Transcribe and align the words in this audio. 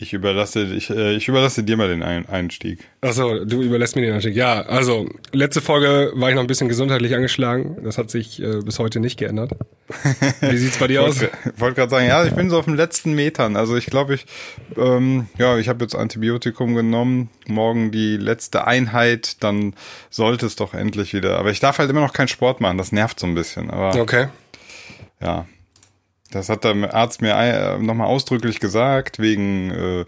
Ich 0.00 0.12
überlasse, 0.12 0.62
ich, 0.62 0.90
äh, 0.90 1.16
ich 1.16 1.26
überlasse 1.26 1.64
dir 1.64 1.76
mal 1.76 1.88
den 1.88 2.04
Einstieg. 2.04 2.84
Achso, 3.00 3.44
du 3.44 3.62
überlässt 3.62 3.96
mir 3.96 4.02
den 4.02 4.14
Einstieg. 4.14 4.36
Ja, 4.36 4.62
also 4.62 5.08
letzte 5.32 5.60
Folge 5.60 6.12
war 6.14 6.28
ich 6.28 6.36
noch 6.36 6.42
ein 6.42 6.46
bisschen 6.46 6.68
gesundheitlich 6.68 7.16
angeschlagen. 7.16 7.78
Das 7.82 7.98
hat 7.98 8.08
sich 8.08 8.40
äh, 8.40 8.60
bis 8.60 8.78
heute 8.78 9.00
nicht 9.00 9.18
geändert. 9.18 9.56
Wie 10.40 10.56
sieht's 10.56 10.78
bei 10.78 10.86
dir 10.86 11.02
aus? 11.04 11.20
Ich 11.20 11.30
wollte 11.56 11.74
gerade 11.74 11.90
sagen, 11.90 12.06
ja, 12.06 12.24
ich 12.24 12.32
bin 12.32 12.48
so 12.48 12.60
auf 12.60 12.66
den 12.66 12.76
letzten 12.76 13.14
Metern. 13.14 13.56
Also 13.56 13.76
ich 13.76 13.86
glaube, 13.86 14.14
ich, 14.14 14.26
ähm, 14.76 15.26
ja, 15.36 15.58
ich 15.58 15.68
habe 15.68 15.84
jetzt 15.84 15.96
Antibiotikum 15.96 16.76
genommen. 16.76 17.28
Morgen 17.48 17.90
die 17.90 18.18
letzte 18.18 18.68
Einheit, 18.68 19.42
dann 19.42 19.74
sollte 20.10 20.46
es 20.46 20.54
doch 20.54 20.74
endlich 20.74 21.12
wieder. 21.12 21.40
Aber 21.40 21.50
ich 21.50 21.58
darf 21.58 21.78
halt 21.80 21.90
immer 21.90 22.02
noch 22.02 22.12
keinen 22.12 22.28
Sport 22.28 22.60
machen. 22.60 22.78
Das 22.78 22.92
nervt 22.92 23.18
so 23.18 23.26
ein 23.26 23.34
bisschen. 23.34 23.68
Aber 23.68 24.00
okay. 24.00 24.28
Ja, 25.20 25.46
das 26.30 26.48
hat 26.48 26.64
der 26.64 26.94
Arzt 26.94 27.22
mir 27.22 27.34
äh, 27.34 27.78
nochmal 27.78 28.08
ausdrücklich 28.08 28.60
gesagt, 28.60 29.18
wegen 29.18 29.70
äh, 29.70 30.04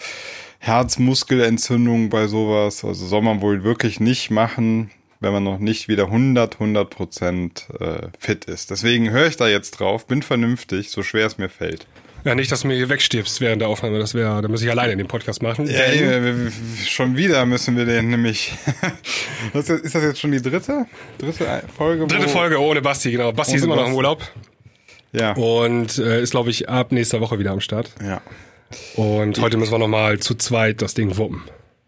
Herzmuskelentzündung 0.58 2.10
bei 2.10 2.26
sowas. 2.26 2.84
Also 2.84 3.06
soll 3.06 3.22
man 3.22 3.40
wohl 3.40 3.64
wirklich 3.64 4.00
nicht 4.00 4.30
machen, 4.30 4.90
wenn 5.20 5.32
man 5.32 5.42
noch 5.42 5.58
nicht 5.58 5.88
wieder 5.88 6.04
100, 6.04 6.54
100 6.54 6.90
Prozent 6.90 7.68
äh, 7.80 8.08
fit 8.18 8.44
ist. 8.44 8.70
Deswegen 8.70 9.10
höre 9.10 9.26
ich 9.26 9.36
da 9.36 9.48
jetzt 9.48 9.72
drauf, 9.72 10.06
bin 10.06 10.22
vernünftig, 10.22 10.90
so 10.90 11.02
schwer 11.02 11.26
es 11.26 11.38
mir 11.38 11.48
fällt. 11.48 11.86
Ja, 12.24 12.34
nicht, 12.34 12.52
dass 12.52 12.60
du 12.60 12.68
mir 12.68 12.76
hier 12.76 12.90
wegstirbst 12.90 13.40
während 13.40 13.62
der 13.62 13.68
Aufnahme. 13.68 13.98
Das 13.98 14.12
wäre, 14.12 14.42
da 14.42 14.48
muss 14.48 14.60
ich 14.60 14.70
alleine 14.70 14.94
den 14.94 15.08
Podcast 15.08 15.42
machen. 15.42 15.66
Ja, 15.66 15.90
ja 15.90 16.50
schon 16.84 17.16
wieder 17.16 17.46
müssen 17.46 17.78
wir 17.78 17.86
den 17.86 18.10
nämlich. 18.10 18.52
ist 19.54 19.94
das 19.94 20.02
jetzt 20.02 20.20
schon 20.20 20.32
die 20.32 20.42
dritte? 20.42 20.84
Dritte 21.16 21.62
Folge? 21.74 22.06
Dritte 22.06 22.28
Folge 22.28 22.60
ohne 22.60 22.82
Basti, 22.82 23.10
genau. 23.10 23.32
Basti 23.32 23.56
ist 23.56 23.64
immer 23.64 23.76
noch 23.76 23.86
im 23.86 23.94
Urlaub. 23.94 24.22
Ja. 25.12 25.32
Und 25.32 25.98
äh, 25.98 26.22
ist, 26.22 26.30
glaube 26.30 26.50
ich, 26.50 26.68
ab 26.68 26.92
nächster 26.92 27.20
Woche 27.20 27.38
wieder 27.38 27.52
am 27.52 27.60
Start. 27.60 27.90
Ja. 28.02 28.20
Und 28.94 29.40
heute 29.40 29.56
müssen 29.56 29.72
wir 29.72 29.78
nochmal 29.78 30.20
zu 30.20 30.34
zweit 30.34 30.80
das 30.80 30.94
Ding 30.94 31.16
wuppen. 31.16 31.42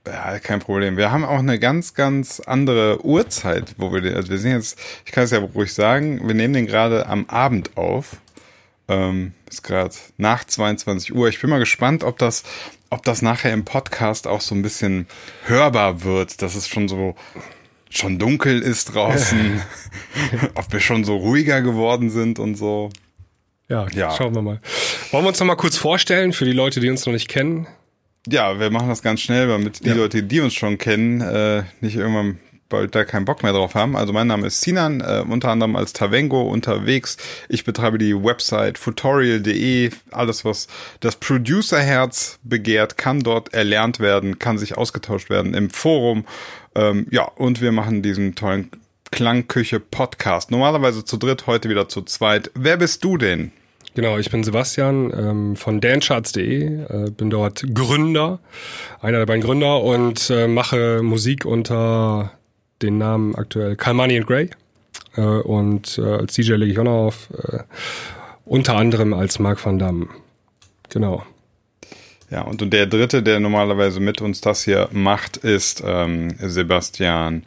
Ja, 0.07 0.41
kein 0.41 0.59
Problem. 0.59 0.97
Wir 0.97 1.13
haben 1.13 1.25
auch 1.25 1.39
eine 1.39 1.61
ganz, 1.61 1.95
ganz 1.95 2.41
andere 2.41 3.05
Uhrzeit, 3.05 3.75
wo 3.79 3.93
wir 3.93 4.01
den, 4.01 4.15
also 4.15 4.31
wir 4.31 4.39
sind 4.39 4.53
jetzt, 4.53 4.79
ich 5.07 5.13
kann 5.13 5.25
es 5.25 5.31
ja 5.31 5.39
ruhig 5.39 5.73
sagen, 5.73 6.27
wir 6.27 6.35
nehmen 6.35 6.55
den 6.55 6.67
gerade 6.67 7.07
am 7.07 7.27
Abend 7.27 7.77
auf. 7.77 8.17
Ähm, 8.89 9.33
ist 9.49 9.63
gerade 9.63 9.95
nach 10.17 10.45
22 10.45 11.15
Uhr. 11.15 11.29
Ich 11.29 11.41
bin 11.41 11.51
mal 11.51 11.61
gespannt, 11.61 12.03
ob 12.03 12.19
das, 12.19 12.43
ob 12.91 13.05
das 13.05 13.23
nachher 13.23 13.53
im 13.53 13.65
Podcast 13.65 14.27
auch 14.27 14.41
so 14.41 14.57
ein 14.57 14.63
bisschen 14.63 15.07
hörbar 15.45 16.03
wird, 16.03 16.43
dass 16.43 16.57
es 16.57 16.67
schon 16.67 16.89
so 16.89 17.15
schon 17.89 18.19
dunkel 18.19 18.61
ist 18.63 18.95
draußen, 18.95 19.61
ob 20.55 20.73
wir 20.73 20.81
schon 20.81 21.05
so 21.05 21.17
ruhiger 21.17 21.61
geworden 21.61 22.11
sind 22.11 22.39
und 22.39 22.55
so. 22.55 22.91
Ja, 23.73 23.87
ja, 23.95 24.11
schauen 24.11 24.35
wir 24.35 24.43
mal. 24.43 24.61
Wollen 25.13 25.25
wir 25.25 25.29
uns 25.29 25.41
noch 25.41 25.47
mal 25.47 25.57
kurz 25.57 25.79
vorstellen 25.79 26.35
für 26.35 26.45
die 26.45 26.53
Leute, 26.53 26.79
die 26.79 26.91
uns 26.91 27.07
noch 27.07 27.13
nicht 27.15 27.29
kennen? 27.29 27.67
Ja, 28.29 28.61
wir 28.61 28.69
machen 28.69 28.91
das 28.91 29.01
ganz 29.01 29.23
schnell, 29.23 29.49
damit 29.49 29.83
die 29.83 29.89
ja. 29.89 29.95
Leute, 29.95 30.23
die 30.23 30.41
uns 30.41 30.53
schon 30.53 30.77
kennen, 30.77 31.23
äh, 31.23 31.63
nicht 31.81 31.97
irgendwann 31.97 32.39
bald 32.69 32.95
da 32.95 33.05
keinen 33.05 33.25
Bock 33.25 33.43
mehr 33.43 33.53
drauf 33.55 33.75
haben. 33.75 33.97
Also 33.97 34.13
mein 34.13 34.27
Name 34.27 34.47
ist 34.47 34.61
Sinan, 34.61 35.01
äh, 35.01 35.25
unter 35.27 35.49
anderem 35.49 35.75
als 35.75 35.95
Tavengo 35.95 36.43
unterwegs. 36.43 37.17
Ich 37.49 37.65
betreibe 37.65 37.97
die 37.97 38.15
Website 38.15 38.77
futorial.de. 38.77 39.91
Alles, 40.11 40.45
was 40.45 40.69
das 41.01 41.17
Producerherz 41.17 42.41
begehrt, 42.43 42.99
kann 42.99 43.21
dort 43.21 43.55
erlernt 43.55 44.01
werden, 44.01 44.39
kann 44.39 44.59
sich 44.59 44.77
ausgetauscht 44.77 45.31
werden 45.31 45.55
im 45.55 45.71
Forum. 45.71 46.27
Ähm, 46.75 47.07
ja, 47.11 47.25
und 47.25 47.63
wir 47.63 47.73
machen 47.73 48.03
diesen 48.03 48.35
tollen 48.35 48.71
Klangküche 49.11 49.81
Podcast. 49.81 50.51
Normalerweise 50.51 51.07
zu 51.07 51.17
dritt, 51.17 51.47
heute 51.47 51.71
wieder 51.71 51.89
zu 51.89 52.03
zweit. 52.03 52.51
Wer 52.55 52.77
bist 52.77 53.03
du 53.03 53.17
denn? 53.17 53.53
Genau, 53.95 54.17
ich 54.17 54.31
bin 54.31 54.43
Sebastian 54.43 55.13
ähm, 55.15 55.57
von 55.57 55.81
dancharts.de, 55.81 56.63
äh, 56.65 57.11
bin 57.11 57.29
dort 57.29 57.63
Gründer, 57.75 58.39
einer 59.03 59.19
der 59.19 59.27
beiden 59.27 59.43
Gründer 59.43 59.83
und 59.83 60.31
äh, 60.31 60.49
mache 60.49 61.03
Musik 61.03 61.45
unter 61.45 62.33
den 62.81 62.97
Namen 62.97 63.35
aktuell 63.35 63.77
Kalmani 63.77 64.17
and 64.17 64.27
Grey 64.27 64.49
äh, 65.17 65.21
und 65.21 65.99
äh, 65.99 66.03
als 66.03 66.33
DJ 66.35 66.55
lege 66.55 66.73
ich 66.73 66.79
auch 66.79 66.85
noch 66.85 67.07
auf, 67.07 67.29
äh, 67.37 67.59
unter 68.47 68.77
anderem 68.77 69.13
als 69.13 69.39
Mark 69.39 69.65
van 69.65 69.79
Damme. 69.79 70.09
Genau. 70.89 71.25
Ja, 72.31 72.43
und 72.43 72.73
der 72.73 72.87
dritte, 72.87 73.23
der 73.23 73.41
normalerweise 73.41 74.01
mit 74.01 74.23
uns 74.23 74.41
das 74.41 74.65
hier 74.65 74.89
macht, 74.91 75.37
ist 75.37 75.83
ähm, 75.87 76.35
Sebastian 76.39 77.45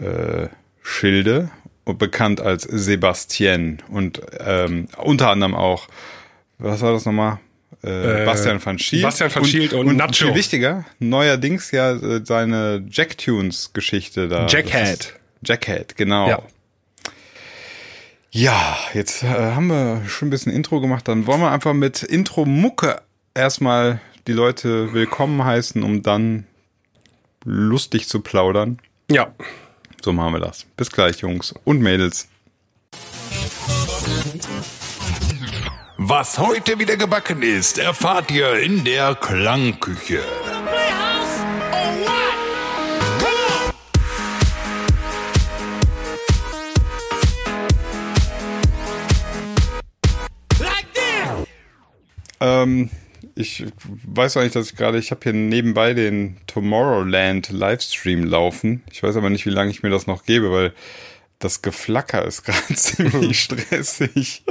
äh, 0.00 0.46
Schilde 0.80 1.50
bekannt 1.84 2.40
als 2.40 2.62
Sebastien 2.62 3.82
und 3.88 4.20
ähm, 4.40 4.88
unter 4.98 5.30
anderem 5.30 5.54
auch, 5.54 5.88
was 6.58 6.80
war 6.80 6.92
das 6.92 7.04
nochmal? 7.04 7.38
Äh, 7.82 8.24
Bastian 8.24 8.64
van 8.64 8.78
Schielt. 8.78 9.02
Bastian 9.02 9.34
van 9.34 9.44
Schielt 9.44 9.72
und, 9.72 9.80
und, 9.80 9.88
und 9.88 9.96
Nacho. 9.96 10.26
Viel 10.26 10.34
wichtiger, 10.34 10.84
neuerdings 11.00 11.72
ja 11.72 11.92
äh, 11.92 12.24
seine 12.24 12.84
Jacktunes-Geschichte 12.88 14.28
da. 14.28 14.46
Jackhead. 14.46 15.14
Jackhead, 15.44 15.96
genau. 15.96 16.28
Ja. 16.28 16.42
Ja, 18.30 18.78
jetzt 18.94 19.24
äh, 19.24 19.26
haben 19.26 19.66
wir 19.66 20.02
schon 20.06 20.28
ein 20.28 20.30
bisschen 20.30 20.52
Intro 20.52 20.80
gemacht. 20.80 21.06
Dann 21.06 21.26
wollen 21.26 21.40
wir 21.40 21.50
einfach 21.50 21.74
mit 21.74 22.02
Intro-Mucke 22.02 23.02
erstmal 23.34 24.00
die 24.26 24.32
Leute 24.32 24.94
willkommen 24.94 25.44
heißen, 25.44 25.82
um 25.82 26.02
dann 26.02 26.46
lustig 27.44 28.08
zu 28.08 28.20
plaudern. 28.20 28.78
Ja. 29.10 29.34
So 30.02 30.12
machen 30.12 30.34
wir 30.34 30.40
das. 30.40 30.64
Bis 30.76 30.90
gleich, 30.90 31.20
Jungs 31.20 31.54
und 31.64 31.80
Mädels. 31.80 32.28
Was 35.96 36.38
heute 36.38 36.80
wieder 36.80 36.96
gebacken 36.96 37.42
ist, 37.42 37.78
erfahrt 37.78 38.30
ihr 38.32 38.58
in 38.58 38.84
der 38.84 39.14
Klangküche. 39.14 40.20
Ähm, 52.40 52.90
ich 53.34 53.64
weiß 54.06 54.36
auch 54.36 54.42
nicht, 54.42 54.54
dass 54.54 54.70
ich 54.70 54.76
gerade, 54.76 54.98
ich 54.98 55.10
habe 55.10 55.20
hier 55.22 55.32
nebenbei 55.32 55.94
den 55.94 56.36
Tomorrowland 56.46 57.50
Livestream 57.50 58.24
laufen. 58.24 58.82
Ich 58.90 59.02
weiß 59.02 59.16
aber 59.16 59.30
nicht, 59.30 59.46
wie 59.46 59.50
lange 59.50 59.70
ich 59.70 59.82
mir 59.82 59.90
das 59.90 60.06
noch 60.06 60.24
gebe, 60.24 60.50
weil 60.50 60.72
das 61.38 61.62
Geflacker 61.62 62.24
ist 62.24 62.42
gerade 62.44 62.74
ziemlich 62.74 63.40
stressig. 63.40 64.44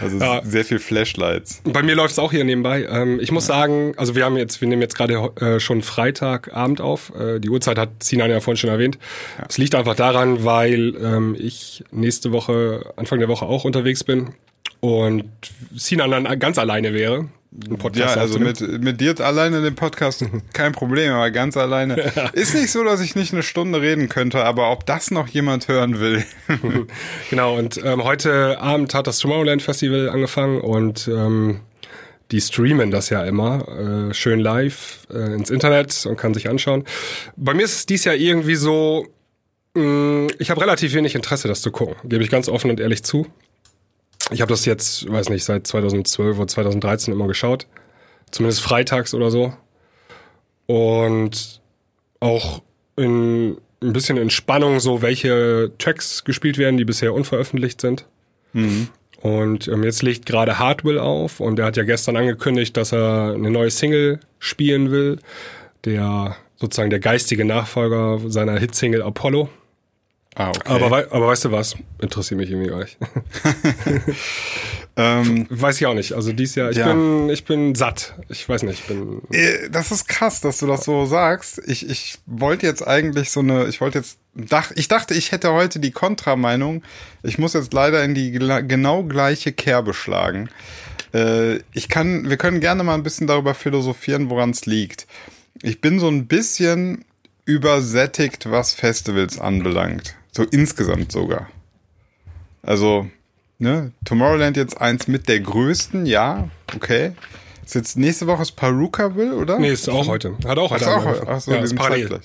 Also 0.00 0.18
ja. 0.18 0.40
sehr 0.44 0.64
viel 0.64 0.78
Flashlights. 0.78 1.62
Bei 1.64 1.82
mir 1.82 1.96
läuft 1.96 2.12
es 2.12 2.18
auch 2.20 2.30
hier 2.30 2.44
nebenbei. 2.44 2.86
Ähm, 2.88 3.18
ich 3.20 3.32
muss 3.32 3.48
ja. 3.48 3.54
sagen, 3.54 3.92
also 3.96 4.14
wir 4.14 4.24
haben 4.24 4.36
jetzt, 4.36 4.60
wir 4.60 4.68
nehmen 4.68 4.82
jetzt 4.82 4.94
gerade 4.94 5.14
äh, 5.40 5.58
schon 5.58 5.82
Freitagabend 5.82 6.80
auf. 6.80 7.12
Äh, 7.18 7.40
die 7.40 7.50
Uhrzeit 7.50 7.76
hat 7.76 8.02
Sinan 8.02 8.30
ja 8.30 8.40
vorhin 8.40 8.56
schon 8.56 8.70
erwähnt. 8.70 8.98
Es 9.48 9.56
ja. 9.56 9.62
liegt 9.62 9.74
einfach 9.74 9.96
daran, 9.96 10.44
weil 10.44 10.94
ähm, 11.02 11.36
ich 11.38 11.82
nächste 11.90 12.30
Woche, 12.30 12.92
Anfang 12.96 13.18
der 13.18 13.28
Woche 13.28 13.46
auch 13.46 13.64
unterwegs 13.64 14.04
bin 14.04 14.34
und 14.80 15.24
Sinan 15.74 16.10
dann 16.10 16.38
ganz 16.38 16.58
alleine 16.58 16.92
wäre. 16.94 17.28
ja, 17.94 18.14
also 18.14 18.38
mit, 18.38 18.60
mit 18.60 19.00
dir 19.00 19.18
alleine 19.20 19.62
den 19.62 19.74
Podcast 19.74 20.24
kein 20.52 20.72
Problem, 20.72 21.12
aber 21.12 21.30
ganz 21.30 21.56
alleine. 21.56 22.12
Ist 22.32 22.54
nicht 22.54 22.70
so, 22.70 22.84
dass 22.84 23.00
ich 23.00 23.16
nicht 23.16 23.32
eine 23.32 23.42
Stunde 23.42 23.80
reden 23.80 24.08
könnte, 24.08 24.44
aber 24.44 24.70
ob 24.70 24.86
das 24.86 25.10
noch 25.10 25.28
jemand 25.28 25.66
hören 25.66 25.98
will. 25.98 26.24
genau, 27.30 27.56
und 27.56 27.80
ähm, 27.82 28.04
heute 28.04 28.60
Abend 28.60 28.94
hat 28.94 29.06
das 29.06 29.18
Tomorrowland 29.18 29.62
Festival 29.62 30.10
angefangen 30.10 30.60
und 30.60 31.08
ähm, 31.08 31.60
die 32.30 32.40
streamen 32.40 32.90
das 32.90 33.08
ja 33.08 33.24
immer 33.24 34.10
äh, 34.10 34.14
schön 34.14 34.40
live 34.40 35.06
äh, 35.10 35.34
ins 35.34 35.50
Internet 35.50 36.04
und 36.06 36.16
kann 36.16 36.34
sich 36.34 36.48
anschauen. 36.48 36.84
Bei 37.36 37.54
mir 37.54 37.64
ist 37.64 37.74
es 37.74 37.86
dies 37.86 38.04
Jahr 38.04 38.14
irgendwie 38.14 38.56
so, 38.56 39.06
mm, 39.74 40.26
ich 40.38 40.50
habe 40.50 40.60
relativ 40.60 40.92
wenig 40.94 41.14
Interesse, 41.14 41.48
das 41.48 41.62
zu 41.62 41.70
gucken, 41.70 41.96
gebe 42.04 42.22
ich 42.22 42.30
ganz 42.30 42.48
offen 42.48 42.70
und 42.70 42.80
ehrlich 42.80 43.02
zu. 43.02 43.26
Ich 44.30 44.40
habe 44.40 44.50
das 44.50 44.64
jetzt, 44.64 45.10
weiß 45.10 45.30
nicht, 45.30 45.44
seit 45.44 45.66
2012 45.66 46.36
oder 46.36 46.46
2013 46.46 47.12
immer 47.14 47.26
geschaut. 47.26 47.66
Zumindest 48.30 48.60
freitags 48.60 49.14
oder 49.14 49.30
so. 49.30 49.54
Und 50.66 51.60
auch 52.20 52.62
in 52.96 53.56
ein 53.80 53.92
bisschen 53.92 54.16
in 54.16 54.30
Spannung, 54.30 54.80
so 54.80 55.02
welche 55.02 55.70
Tracks 55.78 56.24
gespielt 56.24 56.58
werden, 56.58 56.76
die 56.76 56.84
bisher 56.84 57.14
unveröffentlicht 57.14 57.80
sind. 57.80 58.06
Mhm. 58.52 58.88
Und 59.20 59.68
ähm, 59.68 59.82
jetzt 59.82 60.02
legt 60.02 60.26
gerade 60.26 60.58
Hardwill 60.58 60.98
auf 60.98 61.40
und 61.40 61.56
der 61.56 61.66
hat 61.66 61.76
ja 61.76 61.84
gestern 61.84 62.16
angekündigt, 62.16 62.76
dass 62.76 62.92
er 62.92 63.34
eine 63.34 63.50
neue 63.50 63.70
Single 63.70 64.20
spielen 64.38 64.90
will. 64.90 65.18
Der 65.84 66.36
sozusagen 66.56 66.90
der 66.90 66.98
geistige 66.98 67.44
Nachfolger 67.44 68.20
seiner 68.28 68.58
Hitsingle 68.58 69.02
Apollo. 69.02 69.48
Ah, 70.38 70.50
okay. 70.50 70.60
aber, 70.84 71.08
aber 71.10 71.26
weißt 71.26 71.46
du 71.46 71.52
was? 71.52 71.74
Interessiert 72.00 72.38
mich 72.38 72.48
irgendwie 72.48 72.70
gar 72.70 72.78
nicht. 72.78 72.96
ähm, 74.96 75.46
weiß 75.50 75.80
ich 75.80 75.86
auch 75.86 75.94
nicht. 75.94 76.12
Also 76.12 76.32
dies 76.32 76.54
Jahr, 76.54 76.70
ich 76.70 76.76
ja. 76.76 76.86
bin, 76.86 77.28
ich 77.28 77.44
bin 77.44 77.74
satt. 77.74 78.14
Ich 78.28 78.48
weiß 78.48 78.62
nicht, 78.62 78.78
ich 78.78 78.86
bin. 78.86 79.20
Äh, 79.32 79.68
das 79.68 79.90
ist 79.90 80.06
krass, 80.06 80.40
dass 80.40 80.58
du 80.58 80.68
das 80.68 80.84
so 80.84 81.06
sagst. 81.06 81.60
Ich, 81.66 81.90
ich 81.90 82.18
wollte 82.26 82.66
jetzt 82.66 82.86
eigentlich 82.86 83.32
so 83.32 83.40
eine, 83.40 83.66
ich 83.66 83.80
wollte 83.80 83.98
jetzt, 83.98 84.18
dach, 84.32 84.70
ich 84.76 84.86
dachte, 84.86 85.12
ich 85.12 85.32
hätte 85.32 85.52
heute 85.52 85.80
die 85.80 85.90
Kontrameinung. 85.90 86.84
Ich 87.24 87.38
muss 87.38 87.54
jetzt 87.54 87.72
leider 87.72 88.04
in 88.04 88.14
die 88.14 88.30
genau 88.30 89.02
gleiche 89.02 89.50
Kerbe 89.50 89.92
schlagen. 89.92 90.50
Äh, 91.12 91.56
ich 91.72 91.88
kann, 91.88 92.30
wir 92.30 92.36
können 92.36 92.60
gerne 92.60 92.84
mal 92.84 92.94
ein 92.94 93.02
bisschen 93.02 93.26
darüber 93.26 93.54
philosophieren, 93.54 94.30
woran 94.30 94.50
es 94.50 94.66
liegt. 94.66 95.08
Ich 95.62 95.80
bin 95.80 95.98
so 95.98 96.06
ein 96.06 96.28
bisschen 96.28 97.04
übersättigt, 97.44 98.48
was 98.48 98.74
Festivals 98.74 99.40
anbelangt. 99.40 100.14
So 100.38 100.44
insgesamt 100.44 101.10
sogar. 101.10 101.50
Also, 102.62 103.10
ne, 103.58 103.90
Tomorrowland 104.04 104.56
jetzt 104.56 104.80
eins 104.80 105.08
mit 105.08 105.28
der 105.28 105.40
größten, 105.40 106.06
ja, 106.06 106.48
okay. 106.76 107.14
Ist 107.66 107.74
jetzt 107.74 107.96
nächste 107.96 108.28
Woche 108.28 108.42
ist 108.42 108.54
Will, 109.16 109.32
oder? 109.32 109.58
Nee, 109.58 109.72
ist 109.72 109.88
auch 109.88 110.06
heute. 110.06 110.36
Hat 110.46 110.56
auch 110.58 110.70
heute. 110.70 110.86
Ach, 110.86 111.04
auch, 111.04 111.26
ach 111.26 111.40
so, 111.40 111.50
ja, 111.50 111.58
ist 111.58 111.74
parallel. 111.74 112.20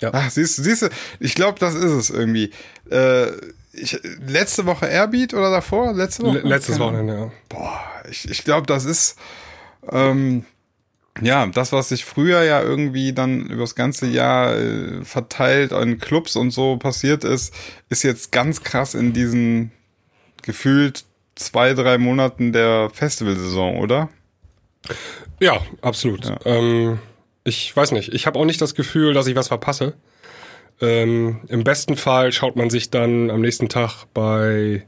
Ja. 0.00 0.12
Ach, 0.14 0.30
siehst 0.30 0.56
du, 0.56 0.62
siehst 0.62 0.80
du, 0.80 0.88
ich 1.20 1.34
glaube, 1.34 1.58
das 1.58 1.74
ist 1.74 1.92
es 1.92 2.08
irgendwie. 2.08 2.52
Äh, 2.90 3.32
ich, 3.74 4.00
letzte 4.26 4.64
Woche 4.64 4.86
Airbeat 4.86 5.34
oder 5.34 5.50
davor? 5.50 5.92
Letzte 5.92 6.22
Woche? 6.22 6.38
Letztes 6.38 6.78
Wochenende, 6.78 7.18
ja. 7.18 7.32
Boah, 7.50 7.82
ich, 8.10 8.30
ich 8.30 8.44
glaube, 8.44 8.66
das 8.66 8.86
ist 8.86 9.18
ähm, 9.92 10.46
ja 11.20 11.46
das, 11.46 11.72
was 11.72 11.88
sich 11.90 12.04
früher 12.04 12.42
ja 12.42 12.62
irgendwie 12.62 13.12
dann 13.12 13.46
über 13.46 13.62
das 13.62 13.74
ganze 13.74 14.06
Jahr 14.06 14.56
äh, 14.56 15.04
verteilt 15.04 15.72
in 15.72 15.98
Clubs 15.98 16.36
und 16.36 16.50
so 16.50 16.76
passiert 16.76 17.24
ist, 17.24 17.54
ist 17.88 18.02
jetzt 18.02 18.32
ganz 18.32 18.62
krass 18.62 18.94
in 18.94 19.12
diesen 19.12 19.72
gefühlt 20.42 21.04
zwei, 21.34 21.74
drei 21.74 21.98
Monaten 21.98 22.52
der 22.52 22.90
Festivalsaison, 22.92 23.76
oder? 23.76 24.08
Ja, 25.40 25.60
absolut. 25.82 26.24
Ja. 26.24 26.38
Ähm, 26.44 26.98
ich 27.44 27.74
weiß 27.74 27.92
nicht, 27.92 28.12
ich 28.12 28.26
habe 28.26 28.38
auch 28.38 28.44
nicht 28.44 28.60
das 28.60 28.74
Gefühl, 28.74 29.14
dass 29.14 29.26
ich 29.26 29.36
was 29.36 29.48
verpasse. 29.48 29.94
Ähm, 30.80 31.40
Im 31.48 31.64
besten 31.64 31.96
Fall 31.96 32.32
schaut 32.32 32.56
man 32.56 32.70
sich 32.70 32.90
dann 32.90 33.30
am 33.30 33.40
nächsten 33.40 33.68
Tag 33.68 34.04
bei 34.14 34.84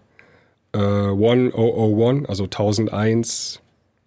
äh, 0.73 0.79
1001, 0.79 2.29
also 2.29 2.45
1001 2.45 3.61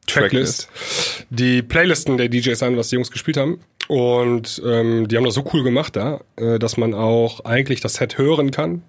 Tracklist, 0.08 0.68
Tracklist, 0.68 1.28
die 1.30 1.62
Playlisten 1.62 2.18
der 2.18 2.30
DJs 2.30 2.62
an, 2.64 2.78
was 2.78 2.90
die 2.90 2.96
Jungs 2.96 3.12
gespielt 3.12 3.38
haben. 3.38 3.60
Und 3.88 4.62
ähm, 4.66 5.08
die 5.08 5.18
haben 5.18 5.26
das 5.26 5.34
so 5.34 5.44
cool 5.54 5.64
gemacht 5.64 5.96
da, 5.96 6.22
äh, 6.36 6.58
dass 6.60 6.78
man 6.78 6.94
auch 6.94 7.42
eigentlich 7.46 7.82
das 7.82 7.96
Set 7.96 8.18
hören 8.18 8.52
kann. 8.52 8.84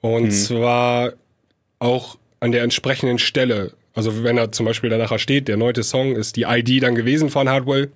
Und 0.00 0.24
hm. 0.24 0.30
zwar 0.30 1.12
auch 1.78 2.18
an 2.40 2.52
der 2.52 2.62
entsprechenden 2.62 3.18
Stelle. 3.18 3.72
Also 3.94 4.24
wenn 4.24 4.36
da 4.36 4.50
zum 4.50 4.66
Beispiel 4.66 4.88
danach 4.88 5.18
steht, 5.18 5.48
der 5.48 5.56
neunte 5.56 5.82
Song 5.82 6.14
ist 6.14 6.36
die 6.36 6.42
ID 6.42 6.82
dann 6.82 6.94
gewesen 6.94 7.28
von 7.28 7.48
Hardwell, 7.48 7.90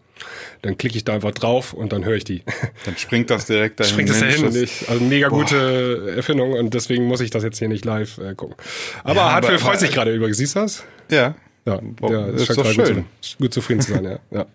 dann 0.63 0.77
klicke 0.77 0.97
ich 0.97 1.05
da 1.05 1.15
einfach 1.15 1.31
drauf 1.31 1.73
und 1.73 1.93
dann 1.93 2.05
höre 2.05 2.17
ich 2.17 2.25
die. 2.25 2.43
Dann 2.85 2.97
springt 2.97 3.31
das 3.31 3.47
direkt 3.47 3.81
dahin. 3.81 3.93
Springt 3.93 4.11
das 4.11 4.21
dahin. 4.21 4.49
Nicht. 4.49 4.89
Also 4.89 5.03
mega 5.05 5.29
Boah. 5.29 5.41
gute 5.41 6.15
Erfindung 6.17 6.53
und 6.53 6.73
deswegen 6.73 7.05
muss 7.05 7.21
ich 7.21 7.31
das 7.31 7.43
jetzt 7.43 7.59
hier 7.59 7.69
nicht 7.69 7.85
live 7.85 8.19
äh, 8.19 8.35
gucken. 8.35 8.57
Aber 9.03 9.21
ja, 9.21 9.33
Hardwell 9.33 9.59
freut 9.59 9.81
sich 9.81 9.91
gerade 9.91 10.15
über. 10.15 10.33
Siehst 10.33 10.57
du 10.57 10.61
das? 10.61 10.85
Ja. 11.11 11.35
Ja, 11.67 11.81
ja 12.03 12.27
das 12.31 12.49
ist 12.49 12.57
doch 12.59 12.67
schön. 12.67 12.97
Gut, 12.97 13.37
gut, 13.39 13.55
zufrieden 13.55 13.81
zu 13.81 13.93
sein, 13.93 14.05
ja. 14.05 14.19
Ja, 14.31 14.47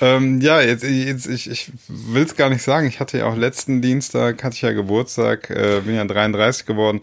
ähm, 0.00 0.40
ja 0.40 0.60
jetzt, 0.60 0.84
jetzt 0.84 1.26
ich, 1.26 1.50
ich 1.50 1.72
will 1.88 2.22
es 2.22 2.36
gar 2.36 2.50
nicht 2.50 2.62
sagen. 2.62 2.86
Ich 2.86 3.00
hatte 3.00 3.18
ja 3.18 3.26
auch 3.26 3.36
letzten 3.36 3.80
Dienstag, 3.80 4.44
hatte 4.44 4.56
ich 4.56 4.62
ja 4.62 4.72
Geburtstag, 4.72 5.48
äh, 5.50 5.80
bin 5.84 5.94
ja 5.94 6.04
33 6.04 6.66
geworden. 6.66 7.00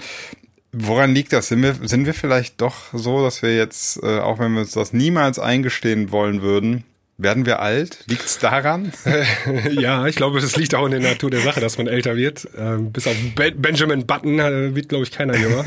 Woran 0.71 1.13
liegt 1.15 1.33
das? 1.33 1.47
Sind 1.47 1.63
wir, 1.63 1.75
sind 1.81 2.05
wir 2.05 2.13
vielleicht 2.13 2.61
doch 2.61 2.93
so, 2.93 3.23
dass 3.23 3.41
wir 3.41 3.55
jetzt, 3.55 4.03
äh, 4.03 4.19
auch 4.19 4.37
wenn 4.37 4.53
wir 4.53 4.61
uns 4.61 4.71
das 4.71 4.93
niemals 4.93 5.39
eingestehen 5.39 6.11
wollen 6.11 6.41
würden, 6.41 6.83
werden 7.17 7.45
wir 7.45 7.59
alt? 7.59 8.03
Liegt's 8.07 8.37
daran? 8.39 8.93
ja, 9.71 10.05
ich 10.05 10.15
glaube, 10.15 10.37
es 10.39 10.55
liegt 10.55 10.75
auch 10.75 10.85
in 10.85 10.91
der 10.91 10.99
Natur 10.99 11.31
der 11.31 11.41
Sache, 11.41 11.59
dass 11.59 11.77
man 11.77 11.87
älter 11.87 12.15
wird. 12.15 12.47
Ähm, 12.57 12.91
bis 12.91 13.07
auf 13.07 13.15
Be 13.35 13.51
Benjamin 13.51 14.05
Button 14.05 14.39
äh, 14.39 14.75
wird, 14.75 14.89
glaube 14.89 15.03
ich, 15.03 15.11
keiner 15.11 15.35
jünger. 15.35 15.65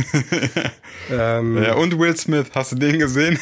ähm, 1.11 1.63
ja, 1.63 1.75
und 1.75 1.99
Will 1.99 2.17
Smith, 2.17 2.47
hast 2.55 2.73
du 2.73 2.77
den 2.77 2.99
gesehen? 2.99 3.39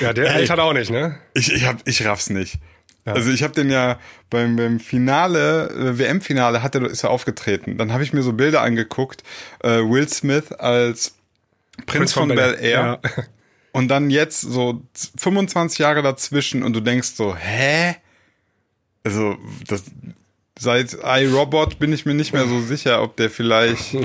Ja, 0.00 0.12
der 0.12 0.32
altert 0.34 0.58
auch 0.58 0.72
nicht, 0.72 0.90
ne? 0.90 1.18
Ich, 1.34 1.52
ich, 1.52 1.66
hab, 1.66 1.86
ich 1.86 2.04
raff's 2.04 2.30
nicht. 2.30 2.58
Ja. 3.06 3.12
Also 3.12 3.30
ich 3.30 3.42
habe 3.42 3.52
den 3.52 3.70
ja 3.70 3.98
beim, 4.30 4.56
beim 4.56 4.80
Finale, 4.80 5.68
äh, 5.68 5.98
WM-Finale 5.98 6.62
hat 6.62 6.74
er 6.74 6.84
ist 6.84 7.04
er 7.04 7.10
aufgetreten. 7.10 7.76
Dann 7.76 7.92
habe 7.92 8.02
ich 8.02 8.14
mir 8.14 8.22
so 8.22 8.32
Bilder 8.32 8.62
angeguckt, 8.62 9.22
äh, 9.62 9.80
Will 9.80 10.08
Smith 10.08 10.50
als 10.52 11.14
Prinz, 11.76 11.86
Prinz 11.86 12.12
von, 12.14 12.28
von 12.28 12.36
Bel 12.36 12.56
Air. 12.60 13.00
Ja. 13.02 13.24
Und 13.74 13.88
dann 13.88 14.08
jetzt 14.08 14.40
so 14.40 14.82
25 15.16 15.80
Jahre 15.80 16.00
dazwischen 16.00 16.62
und 16.62 16.74
du 16.74 16.80
denkst 16.80 17.14
so, 17.16 17.34
hä? 17.34 17.96
Also, 19.02 19.36
das, 19.66 19.82
seit 20.56 20.96
iRobot 21.02 21.80
bin 21.80 21.92
ich 21.92 22.06
mir 22.06 22.14
nicht 22.14 22.32
mehr 22.32 22.46
so 22.46 22.60
sicher, 22.60 23.02
ob 23.02 23.16
der 23.16 23.30
vielleicht, 23.30 23.96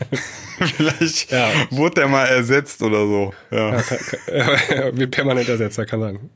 vielleicht 0.58 1.30
ja. 1.30 1.50
wurde 1.68 1.96
der 1.96 2.08
mal 2.08 2.24
ersetzt 2.24 2.80
oder 2.82 3.06
so. 3.06 3.34
Ja. 3.50 3.76
ja 3.76 3.82
kann, 3.82 3.98
kann, 3.98 4.90
wie 4.98 5.06
permanent 5.06 5.50
Ersetzer 5.50 5.84
kann 5.84 6.00
sein. 6.00 6.30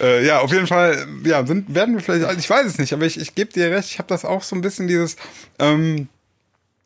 Äh, 0.00 0.26
ja, 0.26 0.40
auf 0.40 0.52
jeden 0.52 0.66
Fall, 0.66 1.06
ja, 1.24 1.46
sind, 1.46 1.72
werden 1.72 1.94
wir 1.94 2.02
vielleicht, 2.02 2.40
ich 2.40 2.50
weiß 2.50 2.66
es 2.66 2.78
nicht, 2.78 2.92
aber 2.92 3.06
ich, 3.06 3.20
ich 3.20 3.36
gebe 3.36 3.52
dir 3.52 3.70
recht, 3.70 3.88
ich 3.88 3.98
habe 3.98 4.08
das 4.08 4.24
auch 4.24 4.42
so 4.42 4.56
ein 4.56 4.62
bisschen 4.62 4.88
dieses, 4.88 5.14
ähm, 5.60 6.08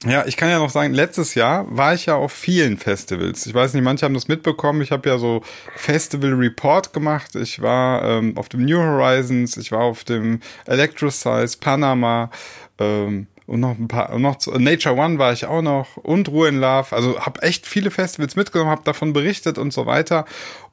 ja, 0.07 0.27
ich 0.27 0.37
kann 0.37 0.51
ja 0.51 0.59
noch 0.59 0.71
sagen, 0.71 0.93
letztes 0.93 1.35
Jahr 1.35 1.67
war 1.69 1.95
ich 1.95 2.07
ja 2.07 2.15
auf 2.15 2.33
vielen 2.33 2.79
Festivals. 2.79 3.47
Ich 3.47 3.55
weiß 3.55 3.75
nicht, 3.75 3.83
manche 3.83 4.05
haben 4.05 4.15
das 4.15 4.29
mitbekommen. 4.29 4.83
Ich 4.83 4.91
habe 4.91 5.09
ja 5.09 5.19
so 5.19 5.43
Festival 5.77 6.35
Report 6.35 6.93
gemacht. 6.93 7.35
Ich 7.37 7.63
war 7.63 8.03
ähm, 8.03 8.37
auf 8.37 8.49
dem 8.49 8.65
New 8.65 8.79
Horizons, 8.79 9.57
ich 9.57 9.73
war 9.73 9.83
auf 9.83 10.05
dem 10.05 10.41
Electrosize, 10.67 11.57
Panama 11.59 12.31
ähm, 12.79 13.27
und 13.47 13.61
noch 13.61 13.79
ein 13.79 13.89
paar, 13.89 14.19
noch 14.19 14.37
zu, 14.37 14.51
Nature 14.53 14.97
One 14.97 15.19
war 15.19 15.33
ich 15.33 15.47
auch 15.47 15.63
noch 15.63 15.97
und 15.97 16.29
Ruhe 16.29 16.49
in 16.49 16.57
Love. 16.57 16.95
Also 16.95 17.21
habe 17.21 17.43
echt 17.43 17.67
viele 17.67 17.91
Festivals 17.91 18.37
mitgenommen, 18.37 18.71
habe 18.71 18.85
davon 18.85 19.13
berichtet 19.13 19.59
und 19.59 19.73
so 19.73 19.87
weiter. 19.87 20.25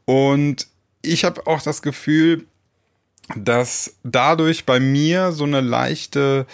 Und 0.05 0.67
ich 1.01 1.23
habe 1.23 1.47
auch 1.47 1.61
das 1.61 1.81
Gefühl, 1.81 2.45
dass 3.35 3.95
dadurch 4.03 4.65
bei 4.65 4.79
mir 4.79 5.31
so 5.31 5.45
eine 5.45 5.61
leichte 5.61 6.45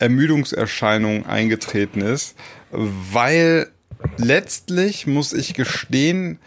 Ermüdungserscheinung 0.00 1.26
eingetreten 1.26 2.00
ist, 2.00 2.34
weil 2.70 3.70
letztlich 4.16 5.06
muss 5.06 5.32
ich 5.32 5.54
gestehen, 5.54 6.38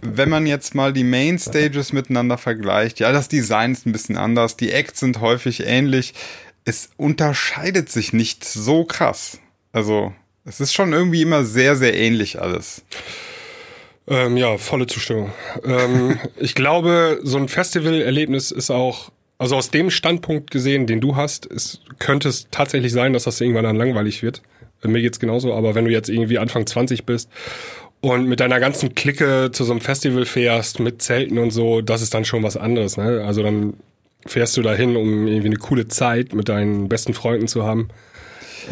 wenn 0.00 0.28
man 0.28 0.46
jetzt 0.46 0.74
mal 0.74 0.92
die 0.92 1.04
Main 1.04 1.38
Stages 1.38 1.92
miteinander 1.92 2.38
vergleicht, 2.38 3.00
ja, 3.00 3.12
das 3.12 3.28
Design 3.28 3.72
ist 3.72 3.86
ein 3.86 3.92
bisschen 3.92 4.16
anders, 4.16 4.56
die 4.56 4.70
Acts 4.72 5.00
sind 5.00 5.20
häufig 5.20 5.66
ähnlich, 5.66 6.14
es 6.64 6.90
unterscheidet 6.96 7.90
sich 7.90 8.12
nicht 8.12 8.44
so 8.44 8.84
krass. 8.84 9.38
Also, 9.72 10.12
es 10.44 10.60
ist 10.60 10.72
schon 10.72 10.92
irgendwie 10.92 11.22
immer 11.22 11.44
sehr, 11.44 11.76
sehr 11.76 11.96
ähnlich 11.96 12.40
alles. 12.40 12.84
Ähm, 14.06 14.36
ja, 14.36 14.58
volle 14.58 14.86
Zustimmung. 14.86 15.32
ähm, 15.64 16.18
ich 16.36 16.54
glaube, 16.54 17.20
so 17.22 17.38
ein 17.38 17.48
Festivalerlebnis 17.48 18.50
ist 18.50 18.70
auch 18.70 19.10
also 19.42 19.56
aus 19.56 19.70
dem 19.70 19.90
Standpunkt 19.90 20.52
gesehen, 20.52 20.86
den 20.86 21.00
du 21.00 21.16
hast, 21.16 21.46
ist, 21.46 21.80
könnte 21.98 22.28
es 22.28 22.46
tatsächlich 22.52 22.92
sein, 22.92 23.12
dass 23.12 23.24
das 23.24 23.40
irgendwann 23.40 23.64
dann 23.64 23.74
langweilig 23.74 24.22
wird. 24.22 24.40
Mir 24.84 25.02
geht's 25.02 25.18
genauso, 25.18 25.52
aber 25.52 25.74
wenn 25.74 25.84
du 25.84 25.90
jetzt 25.90 26.08
irgendwie 26.08 26.38
Anfang 26.38 26.64
20 26.64 27.04
bist 27.04 27.28
und 28.00 28.28
mit 28.28 28.38
deiner 28.38 28.60
ganzen 28.60 28.94
Clique 28.94 29.50
zu 29.52 29.64
so 29.64 29.72
einem 29.72 29.80
Festival 29.80 30.26
fährst, 30.26 30.78
mit 30.78 31.02
Zelten 31.02 31.38
und 31.38 31.50
so, 31.50 31.80
das 31.80 32.02
ist 32.02 32.14
dann 32.14 32.24
schon 32.24 32.44
was 32.44 32.56
anderes. 32.56 32.96
Ne? 32.96 33.24
Also 33.26 33.42
dann 33.42 33.74
fährst 34.26 34.56
du 34.56 34.62
dahin, 34.62 34.94
um 34.94 35.26
irgendwie 35.26 35.48
eine 35.48 35.56
coole 35.56 35.88
Zeit 35.88 36.34
mit 36.34 36.48
deinen 36.48 36.88
besten 36.88 37.12
Freunden 37.12 37.48
zu 37.48 37.64
haben. 37.64 37.88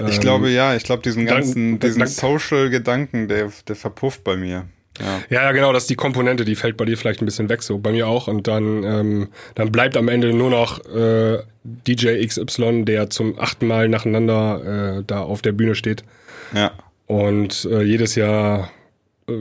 Ich 0.06 0.16
ähm, 0.16 0.20
glaube 0.20 0.50
ja, 0.50 0.76
ich 0.76 0.84
glaube 0.84 1.02
diesen 1.02 1.26
ganzen, 1.26 1.80
diesen 1.80 2.06
Social-Gedanken, 2.06 3.26
der, 3.26 3.52
der 3.66 3.74
verpufft 3.74 4.22
bei 4.22 4.36
mir. 4.36 4.66
Ja. 5.00 5.42
ja, 5.44 5.52
genau, 5.52 5.72
das 5.72 5.84
ist 5.84 5.90
die 5.90 5.96
Komponente, 5.96 6.44
die 6.44 6.56
fällt 6.56 6.76
bei 6.76 6.84
dir 6.84 6.96
vielleicht 6.96 7.22
ein 7.22 7.26
bisschen 7.26 7.48
weg, 7.48 7.62
so 7.62 7.78
bei 7.78 7.92
mir 7.92 8.06
auch. 8.06 8.28
Und 8.28 8.46
dann, 8.46 8.84
ähm, 8.84 9.28
dann 9.54 9.72
bleibt 9.72 9.96
am 9.96 10.08
Ende 10.08 10.32
nur 10.32 10.50
noch 10.50 10.84
äh, 10.86 11.38
DJ 11.62 12.24
XY, 12.26 12.84
der 12.84 13.10
zum 13.10 13.38
achten 13.38 13.66
Mal 13.66 13.88
nacheinander 13.88 14.98
äh, 14.98 15.04
da 15.06 15.20
auf 15.20 15.42
der 15.42 15.52
Bühne 15.52 15.74
steht. 15.74 16.04
Ja. 16.54 16.72
Und 17.06 17.66
äh, 17.70 17.82
jedes 17.82 18.14
Jahr 18.14 18.70
äh, 19.28 19.32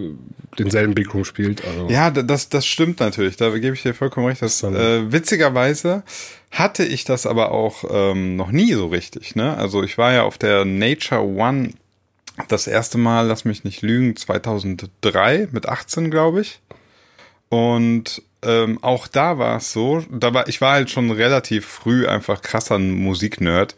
denselben 0.58 0.96
Big 0.96 1.14
Room 1.14 1.26
spielt. 1.26 1.64
Also. 1.66 1.90
Ja, 1.90 2.10
das, 2.10 2.50
das 2.50 2.66
stimmt 2.66 3.00
natürlich. 3.00 3.38
Da 3.38 3.50
gebe 3.58 3.76
ich 3.76 3.84
dir 3.84 3.94
vollkommen 3.94 4.28
recht. 4.28 4.42
Das, 4.42 4.64
äh, 4.64 5.12
witzigerweise 5.12 6.04
hatte 6.52 6.84
ich 6.84 7.04
das 7.04 7.26
aber 7.26 7.52
auch 7.52 7.84
ähm, 7.90 8.36
noch 8.36 8.52
nie 8.52 8.74
so 8.74 8.88
richtig. 8.88 9.36
Ne? 9.36 9.56
Also 9.56 9.84
ich 9.84 9.98
war 9.98 10.12
ja 10.12 10.24
auf 10.24 10.38
der 10.38 10.66
Nature 10.66 11.22
One 11.22 11.72
das 12.48 12.68
erste 12.68 12.98
Mal, 12.98 13.28
lass 13.28 13.46
mich 13.46 13.64
nicht 13.64 13.82
lügen, 13.82 14.16
2003 14.16 15.50
mit 15.52 15.68
18, 15.68 16.10
glaube 16.10 16.42
ich. 16.42 16.62
Und 17.50 18.22
ähm, 18.42 18.82
auch 18.84 19.08
da 19.08 19.38
war 19.38 19.58
es 19.58 19.74
so, 19.74 20.04
da 20.10 20.34
war, 20.34 20.48
ich 20.48 20.62
war 20.62 20.74
halt 20.74 20.90
schon 20.90 21.12
relativ 21.12 21.66
früh 21.66 22.08
einfach 22.08 22.42
krasser 22.42 22.80
Musiknerd. 22.80 23.76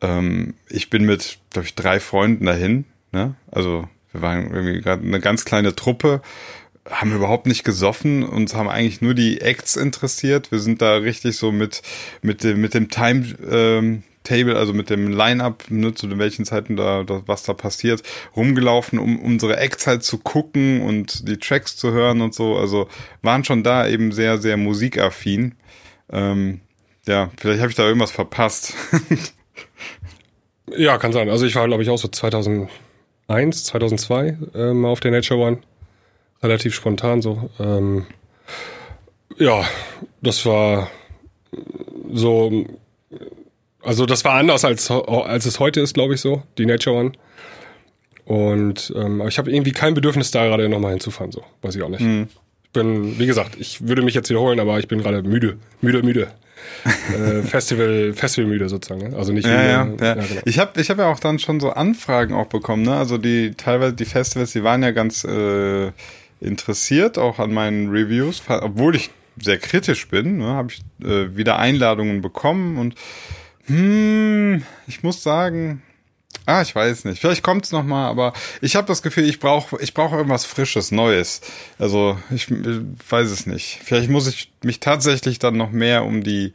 Ähm, 0.00 0.54
ich 0.68 0.90
bin 0.90 1.04
mit, 1.04 1.38
glaube 1.50 1.66
ich, 1.66 1.74
drei 1.74 1.98
Freunden 1.98 2.46
dahin. 2.46 2.84
Ne? 3.12 3.34
Also 3.50 3.88
wir 4.12 4.22
waren 4.22 4.52
irgendwie 4.52 4.80
gerade 4.80 5.02
eine 5.02 5.20
ganz 5.20 5.44
kleine 5.44 5.74
Truppe, 5.74 6.22
haben 6.88 7.14
überhaupt 7.14 7.46
nicht 7.46 7.64
gesoffen, 7.64 8.22
uns 8.22 8.54
haben 8.54 8.68
eigentlich 8.68 9.00
nur 9.00 9.14
die 9.14 9.40
Acts 9.40 9.76
interessiert. 9.76 10.52
Wir 10.52 10.60
sind 10.60 10.80
da 10.80 10.96
richtig 10.96 11.36
so 11.36 11.50
mit, 11.50 11.82
mit 12.22 12.44
dem, 12.44 12.60
mit 12.60 12.74
dem 12.74 12.88
Time, 12.90 13.26
ähm, 13.50 14.02
Table, 14.26 14.56
also 14.56 14.72
mit 14.72 14.90
dem 14.90 15.08
Line-Up, 15.08 15.64
ne, 15.70 15.94
zu 15.94 16.18
welchen 16.18 16.44
Zeiten 16.44 16.76
da, 16.76 17.04
da, 17.04 17.22
was 17.26 17.44
da 17.44 17.54
passiert, 17.54 18.02
rumgelaufen, 18.34 18.98
um 18.98 19.18
unsere 19.18 19.56
Acts 19.56 19.86
halt 19.86 20.02
zu 20.02 20.18
gucken 20.18 20.82
und 20.82 21.28
die 21.28 21.38
Tracks 21.38 21.76
zu 21.76 21.92
hören 21.92 22.20
und 22.20 22.34
so. 22.34 22.56
Also 22.56 22.88
waren 23.22 23.44
schon 23.44 23.62
da 23.62 23.86
eben 23.86 24.12
sehr, 24.12 24.38
sehr 24.38 24.56
musikaffin. 24.56 25.54
Ähm, 26.10 26.60
ja, 27.06 27.30
vielleicht 27.36 27.60
habe 27.60 27.70
ich 27.70 27.76
da 27.76 27.86
irgendwas 27.86 28.10
verpasst. 28.10 28.74
ja, 30.76 30.98
kann 30.98 31.12
sein. 31.12 31.30
Also 31.30 31.46
ich 31.46 31.54
war, 31.54 31.66
glaube 31.66 31.82
ich, 31.82 31.90
auch 31.90 31.98
so 31.98 32.08
2001, 32.08 32.68
2002 33.64 34.38
ähm, 34.54 34.84
auf 34.84 35.00
der 35.00 35.12
Nature 35.12 35.40
One. 35.40 35.58
Relativ 36.42 36.74
spontan 36.74 37.22
so. 37.22 37.48
Ähm, 37.58 38.06
ja, 39.38 39.64
das 40.20 40.44
war 40.44 40.90
so 42.12 42.66
also 43.86 44.06
das 44.06 44.24
war 44.24 44.34
anders 44.34 44.64
als, 44.64 44.90
als 44.90 45.46
es 45.46 45.60
heute 45.60 45.80
ist, 45.80 45.94
glaube 45.94 46.14
ich 46.14 46.20
so, 46.20 46.42
die 46.58 46.66
Nature 46.66 46.96
One. 46.96 47.12
Und 48.24 48.92
ähm, 48.96 49.22
ich 49.28 49.38
habe 49.38 49.52
irgendwie 49.52 49.72
kein 49.72 49.94
Bedürfnis, 49.94 50.32
da 50.32 50.44
gerade 50.46 50.68
nochmal 50.68 50.90
hinzufahren, 50.90 51.30
so. 51.30 51.44
Weiß 51.62 51.76
ich 51.76 51.82
auch 51.82 51.88
nicht. 51.88 52.00
Mhm. 52.00 52.28
Ich 52.64 52.70
bin, 52.72 53.18
wie 53.18 53.26
gesagt, 53.26 53.56
ich 53.58 53.86
würde 53.86 54.02
mich 54.02 54.14
jetzt 54.14 54.28
wiederholen, 54.28 54.58
aber 54.58 54.78
ich 54.78 54.88
bin 54.88 55.00
gerade 55.00 55.22
müde. 55.22 55.56
Müde, 55.80 56.02
müde. 56.02 56.28
äh, 56.84 57.42
Festival, 57.42 58.12
Festival 58.14 58.50
müde 58.50 58.68
sozusagen. 58.68 59.10
Ne? 59.10 59.16
Also 59.16 59.32
nicht 59.32 59.46
ja, 59.46 59.84
müde, 59.84 60.04
ja, 60.04 60.14
ja. 60.14 60.20
ja 60.20 60.26
genau. 60.26 60.40
Ich 60.44 60.58
habe 60.58 60.80
ich 60.80 60.90
hab 60.90 60.98
ja 60.98 61.10
auch 61.10 61.20
dann 61.20 61.38
schon 61.38 61.60
so 61.60 61.70
Anfragen 61.70 62.34
auch 62.34 62.46
bekommen, 62.46 62.82
ne? 62.82 62.96
Also 62.96 63.18
die 63.18 63.52
teilweise 63.52 63.94
die 63.94 64.04
Festivals, 64.04 64.52
die 64.52 64.64
waren 64.64 64.82
ja 64.82 64.90
ganz 64.90 65.24
äh, 65.24 65.92
interessiert 66.40 67.18
auch 67.18 67.38
an 67.38 67.52
meinen 67.52 67.90
Reviews, 67.90 68.42
obwohl 68.48 68.96
ich 68.96 69.10
sehr 69.40 69.58
kritisch 69.58 70.08
bin, 70.08 70.38
ne, 70.38 70.46
habe 70.46 70.72
ich 70.72 71.06
äh, 71.06 71.36
wieder 71.36 71.58
Einladungen 71.58 72.22
bekommen 72.22 72.78
und 72.78 72.94
hm, 73.66 74.62
ich 74.86 75.02
muss 75.02 75.22
sagen, 75.22 75.82
ah, 76.46 76.62
ich 76.62 76.74
weiß 76.74 77.04
nicht. 77.04 77.20
Vielleicht 77.20 77.42
kommt's 77.42 77.72
noch 77.72 77.84
mal, 77.84 78.08
aber 78.08 78.32
ich 78.60 78.76
habe 78.76 78.86
das 78.86 79.02
Gefühl, 79.02 79.28
ich 79.28 79.40
brauche 79.40 79.80
ich 79.80 79.94
brauche 79.94 80.16
irgendwas 80.16 80.44
frisches, 80.44 80.92
neues. 80.92 81.40
Also, 81.78 82.18
ich, 82.30 82.50
ich 82.50 82.80
weiß 83.10 83.30
es 83.30 83.46
nicht. 83.46 83.80
Vielleicht 83.84 84.10
muss 84.10 84.26
ich 84.26 84.52
mich 84.62 84.80
tatsächlich 84.80 85.38
dann 85.38 85.56
noch 85.56 85.70
mehr 85.70 86.04
um 86.04 86.22
die 86.22 86.52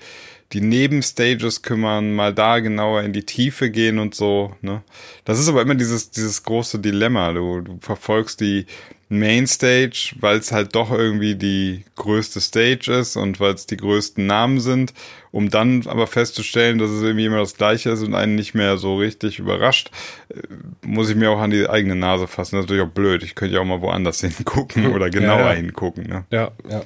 die 0.54 0.62
Nebenstages 0.62 1.62
kümmern, 1.62 2.14
mal 2.14 2.34
da 2.34 2.60
genauer 2.60 3.04
in 3.04 3.14
die 3.14 3.26
Tiefe 3.26 3.70
gehen 3.70 4.00
und 4.00 4.16
so. 4.16 4.56
Ne? 4.62 4.84
Das 5.24 5.40
ist 5.40 5.48
aber 5.48 5.62
immer 5.62 5.76
dieses, 5.76 6.12
dieses 6.12 6.44
große 6.44 6.80
Dilemma. 6.80 7.32
Du, 7.32 7.62
du 7.62 7.78
verfolgst 7.80 8.42
die 8.42 8.66
Mainstage, 9.12 10.16
weil 10.20 10.38
es 10.38 10.52
halt 10.52 10.76
doch 10.76 10.92
irgendwie 10.92 11.36
die 11.36 11.84
größte 11.96 12.40
Stage 12.40 12.92
ist 12.92 13.16
und 13.18 13.40
weil 13.40 13.54
es 13.54 13.66
die 13.66 13.78
größten 13.78 14.26
Namen 14.26 14.60
sind, 14.60 14.94
um 15.32 15.50
dann 15.50 15.86
aber 15.88 16.08
festzustellen, 16.08 16.78
dass 16.78 16.90
es 16.90 17.04
irgendwie 17.04 17.26
immer 17.26 17.40
das 17.40 17.56
Gleiche 17.56 17.92
ist 17.92 18.02
und 18.02 18.16
einen 18.16 18.36
nicht 18.36 18.54
mehr 18.54 18.78
so 18.78 18.98
richtig 18.98 19.40
überrascht, 19.40 19.92
äh, 20.30 20.42
muss 20.86 21.10
ich 21.10 21.16
mir 21.16 21.30
auch 21.30 21.40
an 21.40 21.52
die 21.52 21.70
eigene 21.70 21.96
Nase 21.96 22.28
fassen. 22.28 22.56
Das 22.56 22.66
ist 22.66 22.70
natürlich 22.70 22.90
auch 22.90 22.94
blöd. 22.94 23.24
Ich 23.24 23.36
könnte 23.36 23.56
ja 23.56 23.62
auch 23.62 23.66
mal 23.66 23.82
woanders 23.82 24.22
hingucken 24.22 24.94
oder 24.94 25.10
genauer 25.10 25.40
ja, 25.40 25.50
ja. 25.50 25.56
hingucken. 25.56 26.08
Ne? 26.08 26.26
Ja, 26.32 26.52
ja. 26.70 26.84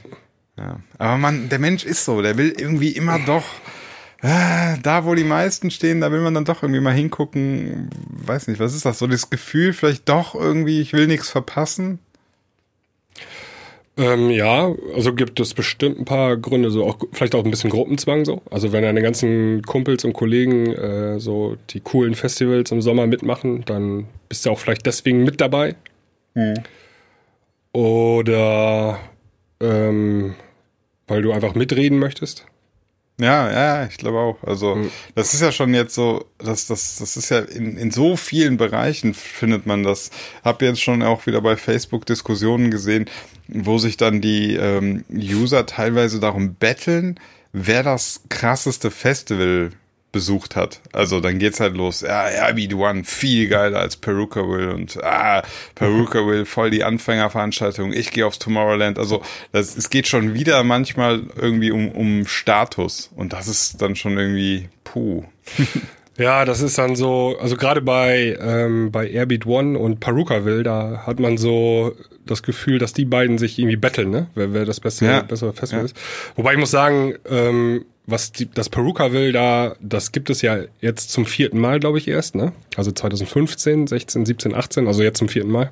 Ja. 0.58 0.80
Aber 0.98 1.18
man, 1.18 1.50
der 1.50 1.60
Mensch 1.60 1.84
ist 1.84 2.06
so, 2.06 2.22
der 2.22 2.38
will 2.38 2.54
irgendwie 2.58 2.92
immer 2.92 3.20
doch, 3.20 3.44
äh, 4.22 4.78
da 4.82 5.06
wo 5.06 5.14
die 5.14 5.24
meisten 5.24 5.70
stehen, 5.70 6.02
da 6.02 6.12
will 6.12 6.22
man 6.22 6.34
dann 6.34 6.46
doch 6.46 6.64
irgendwie 6.64 6.82
mal 6.82 6.94
hingucken. 6.94 7.90
Weiß 8.26 8.48
nicht, 8.48 8.60
was 8.60 8.74
ist 8.74 8.86
das? 8.86 9.00
So 9.00 9.08
das 9.08 9.30
Gefühl, 9.30 9.74
vielleicht 9.74 10.08
doch 10.08 10.34
irgendwie, 10.34 10.82
ich 10.82 10.94
will 10.94 11.08
nichts 11.08 11.30
verpassen. 11.30 12.00
Ähm, 13.98 14.30
ja, 14.30 14.74
also 14.94 15.14
gibt 15.14 15.40
es 15.40 15.54
bestimmt 15.54 16.00
ein 16.00 16.06
paar 16.06 16.36
Gründe, 16.36 16.70
so 16.70 16.86
auch 16.86 16.98
vielleicht 17.14 17.34
auch 17.34 17.46
ein 17.46 17.52
bisschen 17.52 17.70
Gruppenzwang 17.70 18.26
so. 18.26 18.42
Also 18.52 18.74
wenn 18.74 18.84
deine 18.84 19.02
ganzen 19.02 19.62
Kumpels 19.62 20.04
und 20.04 20.12
Kollegen 20.14 20.74
äh, 20.74 21.20
so 21.20 21.56
die 21.70 21.80
coolen 21.80 22.16
Festivals 22.16 22.72
im 22.72 22.82
Sommer 22.82 23.08
mitmachen, 23.08 23.64
dann 23.66 24.08
bist 24.28 24.46
du 24.46 24.50
auch 24.50 24.60
vielleicht 24.60 24.86
deswegen 24.86 25.24
mit 25.24 25.40
dabei. 25.40 25.76
Hm. 26.34 26.56
Oder 27.72 29.00
ähm, 29.62 30.36
weil 31.08 31.22
du 31.22 31.32
einfach 31.32 31.56
mitreden 31.56 31.98
möchtest? 31.98 32.46
Ja, 33.18 33.50
ja, 33.50 33.86
ich 33.86 33.98
glaube 33.98 34.20
auch. 34.20 34.44
Also, 34.44 34.76
mhm. 34.76 34.92
das 35.16 35.34
ist 35.34 35.42
ja 35.42 35.52
schon 35.52 35.74
jetzt 35.74 35.96
so, 35.96 36.26
das, 36.38 36.68
das, 36.68 36.98
das 36.98 37.16
ist 37.16 37.30
ja 37.30 37.40
in, 37.40 37.78
in 37.78 37.92
so 37.92 38.18
vielen 38.18 38.58
Bereichen 38.58 39.14
findet 39.14 39.66
man 39.66 39.84
das. 39.84 40.12
Hab 40.44 40.62
jetzt 40.62 40.82
schon 40.82 41.02
auch 41.02 41.26
wieder 41.26 41.42
bei 41.42 41.56
Facebook 41.56 42.06
Diskussionen 42.06 42.72
gesehen, 42.72 43.06
wo 43.48 43.78
sich 43.78 43.96
dann 43.96 44.20
die 44.20 44.56
ähm, 44.56 45.06
User 45.10 45.66
teilweise 45.66 46.20
darum 46.20 46.56
betteln, 46.56 47.18
wer 47.54 47.84
das 47.84 48.24
krasseste 48.28 48.92
Festival 48.92 49.72
besucht 50.16 50.56
hat. 50.56 50.80
Also 50.94 51.20
dann 51.20 51.40
geht's 51.40 51.60
halt 51.60 51.76
los. 51.76 52.00
Ja, 52.00 52.30
Airbeat 52.30 52.74
One 52.74 53.04
viel 53.04 53.50
geiler 53.50 53.82
als 53.82 53.98
Peruka 53.98 54.48
Will 54.48 54.70
und 54.70 54.98
ah, 55.04 55.44
Peruka 55.76 56.26
Will 56.26 56.46
voll 56.46 56.70
die 56.70 56.86
Anfängerveranstaltung. 56.86 57.92
Ich 57.92 58.12
gehe 58.12 58.26
aufs 58.26 58.40
Tomorrowland. 58.40 58.98
Also 58.98 59.22
das, 59.52 59.76
es 59.76 59.90
geht 59.90 60.08
schon 60.08 60.34
wieder 60.34 60.64
manchmal 60.64 61.24
irgendwie 61.36 61.70
um, 61.72 61.92
um 61.92 62.26
Status 62.26 63.12
und 63.14 63.34
das 63.34 63.50
ist 63.50 63.82
dann 63.82 63.98
schon 63.98 64.18
irgendwie 64.18 64.70
puh. 64.86 65.26
Ja, 66.18 66.46
das 66.46 66.62
ist 66.62 66.78
dann 66.78 66.96
so, 66.96 67.36
also 67.42 67.58
gerade 67.58 67.82
bei, 67.82 68.38
ähm, 68.40 68.90
bei 68.90 69.10
Airbeat 69.10 69.46
One 69.46 69.78
und 69.78 70.00
Perukaville, 70.00 70.64
da 70.64 71.04
hat 71.06 71.20
man 71.20 71.38
so 71.38 71.94
das 72.26 72.42
Gefühl, 72.42 72.80
dass 72.80 72.94
die 72.94 73.04
beiden 73.04 73.38
sich 73.38 73.60
irgendwie 73.60 73.76
betteln, 73.76 74.12
ne? 74.12 74.28
Wer, 74.34 74.54
wer 74.54 74.64
das 74.64 74.80
bessere, 74.80 75.10
ja. 75.10 75.22
bessere 75.24 75.52
Festival 75.52 75.82
ja. 75.82 75.86
ist. 75.88 75.98
Wobei 76.38 76.54
ich 76.54 76.58
muss 76.58 76.72
sagen, 76.72 77.16
ähm, 77.30 77.84
was 78.08 78.32
die, 78.32 78.50
das 78.50 78.70
Peruka 78.70 79.12
will, 79.12 79.32
da, 79.32 79.76
das 79.80 80.12
gibt 80.12 80.30
es 80.30 80.42
ja 80.42 80.60
jetzt 80.82 81.12
zum 81.12 81.26
vierten 81.26 81.60
Mal, 81.60 81.80
glaube 81.80 81.98
ich, 81.98 82.08
erst, 82.08 82.36
ne? 82.36 82.54
Also 82.76 82.92
2015, 82.92 83.88
16, 83.88 84.26
17, 84.26 84.54
18, 84.54 84.88
also 84.88 85.02
jetzt 85.04 85.18
zum 85.18 85.30
vierten 85.30 85.52
Mal. 85.52 85.72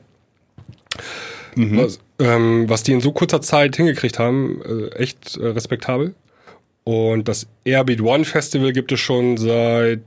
Mhm. 1.56 1.78
Was, 1.78 2.00
ähm, 2.20 2.68
was 2.68 2.84
die 2.84 2.94
in 2.94 3.02
so 3.02 3.12
kurzer 3.12 3.42
Zeit 3.42 3.76
hingekriegt 3.76 4.20
haben, 4.20 4.62
äh, 4.64 4.96
echt 4.96 5.38
äh, 5.38 5.48
respektabel. 5.48 6.16
Und 6.84 7.28
das 7.28 7.48
Airbeat 7.64 8.02
One 8.02 8.26
Festival 8.26 8.74
gibt 8.74 8.92
es 8.92 9.00
schon 9.00 9.38
seit 9.38 10.02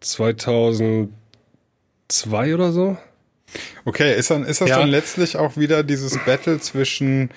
2002 0.00 1.10
oder 2.54 2.72
so. 2.72 2.96
Okay, 3.84 4.16
ist, 4.16 4.30
dann, 4.30 4.44
ist 4.44 4.60
das 4.60 4.70
ja. 4.70 4.78
dann 4.78 4.88
letztlich 4.90 5.36
auch 5.36 5.56
wieder 5.56 5.82
dieses 5.82 6.18
Battle 6.24 6.60
zwischen 6.60 7.30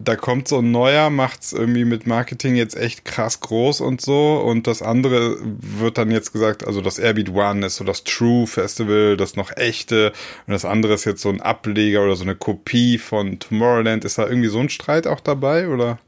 da 0.00 0.14
kommt 0.14 0.46
so 0.46 0.58
ein 0.58 0.70
neuer, 0.70 1.10
macht's 1.10 1.52
irgendwie 1.52 1.84
mit 1.84 2.06
Marketing 2.06 2.54
jetzt 2.54 2.76
echt 2.76 3.04
krass 3.04 3.40
groß 3.40 3.80
und 3.80 4.00
so. 4.00 4.36
Und 4.36 4.68
das 4.68 4.80
andere 4.80 5.36
wird 5.40 5.98
dann 5.98 6.12
jetzt 6.12 6.32
gesagt, 6.32 6.64
also 6.64 6.80
das 6.80 7.00
Airbeat 7.00 7.30
One 7.30 7.66
ist 7.66 7.76
so 7.76 7.84
das 7.84 8.04
True 8.04 8.46
Festival, 8.46 9.16
das 9.16 9.34
noch 9.34 9.56
echte. 9.56 10.12
Und 10.46 10.52
das 10.52 10.64
andere 10.64 10.94
ist 10.94 11.04
jetzt 11.04 11.20
so 11.20 11.28
ein 11.30 11.40
Ableger 11.40 12.04
oder 12.04 12.14
so 12.14 12.22
eine 12.22 12.36
Kopie 12.36 12.98
von 12.98 13.40
Tomorrowland. 13.40 14.04
Ist 14.04 14.18
da 14.18 14.28
irgendwie 14.28 14.48
so 14.48 14.60
ein 14.60 14.68
Streit 14.68 15.08
auch 15.08 15.20
dabei, 15.20 15.68
oder? 15.68 15.98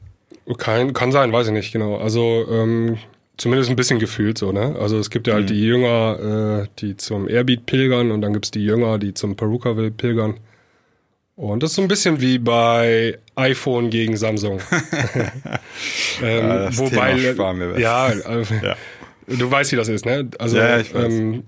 Kein, 0.57 0.93
kann 0.93 1.11
sein, 1.11 1.33
weiß 1.33 1.47
ich 1.47 1.53
nicht 1.53 1.73
genau. 1.73 1.97
Also 1.97 2.45
ähm, 2.49 2.97
zumindest 3.35 3.69
ein 3.69 3.75
bisschen 3.75 3.99
gefühlt 3.99 4.37
so, 4.37 4.53
ne? 4.53 4.77
Also 4.79 4.99
es 4.99 5.09
gibt 5.09 5.27
ja 5.27 5.33
halt 5.33 5.49
mhm. 5.49 5.53
die 5.53 5.61
Jünger, 5.63 6.63
äh, 6.63 6.67
die 6.79 6.95
zum 6.95 7.27
Airbeat 7.27 7.65
pilgern 7.65 8.11
und 8.11 8.21
dann 8.21 8.31
gibt's 8.31 8.51
die 8.51 8.63
Jünger, 8.63 8.99
die 8.99 9.13
zum 9.13 9.35
Perukaville 9.35 9.91
pilgern. 9.91 10.35
Und 11.41 11.63
das 11.63 11.71
ist 11.71 11.77
so 11.77 11.81
ein 11.81 11.87
bisschen 11.87 12.21
wie 12.21 12.37
bei 12.37 13.17
iPhone 13.35 13.89
gegen 13.89 14.15
Samsung. 14.15 14.59
ähm, 16.21 16.47
ja, 16.47 16.77
wobei, 16.77 17.17
ja, 17.79 18.03
also, 18.03 18.53
ja, 18.61 18.75
du 19.25 19.49
weißt, 19.49 19.71
wie 19.71 19.75
das 19.75 19.87
ist, 19.87 20.05
ne? 20.05 20.29
Also 20.37 20.57
ja, 20.57 20.81
ähm, 20.93 21.41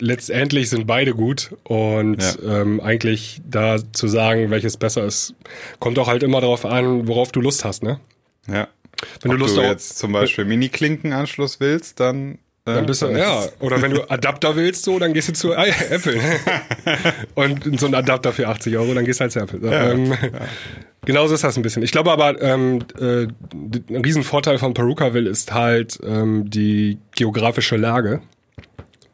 letztendlich 0.00 0.68
sind 0.68 0.86
beide 0.86 1.14
gut 1.14 1.56
und 1.64 2.18
ähm, 2.46 2.78
eigentlich 2.82 3.40
da 3.48 3.78
zu 3.90 4.06
sagen, 4.06 4.50
welches 4.50 4.76
besser 4.76 5.06
ist, 5.06 5.34
kommt 5.78 5.98
auch 5.98 6.08
halt 6.08 6.22
immer 6.22 6.42
darauf 6.42 6.66
an, 6.66 7.08
worauf 7.08 7.32
du 7.32 7.40
Lust 7.40 7.64
hast, 7.64 7.82
ne? 7.82 8.00
Ja. 8.48 8.68
Wenn 9.22 9.30
Ob 9.30 9.38
du 9.38 9.44
Lust 9.44 9.56
du 9.56 9.62
jetzt 9.62 9.96
zum 9.96 10.12
Beispiel 10.12 10.44
Mini-Klinkenanschluss 10.44 11.58
willst, 11.58 12.00
dann 12.00 12.38
dann 12.74 12.86
bist 12.86 13.02
du, 13.02 13.08
ja. 13.08 13.44
Oder 13.60 13.80
wenn 13.82 13.92
du 13.92 14.10
Adapter 14.10 14.56
willst, 14.56 14.84
so, 14.84 14.98
dann 14.98 15.12
gehst 15.12 15.28
du 15.28 15.32
zu 15.32 15.52
Apple. 15.52 16.20
und 17.34 17.80
so 17.80 17.86
ein 17.86 17.94
Adapter 17.94 18.32
für 18.32 18.48
80 18.48 18.76
Euro, 18.76 18.94
dann 18.94 19.04
gehst 19.04 19.20
du 19.20 19.22
halt 19.22 19.32
zu 19.32 19.40
Apple. 19.40 19.60
Ja, 19.62 19.90
ähm, 19.90 20.06
ja. 20.12 20.16
Genauso 21.04 21.34
ist 21.34 21.44
das 21.44 21.56
ein 21.56 21.62
bisschen. 21.62 21.82
Ich 21.82 21.92
glaube 21.92 22.12
aber, 22.12 22.40
ähm, 22.42 22.80
äh, 23.00 23.22
ein 23.22 24.04
Riesenvorteil 24.04 24.58
von 24.58 24.74
Perukaville 24.74 25.30
ist 25.30 25.54
halt 25.54 25.98
ähm, 26.04 26.50
die 26.50 26.98
geografische 27.14 27.76
Lage. 27.76 28.20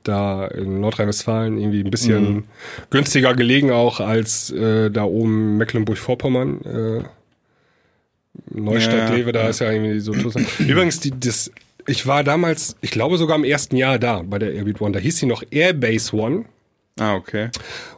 Da 0.02 0.46
in 0.46 0.80
Nordrhein-Westfalen 0.80 1.56
irgendwie 1.56 1.80
ein 1.82 1.90
bisschen 1.90 2.34
mhm. 2.34 2.44
günstiger 2.90 3.34
gelegen 3.34 3.70
auch 3.70 4.00
als 4.00 4.50
äh, 4.50 4.90
da 4.90 5.04
oben 5.04 5.56
Mecklenburg-Vorpommern. 5.56 6.60
Äh, 6.62 7.04
Neustadt, 8.50 9.10
ja, 9.10 9.14
Lewe, 9.14 9.32
da 9.32 9.48
ist 9.48 9.60
ja 9.60 9.70
irgendwie 9.70 10.00
so. 10.00 10.12
Übrigens, 10.58 11.00
die, 11.00 11.12
das 11.18 11.50
ich 11.86 12.06
war 12.06 12.24
damals, 12.24 12.76
ich 12.80 12.90
glaube 12.90 13.16
sogar 13.18 13.36
im 13.36 13.44
ersten 13.44 13.76
Jahr 13.76 13.98
da 13.98 14.22
bei 14.24 14.38
der 14.38 14.52
Airbeat 14.54 14.80
One. 14.80 14.92
Da 14.92 14.98
hieß 14.98 15.18
sie 15.18 15.26
noch 15.26 15.42
Airbase 15.50 16.14
One. 16.16 16.44
Ah, 17.00 17.16
okay. 17.16 17.48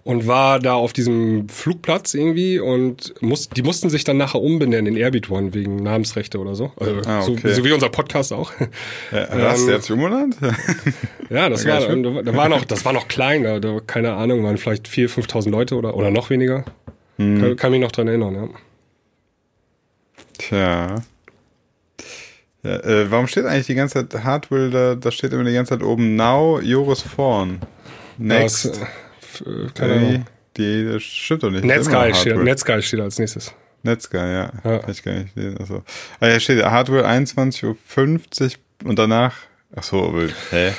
und 0.04 0.26
war 0.26 0.58
da 0.58 0.72
auf 0.72 0.94
diesem 0.94 1.50
Flugplatz 1.50 2.14
irgendwie 2.14 2.58
und 2.58 3.12
muss, 3.20 3.50
die 3.50 3.60
mussten 3.62 3.90
sich 3.90 4.04
dann 4.04 4.16
nachher 4.16 4.40
umbenennen 4.40 4.86
in 4.86 4.96
Airbeat 4.96 5.30
One 5.30 5.52
wegen 5.52 5.76
Namensrechte 5.82 6.38
oder 6.38 6.54
so. 6.54 6.72
Also, 6.78 7.02
Ah, 7.04 7.20
okay. 7.20 7.40
so, 7.48 7.52
so 7.56 7.64
wie 7.66 7.72
unser 7.72 7.90
Podcast 7.90 8.32
auch. 8.32 8.52
Ja, 9.12 9.28
Ähm, 9.32 9.66
der 9.66 9.74
hat 9.74 9.82
sich 9.82 9.90
umbenannt? 9.92 10.36
Ja, 11.28 11.48
das 11.50 11.66
war, 11.66 11.80
geil. 11.80 12.22
da 12.24 12.36
war 12.36 12.48
noch, 12.48 12.64
das 12.64 12.84
war 12.86 12.92
noch 12.94 13.06
klein, 13.08 13.42
da, 13.42 13.58
da 13.60 13.80
keine 13.86 14.14
Ahnung, 14.14 14.44
waren 14.44 14.56
vielleicht 14.56 14.86
4.000, 14.88 15.26
5.000 15.28 15.50
Leute 15.50 15.74
oder, 15.74 15.94
oder 15.96 16.10
noch 16.10 16.30
weniger. 16.30 16.64
Hm. 17.18 17.40
Kann, 17.40 17.56
kann 17.56 17.70
mich 17.72 17.80
noch 17.80 17.92
dran 17.92 18.08
erinnern, 18.08 18.34
ja. 18.34 18.48
Tja. 20.38 21.02
Ja, 22.66 22.76
äh, 22.80 23.10
warum 23.10 23.26
steht 23.26 23.44
eigentlich 23.44 23.66
die 23.66 23.74
ganze 23.74 24.08
Zeit 24.08 24.24
Hardware, 24.24 24.70
da, 24.70 24.94
da 24.94 25.10
steht 25.10 25.32
immer 25.32 25.44
die 25.44 25.52
ganze 25.52 25.70
Zeit 25.78 25.82
oben 25.82 26.16
Now, 26.16 26.60
Joris 26.60 27.02
Vorn. 27.02 27.60
Next. 28.18 28.66
Das, 28.66 29.40
äh, 29.46 29.50
äh, 29.50 29.68
keine 29.74 29.92
Äh, 29.92 29.96
Ahnung. 29.98 30.26
die, 30.56 30.84
das 30.92 31.02
stimmt 31.02 31.42
doch 31.42 31.50
nicht. 31.50 31.64
Noch 31.64 32.14
steht. 32.14 32.36
Netsky 32.36 32.82
steht 32.82 33.00
als 33.00 33.18
nächstes. 33.18 33.52
Netsky, 33.82 34.16
ja. 34.16 34.50
Ja. 34.64 34.78
Kann 34.78 34.90
ich 34.90 35.02
gar 35.02 35.12
nicht 35.12 35.36
lesen. 35.36 35.58
Achso. 35.60 35.82
Ah, 36.20 36.26
hier 36.26 36.40
steht 36.40 36.64
Hardware 36.64 37.06
21.50 37.06 37.64
Uhr 38.84 38.88
und 38.88 38.98
danach. 38.98 39.34
Achso, 39.74 40.12
hä? 40.50 40.72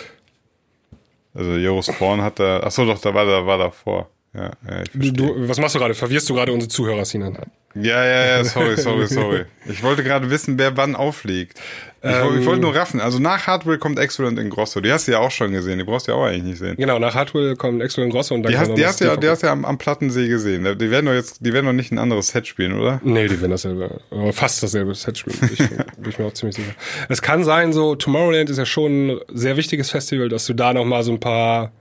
Also 1.33 1.51
Joris 1.53 1.89
Vorn 1.89 2.21
hat 2.21 2.39
da. 2.39 2.59
Achso, 2.61 2.85
doch, 2.85 2.99
da 2.99 3.13
war 3.13 3.25
da 3.25 3.45
war 3.45 3.57
davor. 3.59 4.09
Ja, 4.33 4.51
ja, 4.69 4.81
ich 4.83 4.91
verstehe. 4.91 5.13
du, 5.13 5.47
was 5.47 5.59
machst 5.59 5.75
du 5.75 5.79
gerade? 5.79 5.93
Verwirrst 5.93 6.27
du 6.29 6.33
gerade 6.33 6.51
unsere 6.51 6.69
Zuhörer, 6.69 7.05
Sinan? 7.05 7.37
Ja, 7.81 8.03
ja, 8.05 8.25
ja, 8.37 8.43
sorry, 8.43 8.77
sorry, 8.77 9.07
sorry. 9.07 9.45
Ich 9.69 9.83
wollte 9.83 10.03
gerade 10.03 10.29
wissen, 10.29 10.57
wer 10.57 10.75
wann 10.77 10.95
aufliegt. 10.95 11.57
Ich, 12.03 12.11
woll- 12.21 12.39
ich 12.39 12.45
wollte 12.45 12.61
nur 12.61 12.75
raffen. 12.75 13.01
Also 13.01 13.19
nach 13.19 13.47
Hardware 13.47 13.77
kommt 13.79 13.97
Excellent 13.99 14.37
in 14.39 14.49
Grosso. 14.49 14.79
Die 14.81 14.91
hast 14.91 15.07
du 15.07 15.11
ja 15.13 15.19
auch 15.19 15.31
schon 15.31 15.51
gesehen. 15.51 15.79
Die 15.79 15.83
brauchst 15.83 16.07
du 16.07 16.11
ja 16.11 16.17
auch 16.17 16.25
eigentlich 16.25 16.43
nicht 16.43 16.59
sehen. 16.59 16.75
Genau, 16.77 16.99
nach 16.99 17.15
Hardware 17.15 17.55
kommen 17.55 17.81
Exo 17.81 18.01
und 18.01 18.11
Grosso 18.11 18.35
und 18.35 18.43
dann 18.43 18.51
Die 18.51 18.57
hast, 18.57 18.73
die 18.77 18.85
hast, 18.85 19.01
du 19.01 19.05
ja, 19.05 19.17
die 19.17 19.27
hast 19.27 19.41
du 19.41 19.47
ja 19.47 19.51
am, 19.53 19.65
am 19.65 19.77
Plattensee 19.77 20.27
gesehen. 20.27 20.63
Die 20.77 20.91
werden 20.91 21.07
doch 21.07 21.13
jetzt, 21.13 21.43
die 21.45 21.51
werden 21.53 21.65
doch 21.65 21.73
nicht 21.73 21.91
ein 21.91 21.97
anderes 21.97 22.27
Set 22.27 22.45
spielen, 22.47 22.79
oder? 22.79 23.01
Nee, 23.03 23.27
die 23.27 23.41
werden 23.41 23.51
dasselbe, 23.51 23.99
fast 24.31 24.61
dasselbe 24.61 24.93
Set 24.95 25.17
spielen, 25.17 25.37
bin 25.39 25.49
ich, 25.53 25.57
bin 25.97 26.09
ich 26.09 26.19
mir 26.19 26.25
auch 26.27 26.33
ziemlich 26.33 26.55
sicher. 26.55 26.71
Es 27.09 27.21
kann 27.21 27.43
sein, 27.43 27.73
so 27.73 27.95
Tomorrowland 27.95 28.49
ist 28.51 28.57
ja 28.57 28.65
schon 28.65 29.09
ein 29.09 29.19
sehr 29.33 29.57
wichtiges 29.57 29.89
Festival, 29.89 30.29
dass 30.29 30.45
du 30.45 30.53
da 30.53 30.73
noch 30.73 30.85
mal 30.85 31.03
so 31.03 31.11
ein 31.11 31.19
paar 31.19 31.71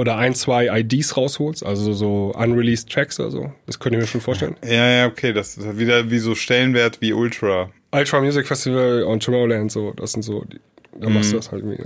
oder 0.00 0.16
ein, 0.16 0.34
zwei 0.34 0.66
IDs 0.80 1.14
rausholst, 1.16 1.64
also 1.64 1.92
so 1.92 2.32
unreleased 2.34 2.88
Tracks 2.90 3.20
oder 3.20 3.30
so. 3.30 3.52
Das 3.66 3.78
könnte 3.78 3.98
ich 3.98 4.02
mir 4.04 4.08
schon 4.08 4.22
vorstellen. 4.22 4.56
Ja, 4.64 4.88
ja, 4.88 5.06
okay. 5.06 5.34
Das 5.34 5.58
ist 5.58 5.78
wieder 5.78 6.10
wie 6.10 6.18
so 6.18 6.34
Stellenwert 6.34 7.02
wie 7.02 7.12
Ultra. 7.12 7.70
Ultra 7.92 8.20
Music 8.20 8.46
Festival 8.46 9.02
und 9.02 9.22
Tomorrowland, 9.22 9.70
so, 9.70 9.92
das 9.92 10.12
sind 10.12 10.22
so, 10.22 10.44
die, 10.44 10.58
da 10.98 11.10
machst 11.10 11.32
du 11.32 11.36
das 11.36 11.52
halt 11.52 11.62
irgendwie. 11.62 11.84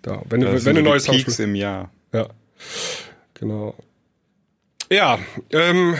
Da. 0.00 0.22
Wenn, 0.30 0.40
du 0.40 0.46
Das 0.46 0.64
wenn 0.64 0.76
du 0.76 0.80
so 0.82 0.88
neues 0.88 1.04
die 1.04 1.10
Songs 1.10 1.24
Peaks 1.24 1.38
im 1.40 1.54
Jahr. 1.54 1.90
Ja, 2.14 2.28
genau. 3.34 3.74
Ja, 4.90 5.18
ähm, 5.52 5.96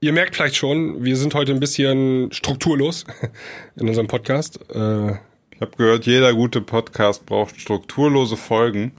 ihr 0.00 0.12
merkt 0.14 0.34
vielleicht 0.36 0.56
schon, 0.56 1.04
wir 1.04 1.16
sind 1.16 1.34
heute 1.34 1.52
ein 1.52 1.60
bisschen 1.60 2.32
strukturlos 2.32 3.04
in 3.76 3.86
unserem 3.88 4.06
Podcast. 4.08 4.58
Äh, 4.74 5.10
Ich 5.54 5.60
habe 5.60 5.76
gehört, 5.76 6.06
jeder 6.06 6.32
gute 6.32 6.60
Podcast 6.62 7.26
braucht 7.26 7.60
strukturlose 7.60 8.36
Folgen, 8.38 8.92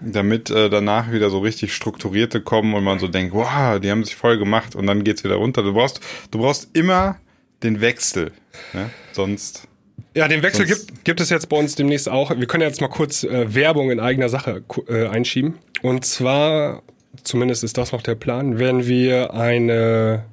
damit 0.00 0.50
äh, 0.50 0.70
danach 0.70 1.10
wieder 1.12 1.30
so 1.30 1.38
richtig 1.40 1.74
strukturierte 1.74 2.40
kommen 2.40 2.74
und 2.74 2.84
man 2.84 2.98
so 2.98 3.08
denkt, 3.08 3.34
wow, 3.34 3.80
die 3.80 3.90
haben 3.90 4.04
sich 4.04 4.16
voll 4.16 4.38
gemacht 4.38 4.74
und 4.76 4.86
dann 4.86 5.04
geht's 5.04 5.24
wieder 5.24 5.36
runter. 5.36 5.62
Du 5.62 5.72
brauchst, 5.72 6.00
du 6.30 6.38
brauchst 6.38 6.70
immer 6.76 7.16
den 7.62 7.80
Wechsel. 7.80 8.32
Ne? 8.72 8.90
Sonst. 9.12 9.66
ja, 10.14 10.28
den 10.28 10.42
Wechsel 10.42 10.66
Sonst- 10.66 10.88
gibt, 10.88 11.04
gibt 11.04 11.20
es 11.20 11.30
jetzt 11.30 11.48
bei 11.48 11.56
uns 11.56 11.74
demnächst 11.74 12.08
auch. 12.08 12.30
Wir 12.30 12.46
können 12.46 12.62
jetzt 12.62 12.80
mal 12.80 12.88
kurz 12.88 13.24
äh, 13.24 13.54
Werbung 13.54 13.90
in 13.90 14.00
eigener 14.00 14.28
Sache 14.28 14.62
äh, 14.88 15.06
einschieben. 15.06 15.58
Und 15.82 16.04
zwar, 16.04 16.82
zumindest 17.24 17.64
ist 17.64 17.78
das 17.78 17.92
noch 17.92 18.02
der 18.02 18.14
Plan, 18.14 18.58
werden 18.58 18.86
wir 18.86 19.34
eine 19.34 20.24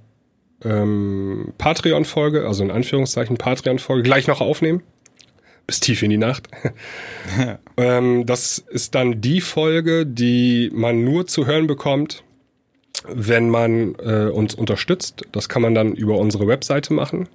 ähm, 0.63 1.53
Patreon-Folge, 1.57 2.47
also 2.47 2.63
in 2.63 2.71
Anführungszeichen 2.71 3.37
Patreon-Folge, 3.37 4.03
gleich 4.03 4.27
noch 4.27 4.41
aufnehmen. 4.41 4.83
Bis 5.67 5.79
tief 5.79 6.03
in 6.03 6.11
die 6.11 6.17
Nacht. 6.17 6.47
ähm, 7.77 8.25
das 8.25 8.59
ist 8.59 8.95
dann 8.95 9.21
die 9.21 9.41
Folge, 9.41 10.05
die 10.05 10.69
man 10.73 11.03
nur 11.03 11.25
zu 11.25 11.47
hören 11.47 11.67
bekommt, 11.67 12.23
wenn 13.07 13.49
man 13.49 13.95
äh, 13.95 14.29
uns 14.31 14.55
unterstützt. 14.55 15.23
Das 15.31 15.49
kann 15.49 15.61
man 15.61 15.75
dann 15.75 15.93
über 15.93 16.17
unsere 16.17 16.47
Webseite 16.47 16.93
machen, 16.93 17.27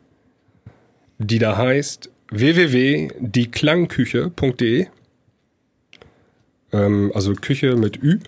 die 1.18 1.38
da 1.38 1.56
heißt 1.56 2.10
www.dieklangküche.de. 2.30 4.86
Ähm, 6.72 7.12
also 7.14 7.34
Küche 7.34 7.76
mit 7.76 8.02
Ü. 8.02 8.18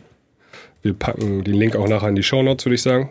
Wir 0.83 0.93
packen 0.95 1.45
den 1.45 1.55
Link 1.55 1.77
auch 1.77 1.87
nachher 1.89 2.09
in 2.09 2.17
die 2.17 2.25
Shownotes, 2.25 2.67
würde 2.67 2.75
ich 2.75 2.83
sagen. 2.83 3.11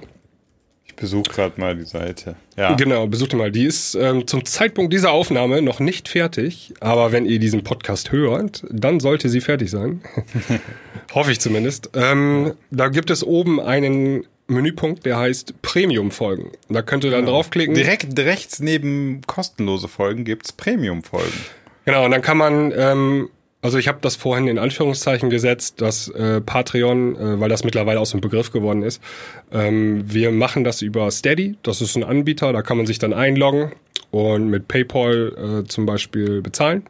Ich 0.92 0.96
besuche 0.98 1.32
gerade 1.32 1.60
mal 1.60 1.74
die 1.74 1.86
Seite. 1.86 2.36
Ja. 2.58 2.74
Genau, 2.76 3.08
besucht 3.08 3.34
mal. 3.34 3.50
Die 3.50 3.64
ist 3.64 3.96
ähm, 3.96 4.28
zum 4.28 4.44
Zeitpunkt 4.44 4.92
dieser 4.92 5.12
Aufnahme 5.12 5.62
noch 5.62 5.80
nicht 5.80 6.10
fertig, 6.10 6.74
aber 6.82 7.14
wenn 7.14 7.26
ihr 7.26 7.40
diesen 7.40 7.64
Podcast 7.64 8.12
hört, 8.12 8.66
dann 8.70 9.00
sollte 9.00 9.30
sie 9.30 9.40
fertig 9.40 9.72
sein. 9.72 10.02
Hoffe 11.14 11.32
ich 11.32 11.40
zumindest. 11.40 11.92
Ähm, 11.96 12.56
da 12.72 12.90
gibt 12.90 13.10
es 13.10 13.24
oben 13.24 13.62
einen 13.62 14.26
Menüpunkt, 14.48 15.06
der 15.06 15.18
heißt 15.18 15.62
Premium-Folgen. 15.62 16.52
Da 16.68 16.82
könnt 16.82 17.06
ihr 17.06 17.12
dann 17.12 17.26
draufklicken. 17.26 17.74
Direkt 17.74 18.20
rechts 18.20 18.60
neben 18.60 19.22
kostenlose 19.28 19.88
Folgen 19.88 20.26
gibt's 20.26 20.52
Premium-Folgen. 20.52 21.46
Genau, 21.86 22.04
und 22.04 22.12
dann 22.12 22.22
kann 22.22 22.38
man, 22.38 22.74
ähm, 22.76 23.30
also 23.62 23.78
ich 23.78 23.88
habe 23.88 24.00
das 24.02 24.16
vorhin 24.16 24.48
in 24.48 24.58
Anführungszeichen 24.58 25.30
gesetzt, 25.30 25.82
dass 25.82 26.08
äh, 26.10 26.42
Patreon, 26.42 27.16
äh, 27.16 27.40
weil 27.40 27.50
das 27.50 27.64
mittlerweile 27.64 28.00
auch 28.00 28.06
so 28.06 28.18
ein 28.18 28.22
Begriff 28.22 28.52
geworden 28.52 28.84
ist, 28.84 29.02
ähm, 29.52 30.04
wir 30.12 30.32
machen 30.32 30.64
das 30.64 30.82
über 30.82 31.10
Steady, 31.12 31.56
das 31.64 31.82
ist 31.82 31.96
ein 31.96 32.04
Anbieter, 32.04 32.54
da 32.54 32.62
kann 32.62 32.78
man 32.78 32.86
sich 32.86 33.00
dann 33.00 33.14
einloggen 33.14 33.72
und 34.12 34.50
mit 34.50 34.68
PayPal 34.68 35.62
äh, 35.64 35.68
zum 35.68 35.86
Beispiel 35.86 36.42
bezahlen. 36.42 36.84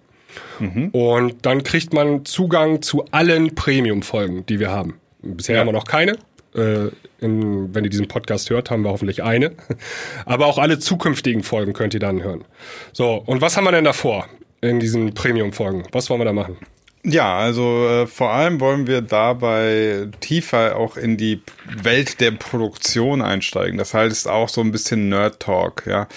Und 0.93 1.45
dann 1.45 1.63
kriegt 1.63 1.91
man 1.93 2.23
Zugang 2.23 2.81
zu 2.81 3.03
allen 3.11 3.53
Premium-Folgen, 3.53 4.45
die 4.45 4.59
wir 4.61 4.71
haben. 4.71 4.93
Bisher 5.21 5.55
Ja. 5.55 5.59
haben 5.59 5.67
wir 5.67 5.73
noch 5.73 5.83
keine. 5.85 6.13
Äh, 6.55 6.87
in, 7.19 7.75
wenn 7.75 7.83
ihr 7.83 7.89
diesen 7.89 8.07
Podcast 8.07 8.49
hört, 8.49 8.71
haben 8.71 8.83
wir 8.83 8.91
hoffentlich 8.91 9.23
eine. 9.23 9.51
Aber 10.25 10.45
auch 10.45 10.57
alle 10.57 10.79
zukünftigen 10.79 11.43
Folgen 11.43 11.73
könnt 11.73 11.93
ihr 11.93 11.99
dann 11.99 12.23
hören. 12.23 12.45
So, 12.93 13.21
und 13.25 13.41
was 13.41 13.57
haben 13.57 13.65
wir 13.65 13.73
denn 13.73 13.83
davor 13.83 14.25
in 14.61 14.79
diesen 14.79 15.13
Premium-Folgen? 15.13 15.83
Was 15.91 16.09
wollen 16.09 16.21
wir 16.21 16.25
da 16.25 16.33
machen? 16.33 16.57
Ja, 17.03 17.39
also 17.39 17.87
äh, 17.87 18.07
vor 18.07 18.29
allem 18.31 18.59
wollen 18.59 18.85
wir 18.85 19.01
dabei 19.01 20.07
tiefer 20.19 20.75
auch 20.77 20.97
in 20.97 21.17
die 21.17 21.41
Welt 21.65 22.21
der 22.21 22.29
Produktion 22.29 23.23
einsteigen. 23.23 23.79
Das 23.79 23.95
heißt 23.95 24.27
auch 24.27 24.49
so 24.49 24.61
ein 24.61 24.71
bisschen 24.71 25.09
Nerd 25.09 25.39
Talk, 25.39 25.87
ja, 25.87 26.07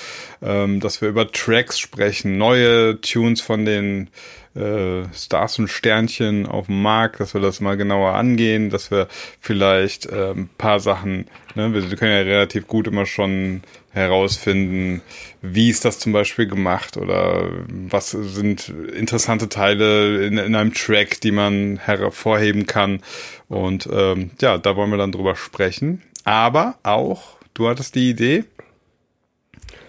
ähm, 0.42 0.80
dass 0.80 1.00
wir 1.00 1.08
über 1.08 1.32
Tracks 1.32 1.78
sprechen, 1.78 2.36
neue 2.36 3.00
Tunes 3.00 3.40
von 3.40 3.64
den 3.64 4.10
äh, 4.54 5.04
Stars 5.12 5.58
und 5.58 5.68
Sternchen 5.68 6.46
auf 6.46 6.66
dem 6.66 6.82
Markt, 6.82 7.20
dass 7.20 7.34
wir 7.34 7.40
das 7.40 7.60
mal 7.60 7.76
genauer 7.76 8.14
angehen, 8.14 8.70
dass 8.70 8.90
wir 8.90 9.08
vielleicht 9.40 10.06
äh, 10.06 10.32
ein 10.32 10.48
paar 10.58 10.80
Sachen, 10.80 11.26
ne, 11.54 11.72
wir 11.72 11.96
können 11.96 12.12
ja 12.12 12.22
relativ 12.22 12.66
gut 12.66 12.86
immer 12.86 13.06
schon 13.06 13.62
herausfinden, 13.92 15.02
wie 15.40 15.70
ist 15.70 15.84
das 15.84 15.98
zum 16.00 16.12
Beispiel 16.12 16.46
gemacht 16.46 16.96
oder 16.96 17.48
was 17.68 18.10
sind 18.10 18.68
interessante 18.68 19.48
Teile 19.48 20.26
in, 20.26 20.36
in 20.36 20.54
einem 20.54 20.74
Track, 20.74 21.20
die 21.20 21.30
man 21.30 21.78
hervorheben 21.78 22.66
kann. 22.66 23.00
Und 23.48 23.88
ähm, 23.92 24.30
ja, 24.40 24.58
da 24.58 24.74
wollen 24.76 24.90
wir 24.90 24.98
dann 24.98 25.12
drüber 25.12 25.36
sprechen. 25.36 26.02
Aber 26.24 26.76
auch, 26.82 27.36
du 27.54 27.68
hattest 27.68 27.94
die 27.94 28.10
Idee, 28.10 28.44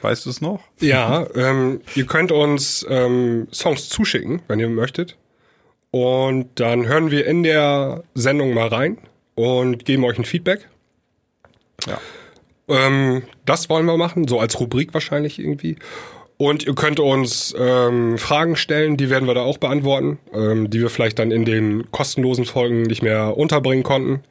weißt 0.01 0.25
du 0.25 0.29
es 0.29 0.41
noch? 0.41 0.61
Ja, 0.79 1.25
ähm, 1.35 1.81
ihr 1.95 2.05
könnt 2.05 2.31
uns 2.31 2.85
ähm, 2.89 3.47
Songs 3.51 3.89
zuschicken, 3.89 4.41
wenn 4.47 4.59
ihr 4.59 4.69
möchtet. 4.69 5.17
Und 5.91 6.59
dann 6.59 6.87
hören 6.87 7.11
wir 7.11 7.25
in 7.25 7.43
der 7.43 8.03
Sendung 8.13 8.53
mal 8.53 8.67
rein 8.67 8.97
und 9.35 9.85
geben 9.85 10.03
euch 10.03 10.17
ein 10.17 10.25
Feedback. 10.25 10.67
Ja. 11.87 11.99
Ähm, 12.67 13.23
das 13.45 13.69
wollen 13.69 13.85
wir 13.85 13.97
machen, 13.97 14.27
so 14.27 14.39
als 14.39 14.59
Rubrik 14.59 14.93
wahrscheinlich 14.93 15.39
irgendwie. 15.39 15.77
Und 16.37 16.65
ihr 16.65 16.75
könnt 16.75 16.99
uns 16.99 17.55
ähm, 17.57 18.17
Fragen 18.17 18.57
stellen, 18.57 18.97
die 18.97 19.09
werden 19.09 19.27
wir 19.27 19.35
da 19.35 19.41
auch 19.41 19.57
beantworten, 19.57 20.19
ähm, 20.33 20.69
die 20.69 20.81
wir 20.81 20.89
vielleicht 20.89 21.17
dann 21.17 21.31
in 21.31 21.45
den 21.45 21.89
kostenlosen 21.91 22.45
Folgen 22.45 22.81
nicht 22.81 23.01
mehr 23.01 23.37
unterbringen 23.37 23.83
konnten. 23.83 24.21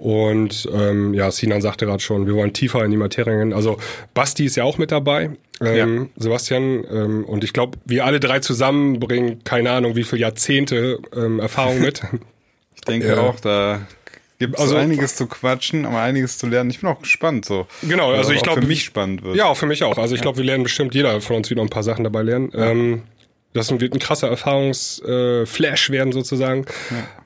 Und 0.00 0.66
ähm, 0.72 1.12
ja, 1.12 1.30
Sinan 1.30 1.60
sagte 1.60 1.84
gerade 1.84 2.02
schon, 2.02 2.26
wir 2.26 2.34
wollen 2.34 2.54
tiefer 2.54 2.82
in 2.84 2.90
die 2.90 2.96
Materie 2.96 3.36
gehen. 3.36 3.52
Also 3.52 3.76
Basti 4.14 4.46
ist 4.46 4.56
ja 4.56 4.64
auch 4.64 4.78
mit 4.78 4.90
dabei, 4.92 5.30
ähm, 5.62 6.08
Sebastian. 6.16 6.84
Ähm, 6.90 7.24
und 7.26 7.44
ich 7.44 7.52
glaube, 7.52 7.76
wir 7.84 8.06
alle 8.06 8.18
drei 8.18 8.38
zusammen 8.40 8.98
bringen 8.98 9.44
keine 9.44 9.70
Ahnung, 9.72 9.96
wie 9.96 10.04
viele 10.04 10.22
Jahrzehnte 10.22 10.98
ähm, 11.14 11.38
Erfahrung 11.38 11.80
mit. 11.80 12.02
Ich 12.76 12.80
denke 12.86 13.08
Ja. 13.08 13.20
auch, 13.20 13.38
da 13.40 13.82
gibt 14.38 14.54
es 14.54 14.60
Also- 14.62 14.76
einiges 14.76 15.14
zu 15.14 15.26
quatschen, 15.26 15.84
aber 15.84 16.00
einiges 16.00 16.38
zu 16.38 16.46
lernen. 16.46 16.70
Ich 16.70 16.80
bin 16.80 16.88
auch 16.88 17.02
gespannt 17.02 17.44
so. 17.44 17.66
Genau, 17.82 18.10
also 18.12 18.30
Was 18.30 18.36
ich 18.38 18.42
glaube- 18.42 18.62
für 18.62 18.66
mich 18.66 18.84
spannend 18.84 19.22
wird. 19.22 19.36
Ja, 19.36 19.44
auch 19.48 19.56
für 19.58 19.66
mich 19.66 19.84
auch. 19.84 19.98
Also 19.98 20.14
ich 20.14 20.22
glaube, 20.22 20.38
wir 20.38 20.44
lernen 20.46 20.62
bestimmt 20.62 20.94
jeder 20.94 21.20
von 21.20 21.36
uns 21.36 21.50
wieder 21.50 21.60
ein 21.60 21.68
paar 21.68 21.82
Sachen 21.82 22.04
dabei 22.04 22.22
lernen. 22.22 22.50
Ähm, 22.54 23.02
das 23.52 23.70
wird 23.78 23.92
ein 23.92 23.98
krasser 23.98 24.28
Erfahrungsflash 24.28 25.42
äh, 25.42 25.44
Flash 25.44 25.90
werden 25.90 26.12
sozusagen. 26.14 26.64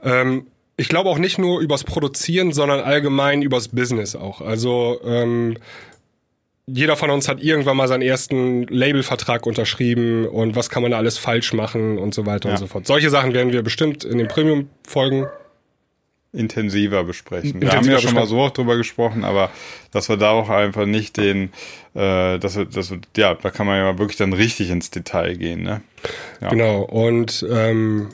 Ähm, 0.03 0.47
ich 0.77 0.89
glaube 0.89 1.09
auch 1.11 1.19
nicht 1.19 1.39
nur 1.39 1.61
übers 1.61 1.85
Produzieren, 1.85 2.53
sondern 2.53 2.81
allgemein 2.81 3.43
übers 3.43 3.69
Business 3.69 4.17
auch. 4.17 4.41
Also 4.41 5.01
ähm, 5.05 5.57
jeder 6.67 6.97
von 6.97 7.11
uns 7.11 7.29
hat 7.29 7.43
irgendwann 7.43 7.77
mal 7.77 7.89
seinen 7.89 8.03
ersten 8.03 8.67
Labelvertrag 8.69 9.47
unterschrieben 9.47 10.27
und 10.27 10.57
was 10.57 10.71
kann 10.71 10.83
man 10.83 10.93
da 10.93 10.97
alles 10.99 11.19
falsch 11.19 11.53
machen 11.53 11.99
und 11.99 12.15
so 12.15 12.25
weiter 12.27 12.49
Ja. 12.49 12.55
und 12.55 12.59
so 12.59 12.67
fort. 12.67 12.87
Solche 12.87 13.11
Sachen 13.11 13.35
werden 13.35 13.53
wir 13.53 13.63
bestimmt 13.63 14.03
in 14.05 14.19
den 14.19 14.29
Premium-Folgen. 14.29 15.27
intensiver 16.33 17.05
besprechen. 17.05 17.61
wir 17.61 17.69
Intensiver 17.69 17.77
haben 17.77 17.91
ja 17.91 17.99
schon 18.01 18.15
mal 18.15 18.27
so 18.27 18.41
auch 18.41 18.51
drüber 18.51 18.77
gesprochen, 18.77 19.23
aber 19.25 19.51
dass 19.93 20.09
wir 20.09 20.17
da 20.17 20.31
auch 20.31 20.49
einfach 20.49 20.85
nicht 20.87 21.17
den, 21.17 21.53
äh, 21.95 22.39
dass 22.41 22.57
wir, 22.57 22.65
dass 22.65 22.91
wir, 22.91 22.99
ja, 23.17 23.35
da 23.35 23.51
kann 23.51 23.67
man 23.69 23.77
ja 23.79 23.97
wirklich 23.99 24.17
dann 24.17 24.33
richtig 24.33 24.71
ins 24.71 24.91
Detail 24.91 25.37
gehen, 25.37 25.63
ne? 25.63 25.83
Ja. 26.41 26.49
Genau. 26.49 26.81
Und 26.83 27.47
ähm, 27.49 28.09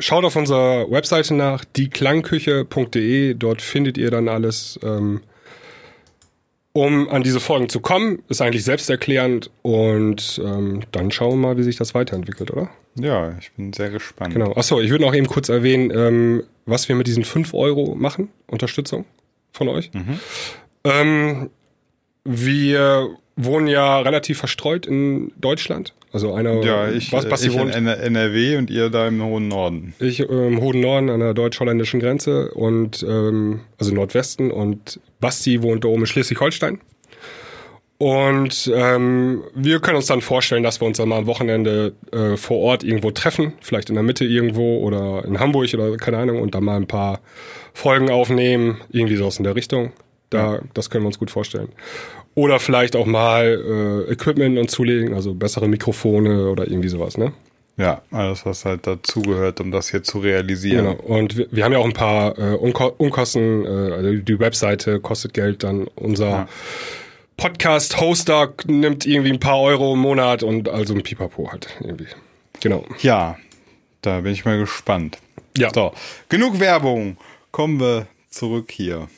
schaut 0.00 0.24
auf 0.24 0.36
unserer 0.36 0.90
Webseite 0.90 1.34
nach, 1.34 1.64
dieklangküche.de. 1.64 3.34
Dort 3.34 3.62
findet 3.62 3.98
ihr 3.98 4.10
dann 4.10 4.28
alles. 4.28 4.78
Ähm, 4.82 5.20
um 6.76 7.08
an 7.08 7.22
diese 7.22 7.38
Folgen 7.38 7.68
zu 7.68 7.78
kommen, 7.78 8.24
ist 8.28 8.42
eigentlich 8.42 8.64
selbsterklärend 8.64 9.48
und 9.62 10.42
ähm, 10.44 10.80
dann 10.90 11.12
schauen 11.12 11.40
wir 11.40 11.48
mal, 11.48 11.56
wie 11.56 11.62
sich 11.62 11.76
das 11.76 11.94
weiterentwickelt, 11.94 12.50
oder? 12.50 12.68
Ja, 12.96 13.36
ich 13.38 13.52
bin 13.52 13.72
sehr 13.72 13.90
gespannt. 13.90 14.34
Genau. 14.34 14.54
Achso, 14.54 14.80
ich 14.80 14.90
würde 14.90 15.04
noch 15.04 15.14
eben 15.14 15.28
kurz 15.28 15.48
erwähnen, 15.48 15.92
ähm, 15.94 16.42
was 16.66 16.88
wir 16.88 16.96
mit 16.96 17.06
diesen 17.06 17.22
5 17.24 17.54
Euro 17.54 17.94
machen, 17.94 18.28
Unterstützung 18.48 19.04
von 19.52 19.68
euch. 19.68 19.92
Ähm, 20.82 21.50
wir 22.24 23.16
wohnen 23.36 23.66
ja 23.66 24.00
relativ 24.00 24.38
verstreut 24.38 24.86
in 24.86 25.32
Deutschland. 25.36 25.94
Also 26.12 26.32
einer, 26.32 26.62
Ja, 26.62 26.88
ich, 26.88 27.12
was, 27.12 27.28
Basti 27.28 27.48
ich 27.48 27.54
wohnt, 27.54 27.74
in 27.74 27.86
NRW 27.86 28.56
und 28.56 28.70
ihr 28.70 28.88
da 28.88 29.08
im 29.08 29.22
hohen 29.22 29.48
Norden. 29.48 29.94
ich 29.98 30.20
äh, 30.20 30.24
im 30.24 30.60
hohen 30.60 30.80
Norden 30.80 31.10
an 31.10 31.20
der 31.20 31.34
deutsch-holländischen 31.34 31.98
Grenze 31.98 32.52
und 32.52 33.02
ähm, 33.02 33.60
also 33.78 33.92
Nordwesten 33.92 34.52
und 34.52 35.00
Basti 35.20 35.62
wohnt 35.62 35.82
da 35.84 35.88
oben 35.88 36.02
in 36.02 36.06
Schleswig-Holstein. 36.06 36.80
Und 37.98 38.70
ähm, 38.74 39.44
wir 39.54 39.80
können 39.80 39.96
uns 39.96 40.06
dann 40.06 40.20
vorstellen, 40.20 40.62
dass 40.62 40.80
wir 40.80 40.86
uns 40.86 40.98
dann 40.98 41.08
mal 41.08 41.18
am 41.18 41.26
Wochenende 41.26 41.94
äh, 42.12 42.36
vor 42.36 42.58
Ort 42.58 42.84
irgendwo 42.84 43.10
treffen, 43.12 43.54
vielleicht 43.60 43.88
in 43.88 43.94
der 43.94 44.04
Mitte 44.04 44.24
irgendwo 44.24 44.78
oder 44.78 45.24
in 45.24 45.38
Hamburg 45.38 45.72
oder 45.72 45.96
keine 45.96 46.18
Ahnung, 46.18 46.42
und 46.42 46.54
dann 46.54 46.64
mal 46.64 46.76
ein 46.76 46.86
paar 46.86 47.20
Folgen 47.72 48.10
aufnehmen, 48.10 48.80
irgendwie 48.90 49.16
sowas 49.16 49.38
in 49.38 49.44
der 49.44 49.54
Richtung. 49.54 49.92
Da, 50.30 50.60
das 50.74 50.90
können 50.90 51.04
wir 51.04 51.08
uns 51.08 51.18
gut 51.18 51.30
vorstellen. 51.30 51.68
Oder 52.34 52.58
vielleicht 52.58 52.96
auch 52.96 53.06
mal 53.06 54.06
äh, 54.08 54.12
Equipment 54.12 54.58
uns 54.58 54.72
zulegen, 54.72 55.14
also 55.14 55.34
bessere 55.34 55.68
Mikrofone 55.68 56.48
oder 56.50 56.66
irgendwie 56.66 56.88
sowas, 56.88 57.16
ne? 57.16 57.32
Ja, 57.76 58.02
alles, 58.12 58.46
was 58.46 58.64
halt 58.64 58.86
dazugehört, 58.86 59.60
um 59.60 59.70
das 59.72 59.90
hier 59.90 60.02
zu 60.02 60.18
realisieren. 60.20 60.84
Genau. 60.96 61.02
Und 61.02 61.36
wir, 61.36 61.48
wir 61.50 61.64
haben 61.64 61.72
ja 61.72 61.78
auch 61.78 61.84
ein 61.84 61.92
paar 61.92 62.38
äh, 62.38 62.54
Unko 62.56 62.92
Unkosten, 62.98 63.64
äh, 63.64 63.68
also 63.92 64.14
die 64.14 64.38
Webseite 64.38 65.00
kostet 65.00 65.34
Geld, 65.34 65.64
dann 65.64 65.88
unser 65.96 66.28
Ja. 66.28 66.48
Podcast-Hoster 67.36 68.52
nimmt 68.66 69.06
irgendwie 69.06 69.32
ein 69.32 69.40
paar 69.40 69.60
Euro 69.60 69.94
im 69.94 69.98
Monat 70.00 70.42
und 70.44 70.68
also 70.68 70.94
ein 70.94 71.02
Pipapo 71.02 71.50
halt 71.50 71.68
irgendwie. 71.80 72.06
Genau. 72.60 72.84
Ja, 73.00 73.36
da 74.02 74.20
bin 74.20 74.32
ich 74.32 74.44
mal 74.44 74.58
gespannt. 74.58 75.18
Ja. 75.56 75.70
So, 75.74 75.92
genug 76.28 76.60
Werbung. 76.60 77.16
Kommen 77.50 77.80
wir 77.80 78.06
zurück 78.30 78.70
hier. 78.70 79.08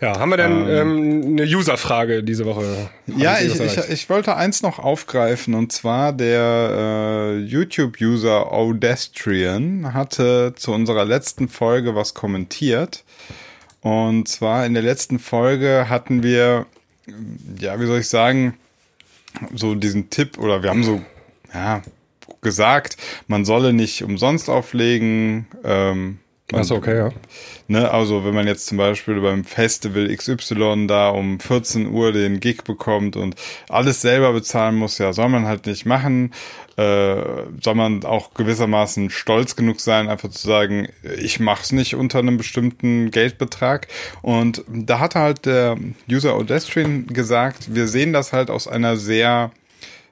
Ja, 0.00 0.18
haben 0.18 0.30
wir 0.30 0.36
denn 0.36 0.68
ähm, 0.68 1.22
eine 1.26 1.44
User-Frage 1.44 2.22
diese 2.22 2.44
Woche? 2.44 2.90
Ja, 3.06 3.36
Haben 3.36 3.48
Sie 3.48 3.64
ich, 3.64 3.76
ich, 3.76 3.90
ich 3.90 4.10
wollte 4.10 4.36
eins 4.36 4.62
noch 4.62 4.78
aufgreifen 4.78 5.54
und 5.54 5.72
zwar 5.72 6.12
der 6.12 7.32
äh, 7.32 7.38
YouTube-User 7.38 8.52
Audestrian 8.52 9.94
hatte 9.94 10.52
zu 10.56 10.72
unserer 10.72 11.04
letzten 11.04 11.48
Folge 11.48 11.94
was 11.94 12.14
kommentiert. 12.14 13.04
Und 13.80 14.28
zwar 14.28 14.66
in 14.66 14.74
der 14.74 14.82
letzten 14.82 15.18
Folge 15.18 15.86
hatten 15.88 16.22
wir, 16.22 16.66
ja, 17.58 17.80
wie 17.80 17.86
soll 17.86 18.00
ich 18.00 18.08
sagen, 18.08 18.54
so 19.54 19.74
diesen 19.74 20.10
Tipp 20.10 20.38
oder 20.38 20.62
wir 20.62 20.70
haben 20.70 20.84
so, 20.84 21.00
ja, 21.54 21.82
gesagt, 22.42 22.96
man 23.28 23.44
solle 23.44 23.72
nicht 23.72 24.02
umsonst 24.02 24.50
auflegen. 24.50 25.46
Ähm, 25.64 26.18
Achso, 26.52 26.76
okay, 26.76 26.96
ja. 26.96 27.10
Ne, 27.66 27.90
also 27.90 28.24
wenn 28.24 28.34
man 28.34 28.46
jetzt 28.46 28.66
zum 28.66 28.78
Beispiel 28.78 29.20
beim 29.20 29.44
Festival 29.44 30.14
XY 30.14 30.86
da 30.86 31.08
um 31.08 31.40
14 31.40 31.88
Uhr 31.88 32.12
den 32.12 32.38
Gig 32.38 32.62
bekommt 32.62 33.16
und 33.16 33.34
alles 33.68 34.00
selber 34.00 34.32
bezahlen 34.32 34.76
muss, 34.76 34.98
ja, 34.98 35.12
soll 35.12 35.28
man 35.28 35.46
halt 35.46 35.66
nicht 35.66 35.86
machen. 35.86 36.32
Äh, 36.76 37.16
soll 37.62 37.74
man 37.74 38.04
auch 38.04 38.34
gewissermaßen 38.34 39.10
stolz 39.10 39.56
genug 39.56 39.80
sein, 39.80 40.08
einfach 40.08 40.28
zu 40.30 40.46
sagen, 40.46 40.88
ich 41.18 41.40
mach's 41.40 41.72
nicht 41.72 41.94
unter 41.96 42.20
einem 42.20 42.36
bestimmten 42.36 43.10
Geldbetrag. 43.10 43.88
Und 44.22 44.62
da 44.68 45.00
hat 45.00 45.16
halt 45.16 45.46
der 45.46 45.76
User 46.08 46.38
Odestrian 46.38 47.08
gesagt, 47.08 47.74
wir 47.74 47.88
sehen 47.88 48.12
das 48.12 48.32
halt 48.32 48.50
aus 48.50 48.68
einer 48.68 48.96
sehr 48.96 49.50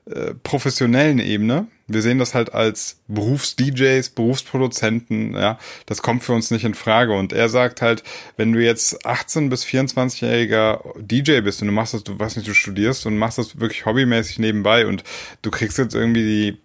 äh, 0.06 0.34
professionellen 0.42 1.18
Ebene. 1.18 1.66
Wir 1.86 2.02
sehen 2.02 2.18
das 2.18 2.34
halt 2.34 2.54
als 2.54 3.00
Berufs-DJs, 3.08 4.10
Berufsproduzenten, 4.10 5.34
ja, 5.34 5.58
das 5.86 6.02
kommt 6.02 6.24
für 6.24 6.32
uns 6.32 6.50
nicht 6.50 6.64
in 6.64 6.74
Frage. 6.74 7.14
Und 7.14 7.32
er 7.32 7.48
sagt 7.48 7.82
halt, 7.82 8.02
wenn 8.36 8.52
du 8.52 8.62
jetzt 8.62 9.06
18- 9.06 9.50
bis 9.50 9.64
24-jähriger 9.64 10.80
DJ 10.98 11.40
bist 11.40 11.60
und 11.60 11.68
du 11.68 11.74
machst 11.74 11.94
das, 11.94 12.04
du 12.04 12.18
weißt 12.18 12.36
nicht, 12.36 12.48
du 12.48 12.54
studierst 12.54 13.06
und 13.06 13.18
machst 13.18 13.38
das 13.38 13.60
wirklich 13.60 13.86
hobbymäßig 13.86 14.38
nebenbei 14.38 14.86
und 14.86 15.04
du 15.42 15.50
kriegst 15.50 15.78
jetzt 15.78 15.94
irgendwie 15.94 16.22
die 16.22 16.58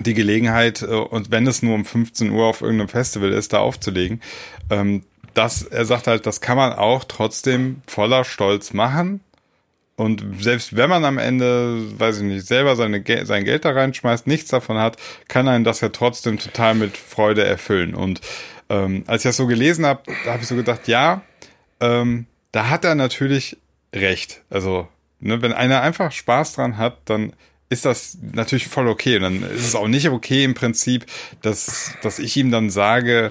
die 0.00 0.14
Gelegenheit, 0.14 0.82
äh, 0.82 0.86
und 0.86 1.30
wenn 1.30 1.46
es 1.46 1.62
nur 1.62 1.74
um 1.74 1.84
15 1.84 2.30
Uhr 2.30 2.46
auf 2.46 2.62
irgendeinem 2.62 2.88
Festival 2.88 3.32
ist, 3.32 3.52
da 3.52 3.58
aufzulegen, 3.58 4.22
ähm, 4.70 5.02
das, 5.34 5.62
er 5.62 5.84
sagt 5.84 6.06
halt, 6.06 6.26
das 6.26 6.40
kann 6.40 6.56
man 6.56 6.72
auch 6.72 7.04
trotzdem 7.04 7.82
voller 7.86 8.24
Stolz 8.24 8.72
machen. 8.72 9.20
Und 10.02 10.24
selbst 10.40 10.74
wenn 10.74 10.90
man 10.90 11.04
am 11.04 11.16
Ende, 11.16 11.80
weiß 11.96 12.18
ich 12.18 12.22
nicht, 12.24 12.44
selber 12.44 12.74
seine, 12.74 13.04
sein 13.24 13.44
Geld 13.44 13.64
da 13.64 13.70
reinschmeißt, 13.70 14.26
nichts 14.26 14.50
davon 14.50 14.76
hat, 14.76 14.96
kann 15.28 15.46
einen 15.46 15.62
das 15.62 15.80
ja 15.80 15.90
trotzdem 15.90 16.40
total 16.40 16.74
mit 16.74 16.96
Freude 16.96 17.44
erfüllen. 17.44 17.94
Und 17.94 18.20
ähm, 18.68 19.04
als 19.06 19.24
ich 19.24 19.28
das 19.28 19.36
so 19.36 19.46
gelesen 19.46 19.86
habe, 19.86 20.02
da 20.24 20.32
habe 20.32 20.42
ich 20.42 20.48
so 20.48 20.56
gedacht, 20.56 20.88
ja, 20.88 21.22
ähm, 21.78 22.26
da 22.50 22.68
hat 22.68 22.84
er 22.84 22.96
natürlich 22.96 23.58
recht. 23.94 24.42
Also, 24.50 24.88
ne, 25.20 25.40
wenn 25.40 25.52
einer 25.52 25.82
einfach 25.82 26.10
Spaß 26.10 26.54
dran 26.54 26.78
hat, 26.78 26.98
dann 27.04 27.32
ist 27.68 27.84
das 27.84 28.18
natürlich 28.32 28.66
voll 28.66 28.88
okay. 28.88 29.18
Und 29.18 29.22
dann 29.22 29.42
ist 29.52 29.68
es 29.68 29.76
auch 29.76 29.86
nicht 29.86 30.08
okay 30.08 30.42
im 30.42 30.54
Prinzip, 30.54 31.06
dass, 31.42 31.92
dass 32.02 32.18
ich 32.18 32.36
ihm 32.36 32.50
dann 32.50 32.70
sage, 32.70 33.30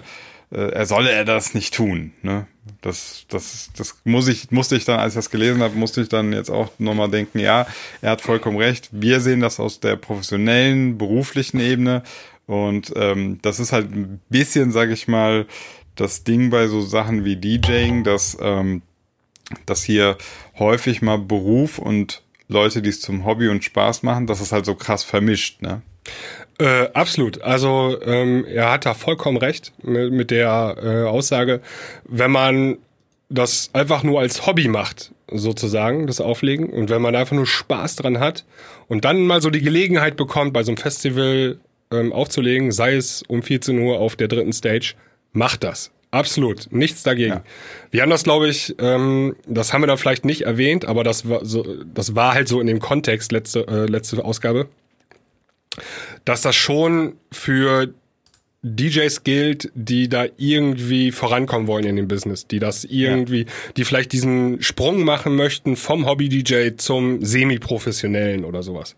äh, 0.54 0.72
er 0.72 0.86
solle 0.86 1.12
er 1.12 1.26
das 1.26 1.54
nicht 1.54 1.74
tun. 1.74 2.14
Ne? 2.22 2.48
Das, 2.82 3.26
das, 3.30 3.72
das 3.76 4.02
muss 4.04 4.28
ich, 4.28 4.52
musste 4.52 4.76
ich 4.76 4.86
dann, 4.86 5.00
als 5.00 5.14
ich 5.14 5.18
das 5.18 5.32
gelesen 5.32 5.64
habe, 5.64 5.76
musste 5.76 6.02
ich 6.02 6.10
dann 6.10 6.32
jetzt 6.32 6.52
auch 6.52 6.70
nochmal 6.78 7.10
denken, 7.10 7.40
ja, 7.40 7.66
er 8.02 8.12
hat 8.12 8.22
vollkommen 8.22 8.58
recht. 8.58 8.90
Wir 8.92 9.20
sehen 9.20 9.40
das 9.40 9.60
aus 9.60 9.80
der 9.80 9.96
professionellen, 9.96 10.98
beruflichen 10.98 11.60
Ebene. 11.60 12.04
Und 12.46 12.94
ähm, 12.96 13.40
das 13.42 13.60
ist 13.60 13.72
halt 13.72 13.92
ein 13.92 14.20
bisschen, 14.30 14.72
sag 14.72 14.90
ich 14.90 15.08
mal, 15.08 15.48
das 15.96 16.24
Ding 16.24 16.50
bei 16.50 16.68
so 16.68 16.82
Sachen 16.82 17.26
wie 17.26 17.36
DJing, 17.36 18.04
dass, 18.04 18.38
ähm, 18.42 18.82
dass 19.66 19.84
hier 19.84 20.18
häufig 20.58 21.02
mal 21.02 21.18
Beruf 21.18 21.80
und 21.80 22.24
Leute, 22.48 22.82
die 22.82 22.90
es 22.90 23.02
zum 23.02 23.26
Hobby 23.26 23.48
und 23.48 23.64
Spaß 23.64 24.04
machen, 24.04 24.28
dass 24.28 24.42
es 24.42 24.52
halt 24.52 24.66
so 24.66 24.76
krass 24.76 25.04
vermischt, 25.04 25.62
ne? 25.62 25.82
Äh, 26.62 26.90
absolut. 26.94 27.42
Also 27.42 27.98
ähm, 28.06 28.46
er 28.46 28.72
hat 28.72 28.86
da 28.86 28.94
vollkommen 28.94 29.38
recht 29.38 29.74
mit, 29.82 30.12
mit 30.12 30.30
der 30.30 30.78
äh, 30.80 31.08
Aussage, 31.08 31.60
wenn 32.08 32.30
man 32.30 32.78
das 33.30 33.72
einfach 33.74 34.04
nur 34.04 34.20
als 34.20 34.46
Hobby 34.46 34.68
macht, 34.68 35.12
sozusagen, 35.32 36.06
das 36.06 36.22
Auflegen, 36.22 36.70
und 36.70 36.92
wenn 36.92 37.02
man 37.02 37.16
einfach 37.16 37.36
nur 37.36 37.48
Spaß 37.48 37.96
dran 37.96 38.20
hat 38.20 38.46
und 38.88 39.06
dann 39.06 39.26
mal 39.26 39.42
so 39.42 39.50
die 39.50 39.62
Gelegenheit 39.62 40.18
bekommt, 40.18 40.54
bei 40.54 40.62
so 40.62 40.70
einem 40.70 40.78
Festival 40.78 41.58
ähm, 41.90 42.14
aufzulegen, 42.14 42.72
sei 42.72 42.94
es 42.94 43.24
um 43.28 43.42
14 43.42 43.80
Uhr 43.80 43.98
auf 43.98 44.16
der 44.16 44.28
dritten 44.28 44.54
Stage, 44.54 44.94
macht 45.34 45.64
das. 45.64 45.90
Absolut, 46.12 46.68
nichts 46.72 47.02
dagegen. 47.02 47.36
Ja. 47.36 47.44
Wir 47.90 48.02
haben 48.04 48.10
das, 48.12 48.24
glaube 48.24 48.50
ich, 48.50 48.76
ähm, 48.78 49.36
das 49.48 49.74
haben 49.74 49.82
wir 49.82 49.88
da 49.88 49.98
vielleicht 49.98 50.26
nicht 50.26 50.42
erwähnt, 50.42 50.86
aber 50.86 51.04
das 51.04 51.28
war 51.28 51.44
so, 51.44 51.66
das 51.92 52.16
war 52.16 52.36
halt 52.36 52.50
so 52.50 52.60
in 52.60 52.68
dem 52.68 52.80
Kontext 52.80 53.32
letzte 53.32 53.66
äh, 53.68 53.86
letzte 53.86 54.24
Ausgabe 54.24 54.68
dass 56.26 56.42
das 56.42 56.56
schon 56.56 57.16
für 57.32 57.94
DJs 58.64 59.24
gilt, 59.24 59.72
die 59.74 60.08
da 60.08 60.26
irgendwie 60.38 61.12
vorankommen 61.12 61.68
wollen 61.68 61.84
in 61.84 61.96
dem 61.96 62.08
Business, 62.08 62.46
die 62.46 62.60
das 62.60 62.84
irgendwie, 62.84 63.48
die 63.76 63.86
vielleicht 63.86 64.12
diesen 64.12 64.62
Sprung 64.62 65.04
machen 65.04 65.36
möchten 65.36 65.76
vom 65.76 66.06
Hobby-DJ 66.06 66.76
zum 66.78 67.26
Semi-professionellen 67.26 68.46
oder 68.46 68.62
sowas. 68.62 68.96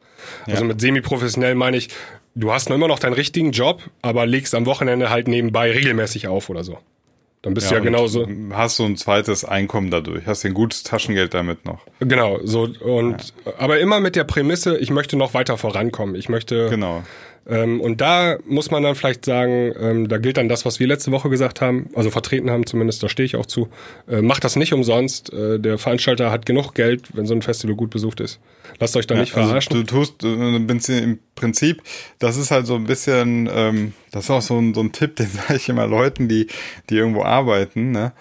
Also 0.47 0.65
mit 0.65 0.81
Semi-professionell 0.81 1.55
meine 1.55 1.77
ich, 1.77 1.89
du 2.35 2.51
hast 2.51 2.67
noch 2.69 2.75
immer 2.75 2.89
noch 2.89 2.99
deinen 2.99 3.13
richtigen 3.13 3.51
Job, 3.51 3.81
aber 4.01 4.25
legst 4.25 4.53
am 4.53 4.65
Wochenende 4.65 5.09
halt 5.09 5.29
nebenbei 5.29 5.71
regelmäßig 5.71 6.27
auf 6.27 6.49
oder 6.49 6.65
so. 6.65 6.77
Dann 7.43 7.53
bist 7.53 7.69
du 7.69 7.75
ja 7.75 7.81
genauso. 7.81 8.25
Hast 8.51 8.77
so 8.77 8.85
ein 8.85 8.95
zweites 8.95 9.43
Einkommen 9.43 9.91
dadurch, 9.91 10.25
hast 10.25 10.45
ein 10.45 10.53
gutes 10.53 10.83
Taschengeld 10.83 11.33
damit 11.33 11.65
noch. 11.65 11.81
Genau, 11.99 12.39
so 12.43 12.69
und 12.79 13.33
aber 13.59 13.79
immer 13.79 13.99
mit 13.99 14.15
der 14.15 14.23
Prämisse, 14.23 14.77
ich 14.77 14.89
möchte 14.91 15.17
noch 15.17 15.33
weiter 15.33 15.57
vorankommen. 15.57 16.15
Ich 16.15 16.29
möchte 16.29 16.69
Genau. 16.69 17.03
Ähm, 17.47 17.81
und 17.81 17.99
da 17.99 18.37
muss 18.45 18.71
man 18.71 18.83
dann 18.83 18.95
vielleicht 18.95 19.25
sagen, 19.25 19.73
ähm, 19.79 20.07
da 20.07 20.17
gilt 20.17 20.37
dann 20.37 20.47
das, 20.47 20.65
was 20.65 20.79
wir 20.79 20.87
letzte 20.87 21.11
Woche 21.11 21.29
gesagt 21.29 21.61
haben, 21.61 21.89
also 21.93 22.09
vertreten 22.09 22.49
haben 22.49 22.65
zumindest, 22.65 23.03
da 23.03 23.09
stehe 23.09 23.25
ich 23.25 23.35
auch 23.35 23.45
zu. 23.45 23.69
Äh, 24.07 24.21
macht 24.21 24.43
das 24.43 24.55
nicht 24.55 24.73
umsonst. 24.73 25.33
Äh, 25.33 25.59
der 25.59 25.77
Veranstalter 25.77 26.31
hat 26.31 26.45
genug 26.45 26.73
Geld, 26.73 27.15
wenn 27.15 27.25
so 27.25 27.33
ein 27.33 27.41
Festival 27.41 27.75
gut 27.75 27.89
besucht 27.89 28.21
ist. 28.21 28.39
Lasst 28.79 28.95
euch 28.95 29.07
da 29.07 29.15
ja, 29.15 29.21
nicht 29.21 29.35
also 29.35 29.47
verarschen. 29.47 29.73
Also 29.73 29.83
du 29.83 29.93
tust 29.93 30.23
äh, 30.23 31.03
im 31.03 31.19
Prinzip, 31.35 31.83
das 32.19 32.37
ist 32.37 32.51
halt 32.51 32.65
so 32.65 32.75
ein 32.75 32.85
bisschen, 32.85 33.49
ähm, 33.53 33.93
das 34.11 34.25
ist 34.25 34.29
auch 34.29 34.41
so 34.41 34.57
ein, 34.57 34.73
so 34.73 34.81
ein 34.81 34.91
Tipp, 34.91 35.15
den 35.17 35.27
sage 35.27 35.55
ich 35.55 35.67
immer 35.67 35.87
Leuten, 35.87 36.27
die, 36.27 36.47
die 36.89 36.95
irgendwo 36.95 37.23
arbeiten, 37.23 37.91
ne? 37.91 38.13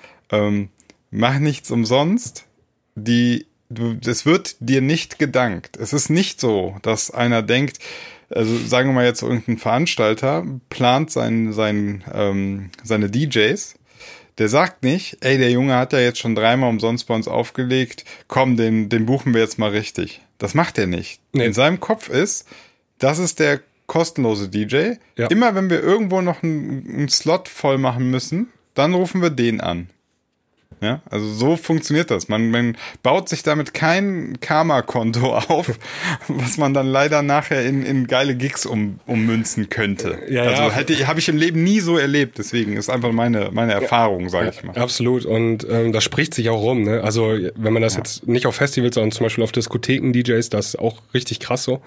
Mach 1.14 1.38
nichts 1.38 1.70
umsonst. 1.70 2.46
Die, 2.94 3.46
du, 3.68 3.98
es 4.04 4.24
wird 4.24 4.56
dir 4.60 4.80
nicht 4.80 5.18
gedankt. 5.18 5.76
Es 5.76 5.92
ist 5.92 6.08
nicht 6.08 6.40
so, 6.40 6.76
dass 6.80 7.10
einer 7.10 7.42
denkt, 7.42 7.78
also 8.34 8.56
sagen 8.56 8.90
wir 8.90 8.94
mal 8.94 9.04
jetzt 9.04 9.22
irgendein 9.22 9.58
Veranstalter 9.58 10.44
plant 10.70 11.10
sein, 11.10 11.52
sein, 11.52 12.04
ähm, 12.12 12.70
seine 12.82 13.10
DJs, 13.10 13.74
der 14.38 14.48
sagt 14.48 14.82
nicht, 14.82 15.18
ey, 15.20 15.38
der 15.38 15.50
Junge 15.50 15.76
hat 15.76 15.92
ja 15.92 16.00
jetzt 16.00 16.18
schon 16.18 16.34
dreimal 16.34 16.70
umsonst 16.70 17.06
bei 17.06 17.14
uns 17.14 17.28
aufgelegt, 17.28 18.04
komm, 18.28 18.56
den, 18.56 18.88
den 18.88 19.06
buchen 19.06 19.34
wir 19.34 19.40
jetzt 19.40 19.58
mal 19.58 19.70
richtig. 19.70 20.20
Das 20.38 20.54
macht 20.54 20.78
er 20.78 20.86
nicht. 20.86 21.20
Nee. 21.32 21.46
In 21.46 21.52
seinem 21.52 21.80
Kopf 21.80 22.08
ist, 22.08 22.46
das 22.98 23.18
ist 23.18 23.38
der 23.40 23.60
kostenlose 23.86 24.48
DJ. 24.48 24.94
Ja. 25.16 25.26
Immer 25.28 25.54
wenn 25.54 25.68
wir 25.68 25.82
irgendwo 25.82 26.20
noch 26.22 26.42
einen, 26.42 26.88
einen 26.88 27.08
Slot 27.08 27.48
voll 27.48 27.78
machen 27.78 28.10
müssen, 28.10 28.48
dann 28.74 28.94
rufen 28.94 29.20
wir 29.20 29.30
den 29.30 29.60
an. 29.60 29.90
Ja, 30.80 31.02
also 31.10 31.26
so 31.32 31.56
funktioniert 31.56 32.10
das. 32.10 32.28
Man, 32.28 32.50
man 32.50 32.76
baut 33.02 33.28
sich 33.28 33.42
damit 33.42 33.74
kein 33.74 34.38
Karma-Konto 34.40 35.34
auf, 35.48 35.78
was 36.28 36.56
man 36.56 36.74
dann 36.74 36.86
leider 36.86 37.22
nachher 37.22 37.64
in, 37.64 37.84
in 37.84 38.06
geile 38.06 38.34
Gigs 38.34 38.66
um, 38.66 39.00
ummünzen 39.06 39.68
könnte. 39.68 40.18
Ja, 40.28 40.42
also 40.44 40.62
ja. 40.62 40.70
hätte 40.70 41.06
habe 41.06 41.20
ich 41.20 41.28
im 41.28 41.36
Leben 41.36 41.62
nie 41.62 41.80
so 41.80 41.98
erlebt. 41.98 42.38
Deswegen 42.38 42.76
ist 42.76 42.90
einfach 42.90 43.12
meine 43.12 43.50
meine 43.52 43.72
Erfahrung, 43.72 44.28
sage 44.28 44.50
ich 44.50 44.62
mal. 44.64 44.76
Absolut. 44.76 45.24
Und 45.24 45.66
ähm, 45.68 45.92
das 45.92 46.04
spricht 46.04 46.34
sich 46.34 46.48
auch 46.48 46.60
rum. 46.60 46.82
Ne? 46.82 47.02
Also 47.02 47.36
wenn 47.56 47.72
man 47.72 47.82
das 47.82 47.94
ja. 47.94 48.00
jetzt 48.00 48.26
nicht 48.26 48.46
auf 48.46 48.56
Festivals, 48.56 48.94
sondern 48.94 49.12
zum 49.12 49.24
Beispiel 49.24 49.44
auf 49.44 49.52
Diskotheken 49.52 50.12
DJs, 50.12 50.48
das 50.50 50.68
ist 50.68 50.78
auch 50.78 51.02
richtig 51.14 51.40
krass 51.40 51.64
so. 51.64 51.80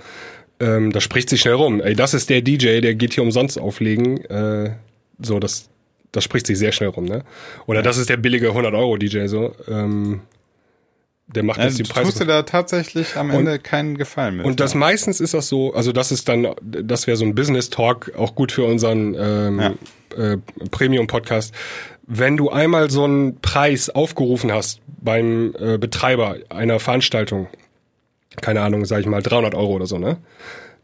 Ähm, 0.59 0.91
da 0.91 1.01
spricht 1.01 1.29
sich 1.29 1.41
schnell 1.41 1.55
rum. 1.55 1.81
Ey, 1.81 1.95
das 1.95 2.13
ist 2.13 2.29
der 2.29 2.41
DJ, 2.41 2.79
der 2.79 2.95
geht 2.95 3.13
hier 3.13 3.23
umsonst 3.23 3.59
auflegen. 3.59 4.23
Äh, 4.25 4.71
so, 5.19 5.39
das 5.39 5.69
das 6.15 6.23
spricht 6.23 6.47
sich 6.47 6.57
sehr 6.57 6.71
schnell 6.71 6.89
rum, 6.89 7.05
ne? 7.05 7.23
Oder 7.65 7.79
ja. 7.79 7.83
das 7.83 7.97
ist 7.97 8.09
der 8.09 8.17
billige 8.17 8.51
100-Euro-DJ 8.51 9.25
so. 9.25 9.53
Ähm, 9.67 10.21
der 11.27 11.43
macht 11.43 11.57
ja, 11.57 11.65
jetzt 11.65 11.79
die 11.79 11.83
Preise. 11.83 12.05
Tust 12.05 12.21
du 12.21 12.25
da 12.25 12.43
tatsächlich 12.43 13.17
am 13.17 13.31
Ende 13.31 13.53
und, 13.53 13.63
keinen 13.63 13.97
Gefallen 13.97 14.37
mit. 14.37 14.45
Und 14.45 14.59
das 14.59 14.73
ja. 14.73 14.79
meistens 14.79 15.19
ist 15.19 15.33
das 15.33 15.47
so, 15.47 15.73
also 15.73 15.91
das 15.91 16.11
ist 16.11 16.29
dann, 16.29 16.47
das 16.61 17.07
wäre 17.07 17.17
so 17.17 17.25
ein 17.25 17.35
Business-Talk, 17.35 18.13
auch 18.15 18.35
gut 18.35 18.51
für 18.51 18.63
unseren 18.63 19.15
ähm, 19.19 19.59
ja. 19.59 19.73
äh, 20.33 20.37
Premium-Podcast. 20.71 21.53
Wenn 22.07 22.37
du 22.37 22.49
einmal 22.49 22.91
so 22.91 23.03
einen 23.03 23.41
Preis 23.41 23.89
aufgerufen 23.89 24.51
hast 24.51 24.81
beim 25.01 25.53
äh, 25.59 25.77
Betreiber 25.77 26.37
einer 26.49 26.79
Veranstaltung, 26.79 27.47
keine 28.41 28.61
Ahnung, 28.61 28.85
sag 28.85 28.99
ich 28.99 29.07
mal 29.07 29.21
300 29.21 29.55
Euro 29.55 29.73
oder 29.73 29.87
so, 29.87 29.97
ne? 29.97 30.17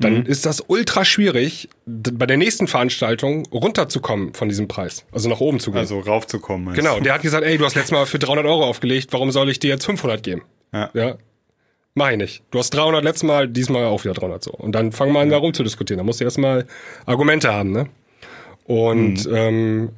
Dann 0.03 0.19
mhm. 0.19 0.25
ist 0.25 0.45
das 0.45 0.63
ultra 0.67 1.05
schwierig, 1.05 1.69
bei 1.85 2.25
der 2.25 2.37
nächsten 2.37 2.67
Veranstaltung 2.67 3.45
runterzukommen 3.51 4.33
von 4.33 4.49
diesem 4.49 4.67
Preis. 4.67 5.05
Also 5.11 5.29
nach 5.29 5.39
oben 5.39 5.59
zu 5.59 5.71
gehen. 5.71 5.79
Also 5.79 5.99
raufzukommen. 5.99 6.73
Genau, 6.73 6.99
der 6.99 7.13
hat 7.13 7.21
gesagt, 7.21 7.45
ey, 7.45 7.57
du 7.57 7.65
hast 7.65 7.75
letztes 7.75 7.91
Mal 7.91 8.05
für 8.05 8.19
300 8.19 8.45
Euro 8.45 8.65
aufgelegt, 8.65 9.13
warum 9.13 9.31
soll 9.31 9.49
ich 9.49 9.59
dir 9.59 9.69
jetzt 9.69 9.85
500 9.85 10.21
geben? 10.21 10.43
Ja. 10.73 10.89
ja. 10.93 11.15
Mach 11.93 12.09
ich 12.11 12.17
nicht. 12.17 12.43
Du 12.51 12.59
hast 12.59 12.69
300 12.71 13.03
letztes 13.03 13.23
Mal, 13.23 13.47
diesmal 13.47 13.85
auch 13.85 14.03
wieder 14.03 14.13
300 14.13 14.43
so. 14.43 14.51
Und 14.51 14.73
dann 14.73 14.91
fangen 14.91 15.13
wir 15.13 15.19
an, 15.19 15.29
da 15.29 15.37
rumzudiskutieren. 15.37 15.97
Da 15.97 16.03
musst 16.03 16.21
du 16.21 16.23
erstmal 16.23 16.65
Argumente 17.05 17.53
haben, 17.53 17.71
ne? 17.71 17.87
Und 18.65 19.25
mhm. 19.25 19.35
ähm, 19.35 19.89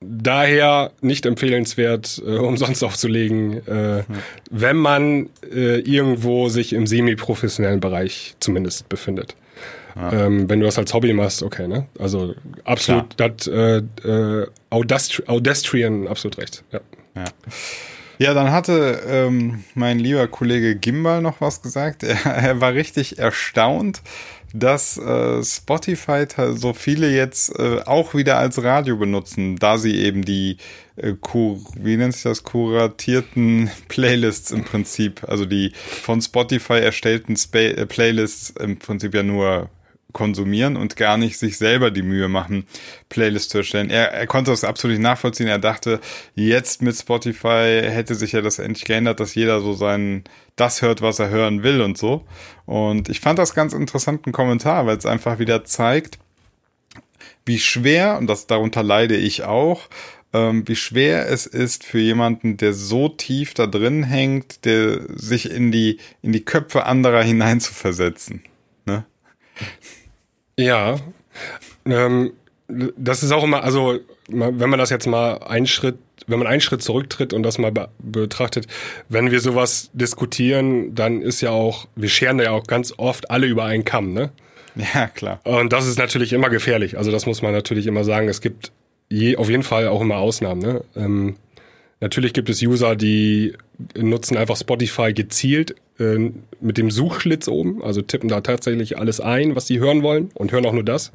daher 0.00 0.92
nicht 1.00 1.26
empfehlenswert, 1.26 2.22
äh, 2.24 2.30
umsonst 2.38 2.84
aufzulegen, 2.84 3.66
äh, 3.66 4.04
wenn 4.50 4.76
man 4.76 5.28
äh, 5.42 5.80
irgendwo 5.80 6.48
sich 6.48 6.72
im 6.72 6.86
semi-professionellen 6.86 7.80
Bereich 7.80 8.36
zumindest 8.40 8.88
befindet. 8.88 9.34
Ja. 9.96 10.26
Ähm, 10.26 10.48
wenn 10.48 10.60
du 10.60 10.66
das 10.66 10.78
als 10.78 10.94
Hobby 10.94 11.12
machst, 11.12 11.42
okay, 11.42 11.66
ne? 11.66 11.86
Also 11.98 12.34
absolut, 12.62 13.14
das 13.16 13.48
äh, 13.48 13.78
äh, 14.04 14.46
Audastri 14.70 15.24
Audastrian 15.26 16.06
absolut 16.06 16.38
recht. 16.38 16.62
Ja. 16.70 16.80
ja. 17.16 17.24
Ja, 18.20 18.34
dann 18.34 18.50
hatte 18.50 19.00
ähm, 19.06 19.62
mein 19.74 20.00
lieber 20.00 20.26
Kollege 20.26 20.74
Gimbal 20.74 21.22
noch 21.22 21.40
was 21.40 21.62
gesagt. 21.62 22.02
Er, 22.08 22.34
er 22.34 22.60
war 22.60 22.74
richtig 22.74 23.18
erstaunt, 23.18 24.02
dass 24.52 24.96
äh, 24.98 25.42
Spotify 25.42 26.24
so 26.54 26.72
viele 26.72 27.10
jetzt 27.10 27.58
äh, 27.58 27.80
auch 27.84 28.14
wieder 28.14 28.38
als 28.38 28.62
Radio 28.62 28.96
benutzen, 28.96 29.56
da 29.56 29.78
sie 29.78 29.96
eben 29.96 30.24
die 30.24 30.56
äh, 30.96 31.14
Kur 31.20 31.60
wie 31.74 31.96
nennt 31.96 32.14
sich 32.14 32.22
das 32.22 32.42
kuratierten 32.42 33.70
Playlists 33.88 34.50
im 34.50 34.64
Prinzip, 34.64 35.22
also 35.28 35.44
die 35.44 35.72
von 35.74 36.22
Spotify 36.22 36.80
erstellten 36.80 37.36
Spa 37.36 37.58
äh, 37.58 37.86
Playlists 37.86 38.50
im 38.50 38.78
Prinzip 38.78 39.14
ja 39.14 39.22
nur 39.22 39.68
konsumieren 40.12 40.76
und 40.76 40.96
gar 40.96 41.18
nicht 41.18 41.38
sich 41.38 41.58
selber 41.58 41.90
die 41.90 42.02
Mühe 42.02 42.28
machen, 42.28 42.66
Playlists 43.08 43.50
zu 43.50 43.58
erstellen. 43.58 43.90
Er, 43.90 44.12
er 44.12 44.26
konnte 44.26 44.50
das 44.50 44.64
absolut 44.64 44.96
nicht 44.96 45.02
nachvollziehen. 45.02 45.48
Er 45.48 45.58
dachte, 45.58 46.00
jetzt 46.34 46.80
mit 46.82 46.96
Spotify 46.96 47.82
hätte 47.84 48.14
sich 48.14 48.32
ja 48.32 48.40
das 48.40 48.58
endlich 48.58 48.86
geändert, 48.86 49.20
dass 49.20 49.34
jeder 49.34 49.60
so 49.60 49.74
sein, 49.74 50.24
das 50.56 50.82
hört, 50.82 51.02
was 51.02 51.18
er 51.18 51.28
hören 51.28 51.62
will 51.62 51.82
und 51.82 51.98
so. 51.98 52.24
Und 52.64 53.08
ich 53.08 53.20
fand 53.20 53.38
das 53.38 53.54
ganz 53.54 53.74
interessanten 53.74 54.32
Kommentar, 54.32 54.86
weil 54.86 54.96
es 54.96 55.06
einfach 55.06 55.38
wieder 55.38 55.64
zeigt, 55.64 56.18
wie 57.44 57.58
schwer, 57.58 58.18
und 58.18 58.26
das 58.28 58.46
darunter 58.46 58.82
leide 58.82 59.16
ich 59.16 59.44
auch, 59.44 59.88
ähm, 60.32 60.66
wie 60.66 60.76
schwer 60.76 61.28
es 61.28 61.46
ist 61.46 61.84
für 61.84 61.98
jemanden, 61.98 62.56
der 62.56 62.72
so 62.72 63.08
tief 63.08 63.54
da 63.54 63.66
drin 63.66 64.04
hängt, 64.04 64.64
der 64.64 65.00
sich 65.16 65.50
in 65.50 65.72
die, 65.72 65.98
in 66.22 66.32
die 66.32 66.44
Köpfe 66.44 66.84
anderer 66.86 67.22
hineinzuversetzen. 67.24 68.42
Ja, 70.58 70.96
ähm, 71.86 72.32
das 72.66 73.22
ist 73.22 73.32
auch 73.32 73.44
immer, 73.44 73.62
also 73.62 74.00
wenn 74.28 74.68
man 74.68 74.78
das 74.78 74.90
jetzt 74.90 75.06
mal 75.06 75.38
einen 75.38 75.66
Schritt, 75.66 75.96
wenn 76.26 76.38
man 76.38 76.48
einen 76.48 76.60
Schritt 76.60 76.82
zurücktritt 76.82 77.32
und 77.32 77.42
das 77.42 77.58
mal 77.58 77.72
be 77.72 77.88
betrachtet, 77.98 78.66
wenn 79.08 79.30
wir 79.30 79.40
sowas 79.40 79.88
diskutieren, 79.94 80.94
dann 80.94 81.22
ist 81.22 81.40
ja 81.40 81.50
auch, 81.50 81.86
wir 81.96 82.08
scheren 82.08 82.38
ja 82.40 82.50
auch 82.50 82.64
ganz 82.66 82.92
oft 82.96 83.30
alle 83.30 83.46
über 83.46 83.64
einen 83.64 83.84
Kamm, 83.84 84.12
ne? 84.12 84.30
Ja, 84.94 85.06
klar. 85.06 85.40
Und 85.44 85.72
das 85.72 85.86
ist 85.86 85.98
natürlich 85.98 86.32
immer 86.32 86.50
gefährlich. 86.50 86.98
Also 86.98 87.10
das 87.10 87.26
muss 87.26 87.40
man 87.40 87.52
natürlich 87.52 87.86
immer 87.86 88.04
sagen. 88.04 88.28
Es 88.28 88.40
gibt 88.40 88.70
je, 89.08 89.36
auf 89.36 89.48
jeden 89.48 89.62
Fall 89.62 89.88
auch 89.88 90.00
immer 90.00 90.18
Ausnahmen, 90.18 90.60
ne? 90.60 90.84
Ähm, 90.94 91.36
natürlich 92.00 92.32
gibt 92.32 92.50
es 92.50 92.60
User, 92.62 92.96
die 92.96 93.54
nutzen 93.96 94.36
einfach 94.36 94.56
Spotify 94.56 95.12
gezielt 95.12 95.76
äh, 95.98 96.30
mit 96.60 96.78
dem 96.78 96.90
Suchschlitz 96.90 97.48
oben, 97.48 97.82
also 97.82 98.02
tippen 98.02 98.28
da 98.28 98.40
tatsächlich 98.40 98.98
alles 98.98 99.20
ein, 99.20 99.56
was 99.56 99.66
sie 99.66 99.78
hören 99.78 100.02
wollen 100.02 100.30
und 100.34 100.52
hören 100.52 100.66
auch 100.66 100.72
nur 100.72 100.84
das. 100.84 101.12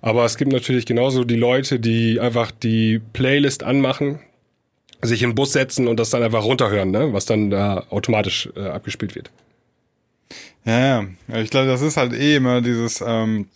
Aber 0.00 0.24
es 0.24 0.36
gibt 0.36 0.52
natürlich 0.52 0.86
genauso 0.86 1.24
die 1.24 1.36
Leute, 1.36 1.80
die 1.80 2.20
einfach 2.20 2.50
die 2.50 3.00
Playlist 3.12 3.64
anmachen, 3.64 4.20
sich 5.02 5.22
in 5.22 5.34
Bus 5.34 5.52
setzen 5.52 5.88
und 5.88 5.98
das 5.98 6.10
dann 6.10 6.22
einfach 6.22 6.44
runterhören, 6.44 6.90
ne? 6.90 7.12
was 7.12 7.26
dann 7.26 7.50
da 7.50 7.84
automatisch 7.90 8.48
äh, 8.56 8.66
abgespielt 8.66 9.14
wird. 9.14 9.30
Ja, 10.64 11.02
ja. 11.28 11.40
Ich 11.40 11.50
glaube, 11.50 11.66
das 11.66 11.82
ist 11.82 11.96
halt 11.96 12.12
eh 12.12 12.36
immer 12.36 12.60
dieses, 12.60 13.02
ähm, 13.04 13.48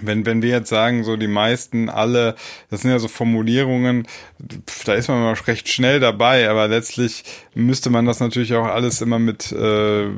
wenn, 0.00 0.26
wenn 0.26 0.42
wir 0.42 0.50
jetzt 0.50 0.68
sagen, 0.68 1.04
so 1.04 1.16
die 1.16 1.28
meisten, 1.28 1.88
alle, 1.88 2.34
das 2.70 2.82
sind 2.82 2.90
ja 2.90 2.98
so 2.98 3.08
Formulierungen, 3.08 4.06
da 4.84 4.94
ist 4.94 5.08
man 5.08 5.20
mal 5.20 5.32
recht 5.32 5.68
schnell 5.68 6.00
dabei, 6.00 6.48
aber 6.48 6.68
letztlich 6.68 7.24
müsste 7.54 7.90
man 7.90 8.06
das 8.06 8.20
natürlich 8.20 8.54
auch 8.54 8.66
alles 8.66 9.00
immer 9.00 9.18
mit 9.18 9.52
äh, 9.52 10.08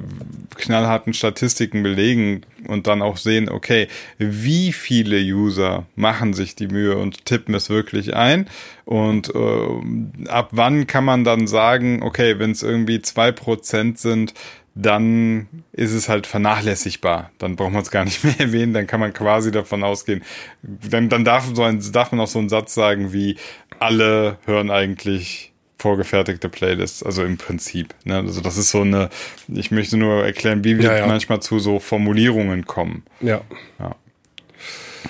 knallharten 0.57 1.15
Statistiken 1.15 1.83
belegen 1.83 2.43
und 2.67 2.87
dann 2.87 3.03
auch 3.03 3.17
sehen, 3.17 3.49
okay, 3.49 3.89
wie 4.19 4.73
viele 4.73 5.19
User 5.19 5.87
machen 5.97 6.35
sich 6.35 6.55
die 6.55 6.69
Mühe 6.69 6.97
und 6.97 7.25
tippen 7.25 7.55
es 7.55 7.71
wirklich 7.71 8.15
ein? 8.15 8.49
Und 8.85 9.33
äh, 9.35 10.29
ab 10.29 10.49
wann 10.53 10.87
kann 10.87 11.05
man 11.05 11.25
dann 11.25 11.47
sagen, 11.47 12.03
okay, 12.03 12.39
wenn 12.39 12.51
es 12.51 12.63
irgendwie 12.63 13.01
zwei 13.01 13.31
Prozent 13.31 13.99
sind, 13.99 14.35
dann 14.75 15.49
ist 15.73 15.93
es 15.93 16.09
halt 16.09 16.27
vernachlässigbar. 16.27 17.31
Dann 17.39 17.57
braucht 17.57 17.73
man 17.73 17.83
es 17.83 17.91
gar 17.91 18.05
nicht 18.05 18.25
mehr 18.25 18.39
erwähnen, 18.41 18.73
dann 18.73 18.87
kann 18.87 19.01
man 19.01 19.13
quasi 19.13 19.51
davon 19.51 19.83
ausgehen. 19.83 20.23
Dann, 20.63 21.09
dann 21.09 21.25
darf, 21.25 21.49
so 21.55 21.63
ein, 21.63 21.81
darf 21.93 22.13
man 22.13 22.21
auch 22.21 22.29
so 22.29 22.39
einen 22.39 22.49
Satz 22.49 22.75
sagen 22.75 23.13
wie, 23.13 23.37
alle 23.79 24.39
hören 24.47 24.71
eigentlich 24.71 25.53
vorgefertigte 25.79 26.49
Playlists, 26.49 27.03
also 27.03 27.25
im 27.25 27.39
Prinzip. 27.39 27.95
Ne? 28.05 28.19
Also 28.19 28.43
das 28.43 28.59
ist 28.59 28.71
so 28.71 28.83
eine, 28.83 29.09
ich 29.49 29.71
möchte 29.71 29.97
nur 29.97 30.25
erklären, 30.25 30.63
wie 30.63 30.79
wir 30.79 30.85
ja, 30.85 30.99
ja. 30.99 31.07
manchmal 31.07 31.41
zu 31.41 31.59
so 31.59 31.79
Formulierungen 31.79 32.67
kommen. 32.67 33.05
Ja. 33.21 33.41
Ja. 33.79 33.97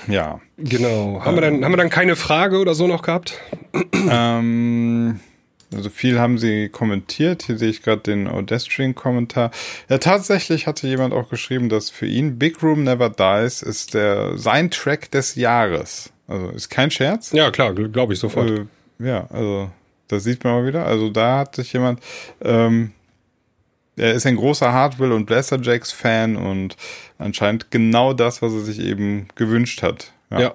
ja. 0.07 0.41
Genau. 0.59 1.23
Haben, 1.25 1.31
ähm, 1.31 1.35
wir 1.35 1.41
dann, 1.41 1.65
haben 1.65 1.73
wir 1.73 1.77
dann 1.77 1.91
keine 1.91 2.15
Frage 2.15 2.59
oder 2.59 2.75
so 2.75 2.87
noch 2.87 3.03
gehabt? 3.03 3.41
Ähm, 3.93 5.19
Also 5.75 5.89
viel 5.89 6.19
haben 6.19 6.39
sie 6.39 6.69
kommentiert. 6.69 7.45
Hier 7.45 7.57
sehe 7.57 7.71
ich 7.71 7.83
gerade 7.83 8.03
den 8.03 8.27
Odestring-Kommentar. 8.27 9.53
Ja, 9.89 9.99
tatsächlich 9.99 10.67
hatte 10.67 10.89
jemand 10.89 11.15
auch 11.15 11.29
geschrieben, 11.29 11.69
dass 11.69 11.91
für 11.91 12.07
ihn 12.07 12.39
Big 12.39 12.63
Room 12.63 12.83
Never 12.85 13.11
Dies 13.11 13.63
ist 13.63 13.95
der 13.95 14.37
sein 14.37 14.71
Track 14.71 15.11
des 15.13 15.37
Jahres. 15.37 16.13
Also 16.27 16.49
ist 16.51 16.71
kein 16.71 16.91
Scherz. 16.91 17.33
Ja, 17.33 17.51
klar, 17.51 17.73
glaube 17.75 18.15
ich 18.15 18.19
sofort. 18.19 18.51
Äh, 18.51 18.67
ja, 18.99 19.27
also 19.31 19.71
das 20.09 20.25
sieht 20.25 20.43
man 20.43 20.55
mal 20.55 20.67
wieder. 20.67 20.87
Also 20.87 21.09
da 21.09 21.39
hat 21.39 21.55
sich 21.55 21.73
jemand, 21.73 22.01
ähm, 22.43 22.93
er 23.97 24.15
ist 24.15 24.27
ein 24.27 24.37
großer 24.37 24.73
Hardwell 24.73 25.13
und 25.13 25.27
Blaster 25.27 25.61
Jacks 25.61 25.93
Fan 25.93 26.37
und 26.37 26.77
anscheinend 27.19 27.71
genau 27.71 28.13
das, 28.13 28.43
was 28.43 28.53
er 28.53 28.61
sich 28.61 28.81
eben 28.81 29.29
gewünscht 29.37 29.83
hat. 29.83 30.13
Ja. 30.31 30.41
ja. 30.41 30.55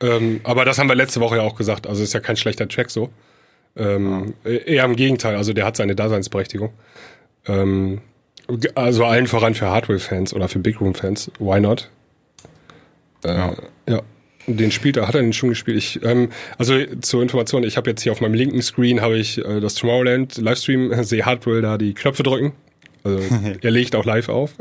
Ähm, 0.00 0.40
aber 0.44 0.64
das 0.64 0.78
haben 0.78 0.88
wir 0.88 0.94
letzte 0.94 1.20
Woche 1.20 1.36
ja 1.36 1.42
auch 1.42 1.56
gesagt. 1.56 1.86
Also 1.86 2.02
ist 2.02 2.12
ja 2.12 2.20
kein 2.20 2.36
schlechter 2.36 2.68
Track 2.68 2.90
so. 2.90 3.10
Ähm, 3.76 4.34
ja. 4.44 4.50
Eher 4.50 4.84
im 4.84 4.96
Gegenteil. 4.96 5.36
Also 5.36 5.52
der 5.52 5.66
hat 5.66 5.76
seine 5.76 5.94
Daseinsberechtigung. 5.94 6.72
Ähm, 7.46 8.00
also 8.74 9.04
allen 9.04 9.26
voran 9.26 9.54
für 9.54 9.70
Hardware-Fans 9.70 10.34
oder 10.34 10.48
für 10.48 10.58
Big 10.58 10.80
Room-Fans. 10.80 11.30
Why 11.38 11.60
not? 11.60 11.90
Äh, 13.24 13.34
ja. 13.34 13.54
ja. 13.88 14.02
Den 14.46 14.70
spielt 14.70 14.98
er, 14.98 15.08
hat 15.08 15.14
er 15.14 15.22
den 15.22 15.32
schon 15.32 15.48
gespielt? 15.48 15.78
Ich, 15.78 16.02
ähm, 16.02 16.28
also 16.58 16.78
zur 17.00 17.22
Information, 17.22 17.64
ich 17.64 17.78
habe 17.78 17.88
jetzt 17.88 18.02
hier 18.02 18.12
auf 18.12 18.20
meinem 18.20 18.34
linken 18.34 18.60
Screen 18.60 19.00
habe 19.00 19.16
ich 19.16 19.42
äh, 19.42 19.60
das 19.60 19.74
Tomorrowland 19.74 20.36
Livestream, 20.36 20.92
sehe 21.02 21.24
Hardwell 21.24 21.62
da 21.62 21.78
die 21.78 21.94
Knöpfe 21.94 22.22
drücken. 22.22 22.52
Also 23.04 23.20
er 23.62 23.70
legt 23.70 23.94
auch 23.94 24.04
live 24.04 24.28
auf. 24.28 24.54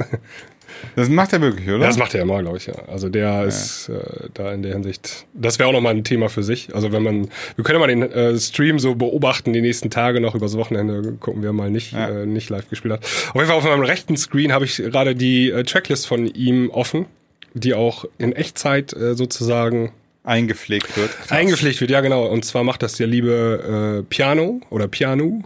Das 0.96 1.08
macht 1.08 1.34
er 1.34 1.42
wirklich, 1.42 1.68
oder? 1.70 1.80
Das 1.80 1.98
macht 1.98 2.14
er 2.14 2.22
immer, 2.22 2.42
glaube 2.42 2.58
ich, 2.58 2.66
ja. 2.66 2.76
Also 2.88 3.08
der 3.08 3.24
ja. 3.24 3.44
ist 3.44 3.90
äh, 3.90 4.28
da 4.34 4.52
in 4.54 4.64
der 4.64 4.74
Hinsicht. 4.74 5.26
Das 5.34 5.58
wäre 5.58 5.70
auch 5.70 5.74
nochmal 5.74 5.96
ein 5.96 6.04
Thema 6.04 6.30
für 6.30 6.44
sich. 6.44 6.76
Also 6.76 6.92
wenn 6.92 7.04
man, 7.04 7.30
wir 7.56 7.64
können 7.64 7.80
ja 7.80 7.88
mal 7.88 7.88
den 7.88 8.12
äh, 8.12 8.38
Stream 8.38 8.80
so 8.80 8.96
beobachten, 8.96 9.54
die 9.54 9.62
nächsten 9.62 9.90
Tage 9.90 10.20
noch 10.20 10.36
übers 10.36 10.58
Wochenende 10.58 11.14
gucken 11.20 11.42
wir 11.42 11.54
mal 11.54 11.70
nicht, 11.70 11.94
ja. 11.94 12.10
äh, 12.10 12.26
nicht 12.26 12.50
live 12.50 12.70
gespielt 12.70 12.94
hat. 12.96 13.04
Auf 13.04 13.36
jeden 13.36 13.48
Fall 13.48 13.58
auf 13.58 13.64
meinem 13.64 13.84
rechten 13.84 14.18
Screen 14.18 14.52
habe 14.52 14.66
ich 14.66 14.78
gerade 14.78 15.16
die 15.16 15.52
äh, 15.52 15.64
Tracklist 15.64 16.06
von 16.08 16.28
ihm 16.28 16.70
offen 16.70 17.06
die 17.54 17.74
auch 17.74 18.06
in 18.18 18.34
Echtzeit 18.34 18.94
äh, 18.94 19.16
sozusagen 19.16 19.92
eingepflegt 20.24 20.96
wird. 20.98 21.12
Krass. 21.12 21.32
Eingepflegt 21.32 21.82
wird, 21.82 21.92
ja 21.92 22.02
genau. 22.02 22.26
Und 22.28 22.46
zwar 22.46 22.64
macht 22.64 22.84
das 22.84 22.96
der 22.96 23.08
liebe 23.08 24.02
äh, 24.02 24.04
Piano 24.04 24.62
oder 24.70 24.88
Piano. 24.88 25.44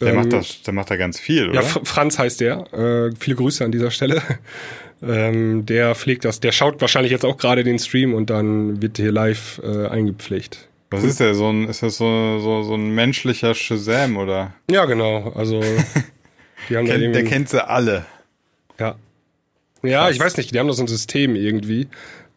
Der 0.00 0.08
ähm, 0.08 0.16
macht 0.16 0.32
das, 0.32 0.62
der 0.62 0.74
macht 0.74 0.90
da 0.90 0.96
ganz 0.96 1.18
viel, 1.20 1.50
oder? 1.50 1.62
Ja, 1.62 1.62
Franz 1.62 2.18
heißt 2.18 2.40
der. 2.40 2.72
Äh, 2.72 3.12
viele 3.18 3.36
Grüße 3.36 3.64
an 3.64 3.72
dieser 3.72 3.90
Stelle. 3.90 4.22
ähm, 5.02 5.66
der 5.66 5.94
pflegt 5.94 6.24
das, 6.24 6.40
der 6.40 6.52
schaut 6.52 6.80
wahrscheinlich 6.80 7.12
jetzt 7.12 7.24
auch 7.24 7.36
gerade 7.36 7.64
den 7.64 7.78
Stream 7.78 8.14
und 8.14 8.30
dann 8.30 8.82
wird 8.82 8.96
hier 8.96 9.12
live 9.12 9.60
äh, 9.62 9.86
eingepflegt. 9.86 10.68
Was 10.90 11.04
ist 11.04 11.20
der? 11.20 11.34
So 11.34 11.50
ein, 11.50 11.68
ist 11.68 11.82
das 11.82 11.96
so, 11.96 12.38
so, 12.38 12.62
so 12.62 12.74
ein 12.74 12.94
menschlicher 12.94 13.54
Shazam, 13.54 14.16
oder? 14.16 14.54
Ja, 14.70 14.84
genau. 14.84 15.32
Also 15.34 15.60
die 16.68 16.76
haben 16.76 16.86
kennt, 16.86 17.14
der 17.14 17.24
kennt 17.24 17.48
sie 17.48 17.66
alle. 17.66 18.04
Ja. 18.78 18.96
Ja, 19.82 20.08
ich 20.08 20.18
weiß 20.18 20.36
nicht, 20.36 20.54
die 20.54 20.58
haben 20.58 20.66
doch 20.66 20.74
so 20.74 20.82
ein 20.82 20.88
System 20.88 21.36
irgendwie. 21.36 21.88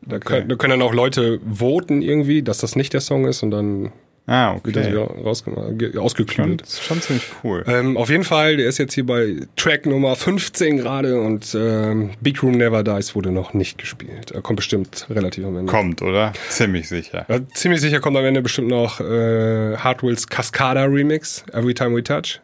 Da, 0.02 0.18
okay. 0.18 0.26
können, 0.26 0.50
da 0.50 0.56
können 0.56 0.80
dann 0.80 0.82
auch 0.82 0.94
Leute 0.94 1.40
voten 1.50 2.02
irgendwie, 2.02 2.42
dass 2.42 2.60
das 2.60 2.76
nicht 2.76 2.94
der 2.94 3.02
Song 3.02 3.26
ist 3.26 3.44
und 3.44 3.52
dann 3.52 3.92
Ah, 4.30 4.52
okay. 4.52 4.66
Wird 4.66 4.76
das 4.76 4.88
wieder 4.88 5.06
rausgemacht, 5.06 5.98
ausgeklügelt. 5.98 6.62
Das 6.62 6.74
ist 6.74 6.84
schon 6.84 7.02
ziemlich 7.02 7.26
cool. 7.46 7.64
Ähm, 7.66 7.96
auf 7.96 8.10
jeden 8.10 8.26
Fall, 8.26 8.58
der 8.58 8.68
ist 8.68 8.78
jetzt 8.78 8.94
hier 8.94 9.06
bei 9.06 9.38
Track 9.56 9.86
Nummer 9.86 10.18
15 10.18 10.78
gerade 10.78 11.22
und 11.22 11.56
ähm, 11.58 12.12
Big 12.20 12.44
Room 12.44 12.58
Never 12.58 12.84
Dies 12.84 13.16
wurde 13.16 13.32
noch 13.32 13.54
nicht 13.54 13.78
gespielt. 13.78 14.32
Er 14.32 14.42
kommt 14.42 14.58
bestimmt 14.58 15.08
relativ 15.10 15.46
am 15.46 15.56
Ende. 15.56 15.72
Kommt, 15.72 16.02
oder? 16.02 16.34
Ziemlich 16.50 16.90
sicher. 16.90 17.26
Ja, 17.30 17.40
ziemlich 17.54 17.80
sicher 17.80 18.02
kommt 18.02 18.18
am 18.18 18.26
Ende 18.26 18.42
bestimmt 18.42 18.68
noch 18.68 19.00
äh, 19.00 19.78
Hardwells 19.78 20.28
Cascada 20.28 20.84
Remix, 20.84 21.46
Every 21.54 21.74
Time 21.74 21.96
We 21.96 22.04
Touch. 22.04 22.42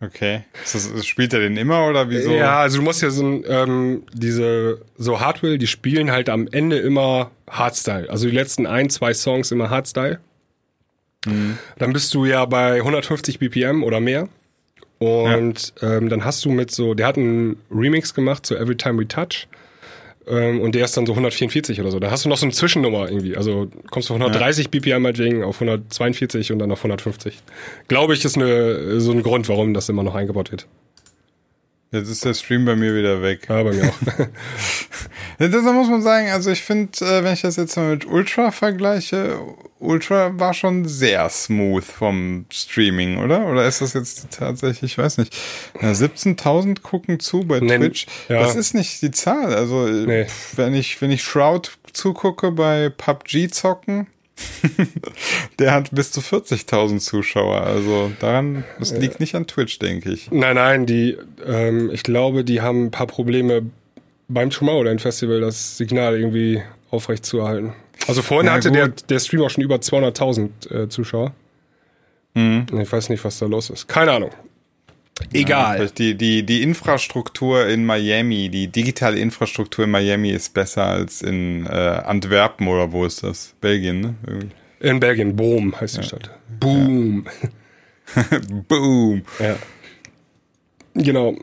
Okay. 0.00 0.44
Das, 0.72 1.04
spielt 1.04 1.32
er 1.32 1.40
den 1.40 1.56
immer 1.56 1.86
oder 1.88 2.08
wieso? 2.08 2.30
Ja, 2.30 2.60
also 2.60 2.78
du 2.78 2.84
musst 2.84 3.02
ja 3.02 3.10
so 3.10 3.44
ähm, 3.44 4.04
diese 4.14 4.80
so 4.96 5.20
Hardwell, 5.20 5.58
die 5.58 5.66
spielen 5.66 6.12
halt 6.12 6.28
am 6.28 6.48
Ende 6.50 6.78
immer 6.78 7.32
Hardstyle. 7.50 8.08
Also 8.08 8.28
die 8.28 8.34
letzten 8.34 8.66
ein, 8.66 8.88
zwei 8.88 9.12
Songs 9.12 9.50
immer 9.50 9.68
Hardstyle. 9.68 10.20
Mhm. 11.26 11.58
Dann 11.78 11.92
bist 11.92 12.12
du 12.14 12.24
ja 12.24 12.44
bei 12.44 12.76
150 12.76 13.38
BPM 13.38 13.82
oder 13.82 14.00
mehr. 14.00 14.28
Und 14.98 15.72
ja. 15.80 15.96
ähm, 15.96 16.08
dann 16.08 16.24
hast 16.24 16.44
du 16.44 16.50
mit 16.50 16.70
so, 16.70 16.94
der 16.94 17.06
hat 17.06 17.16
einen 17.16 17.56
Remix 17.70 18.12
gemacht 18.12 18.44
zu 18.44 18.56
Every 18.56 18.76
Time 18.76 18.98
We 18.98 19.08
Touch. 19.08 19.48
Ähm, 20.28 20.60
und 20.60 20.74
der 20.74 20.84
ist 20.84 20.96
dann 20.96 21.06
so 21.06 21.12
144 21.12 21.80
oder 21.80 21.90
so. 21.90 21.98
Da 21.98 22.10
hast 22.10 22.24
du 22.24 22.28
noch 22.28 22.36
so 22.36 22.44
eine 22.44 22.52
Zwischennummer 22.52 23.08
irgendwie. 23.08 23.36
Also 23.36 23.68
kommst 23.90 24.10
du 24.10 24.14
von 24.14 24.22
130 24.22 24.66
ja. 24.66 24.70
BPM 24.70 25.02
meinetwegen 25.02 25.42
auf 25.42 25.56
142 25.56 26.52
und 26.52 26.58
dann 26.58 26.70
auf 26.70 26.80
150. 26.80 27.38
Glaube 27.88 28.12
ich, 28.14 28.24
ist 28.24 28.36
eine, 28.36 29.00
so 29.00 29.12
ein 29.12 29.22
Grund, 29.22 29.48
warum 29.48 29.72
das 29.72 29.88
immer 29.88 30.02
noch 30.02 30.14
eingebaut 30.14 30.50
wird. 30.50 30.66
Jetzt 31.92 32.08
ist 32.08 32.24
der 32.24 32.34
Stream 32.34 32.64
bei 32.64 32.76
mir 32.76 32.94
wieder 32.94 33.20
weg. 33.20 33.46
Ja, 33.48 33.64
bei 33.64 33.72
mir 33.72 33.88
auch. 33.88 34.28
das 35.38 35.62
muss 35.64 35.88
man 35.88 36.02
sagen, 36.02 36.28
also 36.30 36.50
ich 36.50 36.62
finde, 36.62 37.04
äh, 37.04 37.24
wenn 37.24 37.32
ich 37.32 37.40
das 37.40 37.56
jetzt 37.56 37.76
mal 37.76 37.90
mit 37.90 38.06
Ultra 38.06 38.52
vergleiche, 38.52 39.40
Ultra 39.80 40.38
war 40.38 40.54
schon 40.54 40.86
sehr 40.86 41.28
smooth 41.28 41.82
vom 41.82 42.46
Streaming, 42.52 43.18
oder? 43.18 43.44
Oder 43.46 43.66
ist 43.66 43.80
das 43.80 43.94
jetzt 43.94 44.28
tatsächlich, 44.30 44.92
ich 44.92 44.98
weiß 44.98 45.18
nicht, 45.18 45.36
17.000 45.80 46.80
gucken 46.82 47.18
zu 47.18 47.40
bei 47.40 47.58
nee, 47.58 47.76
Twitch? 47.76 48.06
Ja. 48.28 48.40
Das 48.40 48.54
ist 48.54 48.72
nicht 48.72 49.02
die 49.02 49.10
Zahl. 49.10 49.52
Also, 49.52 49.86
nee. 49.86 50.26
wenn 50.54 50.74
ich, 50.74 51.02
wenn 51.02 51.10
ich 51.10 51.24
Shroud 51.24 51.72
zugucke 51.92 52.52
bei 52.52 52.90
PUBG 52.90 53.50
zocken, 53.50 54.06
der 55.58 55.72
hat 55.72 55.90
bis 55.92 56.12
zu 56.12 56.20
40.000 56.20 56.98
Zuschauer. 56.98 57.62
Also 57.62 58.10
daran, 58.20 58.64
das 58.78 58.92
liegt 58.92 59.20
nicht 59.20 59.34
an 59.34 59.46
Twitch, 59.46 59.78
denke 59.78 60.10
ich. 60.10 60.30
Nein, 60.30 60.56
nein, 60.56 60.86
die, 60.86 61.16
ähm, 61.46 61.90
ich 61.92 62.02
glaube, 62.02 62.44
die 62.44 62.60
haben 62.60 62.86
ein 62.86 62.90
paar 62.90 63.06
Probleme 63.06 63.62
beim 64.28 64.50
Tomorrowland 64.50 65.00
Festival, 65.00 65.40
das 65.40 65.76
Signal 65.76 66.18
irgendwie 66.18 66.62
aufrecht 66.90 67.24
zu 67.24 67.38
erhalten. 67.38 67.74
Also 68.06 68.22
vorhin 68.22 68.46
ja, 68.46 68.52
hatte 68.54 68.72
der, 68.72 68.88
der 68.88 69.18
Stream 69.18 69.42
auch 69.42 69.50
schon 69.50 69.64
über 69.64 69.76
200.000 69.76 70.84
äh, 70.84 70.88
Zuschauer. 70.88 71.32
Mhm. 72.34 72.66
Ich 72.80 72.90
weiß 72.90 73.08
nicht, 73.08 73.24
was 73.24 73.38
da 73.38 73.46
los 73.46 73.70
ist. 73.70 73.88
Keine 73.88 74.12
Ahnung. 74.12 74.30
Egal. 75.32 75.80
Ja, 75.80 75.86
die, 75.86 76.14
die, 76.14 76.42
die 76.44 76.62
Infrastruktur 76.62 77.66
in 77.66 77.84
Miami, 77.84 78.48
die 78.48 78.68
digitale 78.68 79.18
Infrastruktur 79.18 79.84
in 79.84 79.90
Miami 79.90 80.30
ist 80.30 80.54
besser 80.54 80.86
als 80.86 81.22
in 81.22 81.66
äh, 81.66 81.70
Antwerpen 81.70 82.68
oder 82.68 82.92
wo 82.92 83.04
ist 83.04 83.22
das? 83.22 83.54
Belgien, 83.60 84.00
ne? 84.00 84.14
Irgendwie. 84.26 84.50
In 84.80 85.00
Belgien, 85.00 85.36
Boom 85.36 85.78
heißt 85.78 85.96
die 85.96 86.00
ja. 86.00 86.06
Stadt. 86.06 86.30
Boom. 86.58 87.26
Boom. 88.68 89.22
Ja. 89.38 89.56
Genau. 90.94 91.36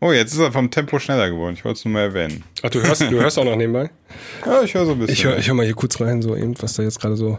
Oh, 0.00 0.12
jetzt 0.12 0.34
ist 0.34 0.38
er 0.38 0.52
vom 0.52 0.70
Tempo 0.70 0.98
schneller 0.98 1.30
geworden. 1.30 1.54
Ich 1.54 1.64
wollte 1.64 1.78
es 1.78 1.84
nur 1.84 1.94
mal 1.94 2.02
erwähnen. 2.02 2.44
Ach, 2.62 2.70
du 2.70 2.82
hörst, 2.82 3.00
du 3.00 3.18
hörst 3.20 3.38
auch 3.38 3.44
noch 3.44 3.56
nebenbei? 3.56 3.90
Ja, 4.44 4.62
ich 4.62 4.74
höre 4.74 4.86
so 4.86 4.92
ein 4.92 4.98
bisschen. 4.98 5.14
Ich 5.14 5.24
höre 5.24 5.40
hör 5.40 5.54
mal 5.54 5.64
hier 5.64 5.74
kurz 5.74 6.00
rein, 6.00 6.22
so 6.22 6.36
eben, 6.36 6.54
was 6.60 6.74
da 6.74 6.82
jetzt 6.82 7.00
gerade 7.00 7.16
so. 7.16 7.38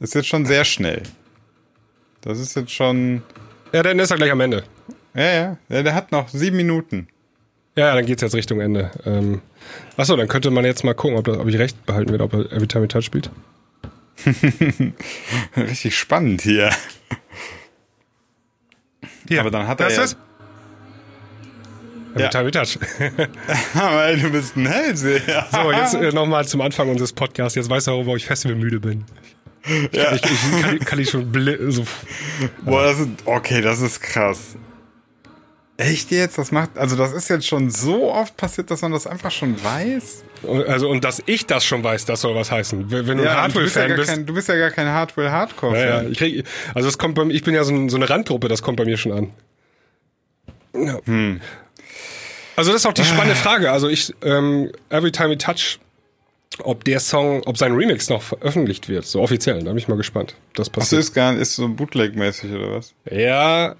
ist 0.00 0.14
jetzt 0.14 0.26
schon 0.26 0.46
sehr 0.46 0.64
schnell. 0.64 1.02
Das 2.26 2.40
ist 2.40 2.56
jetzt 2.56 2.72
schon. 2.72 3.22
Ja, 3.72 3.84
dann 3.84 3.98
ist 4.00 4.10
er 4.10 4.16
gleich 4.16 4.32
am 4.32 4.40
Ende. 4.40 4.64
Ja, 5.14 5.56
ja. 5.70 5.82
der 5.82 5.94
hat 5.94 6.10
noch 6.10 6.28
sieben 6.28 6.56
Minuten. 6.56 7.06
Ja, 7.76 7.94
dann 7.94 8.04
geht's 8.04 8.20
jetzt 8.20 8.34
Richtung 8.34 8.60
Ende. 8.60 8.90
Ähm, 9.04 9.42
achso, 9.96 10.16
dann 10.16 10.26
könnte 10.26 10.50
man 10.50 10.64
jetzt 10.64 10.82
mal 10.82 10.94
gucken, 10.94 11.16
ob, 11.16 11.24
das, 11.24 11.38
ob 11.38 11.46
ich 11.46 11.56
recht 11.56 11.86
behalten 11.86 12.10
werde, 12.10 12.24
ob 12.24 12.32
er 12.32 12.52
Every 12.52 12.66
Time 12.66 12.88
Touch 12.88 13.04
spielt. 13.04 13.30
Richtig 15.56 15.96
spannend 15.96 16.42
hier. 16.42 16.70
hier. 19.28 19.40
Aber 19.40 19.52
dann 19.52 19.68
hat 19.68 19.80
er. 19.80 19.86
Das 19.86 19.96
ja 19.96 20.02
ist 20.04 20.16
ja. 22.18 22.28
Time 22.28 22.50
Touch. 22.50 22.78
Du 24.22 24.30
bist 24.30 24.56
ein 24.56 24.66
Hellseher. 24.66 25.46
So, 25.52 25.70
jetzt 25.70 25.94
äh, 25.94 26.10
nochmal 26.12 26.46
zum 26.48 26.60
Anfang 26.60 26.88
unseres 26.88 27.12
Podcasts. 27.12 27.54
Jetzt 27.54 27.70
weißt 27.70 27.86
du 27.86 28.06
wo 28.06 28.16
ich 28.16 28.26
festivalmüde 28.26 28.80
bin. 28.80 29.04
Ja. 29.92 30.14
Ich, 30.14 30.22
ich, 30.24 30.62
kann, 30.62 30.78
kann 30.80 30.98
ich 30.98 31.10
schon 31.10 31.32
so. 31.70 31.84
Boah, 32.62 32.84
das 32.84 33.00
ist, 33.00 33.08
okay, 33.24 33.60
das 33.60 33.80
ist 33.80 34.00
krass. 34.00 34.56
Echt 35.78 36.10
jetzt? 36.10 36.38
Das 36.38 36.52
macht, 36.52 36.78
also 36.78 36.96
das 36.96 37.12
ist 37.12 37.28
jetzt 37.28 37.46
schon 37.46 37.70
so 37.70 38.10
oft 38.10 38.36
passiert, 38.36 38.70
dass 38.70 38.80
man 38.80 38.92
das 38.92 39.06
einfach 39.06 39.30
schon 39.30 39.62
weiß. 39.62 40.24
Also 40.68 40.88
und 40.88 41.04
dass 41.04 41.22
ich 41.26 41.44
das 41.44 41.66
schon 41.66 41.84
weiß, 41.84 42.06
das 42.06 42.22
soll 42.22 42.34
was 42.34 42.50
heißen. 42.50 42.90
Wenn 42.90 43.18
du 43.18 43.24
ja, 43.24 43.32
ein 43.32 43.36
Hardware-Fan 43.42 43.90
ja 43.90 43.96
bist, 43.96 44.08
kein, 44.08 44.24
du 44.24 44.32
bist 44.32 44.48
ja 44.48 44.56
gar 44.56 44.70
kein 44.70 44.88
Hardware-Hardcore-Fan. 44.88 45.88
Ja, 45.88 46.02
ja, 46.02 46.08
ich 46.08 46.16
krieg, 46.16 46.44
also 46.74 46.88
das 46.88 46.96
kommt 46.96 47.14
bei, 47.14 47.24
ich 47.24 47.42
bin 47.42 47.54
ja 47.54 47.64
so, 47.64 47.74
ein, 47.74 47.90
so, 47.90 47.96
eine 47.96 48.08
Randgruppe, 48.08 48.48
das 48.48 48.62
kommt 48.62 48.78
bei 48.78 48.86
mir 48.86 48.96
schon 48.96 49.12
an. 49.12 49.30
Ja. 50.74 50.98
Hm. 51.04 51.40
Also 52.56 52.72
das 52.72 52.80
ist 52.82 52.86
auch 52.86 52.94
die 52.94 53.04
spannende 53.04 53.34
ah. 53.34 53.42
Frage. 53.42 53.70
Also 53.70 53.88
ich, 53.88 54.14
ähm, 54.22 54.72
Every 54.88 55.12
Time 55.12 55.30
We 55.30 55.38
Touch 55.38 55.78
ob 56.62 56.84
der 56.84 57.00
Song, 57.00 57.42
ob 57.46 57.58
sein 57.58 57.74
Remix 57.74 58.08
noch 58.08 58.22
veröffentlicht 58.22 58.88
wird, 58.88 59.04
so 59.04 59.20
offiziell. 59.20 59.58
Da 59.60 59.70
bin 59.70 59.78
ich 59.78 59.88
mal 59.88 59.96
gespannt. 59.96 60.34
Das 60.54 60.70
passiert. 60.70 61.00
Achso, 61.00 61.08
ist 61.08 61.14
gar 61.14 61.32
nicht, 61.32 61.42
ist 61.42 61.56
so 61.56 61.68
Bootleg-mäßig 61.68 62.52
oder 62.54 62.76
was? 62.76 62.94
Ja. 63.10 63.76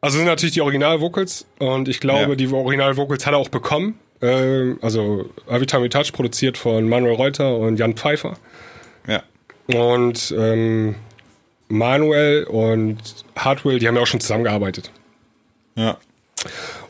Also 0.00 0.18
sind 0.18 0.26
natürlich 0.26 0.54
die 0.54 0.60
Original-Vocals 0.60 1.46
und 1.58 1.88
ich 1.88 2.00
glaube, 2.00 2.30
ja. 2.30 2.34
die 2.34 2.48
Original-Vocals 2.48 3.26
hat 3.26 3.32
er 3.32 3.38
auch 3.38 3.48
bekommen. 3.48 3.98
Ähm, 4.20 4.78
also 4.82 5.30
We 5.48 5.88
Touch 5.88 6.12
produziert 6.12 6.58
von 6.58 6.88
Manuel 6.88 7.14
Reuter 7.14 7.56
und 7.56 7.78
Jan 7.78 7.94
Pfeiffer. 7.94 8.36
Ja. 9.06 9.22
Und 9.66 10.34
ähm, 10.36 10.94
Manuel 11.68 12.44
und 12.44 12.98
Hartwell, 13.36 13.78
die 13.78 13.88
haben 13.88 13.96
ja 13.96 14.02
auch 14.02 14.06
schon 14.06 14.20
zusammengearbeitet. 14.20 14.90
Ja. 15.74 15.98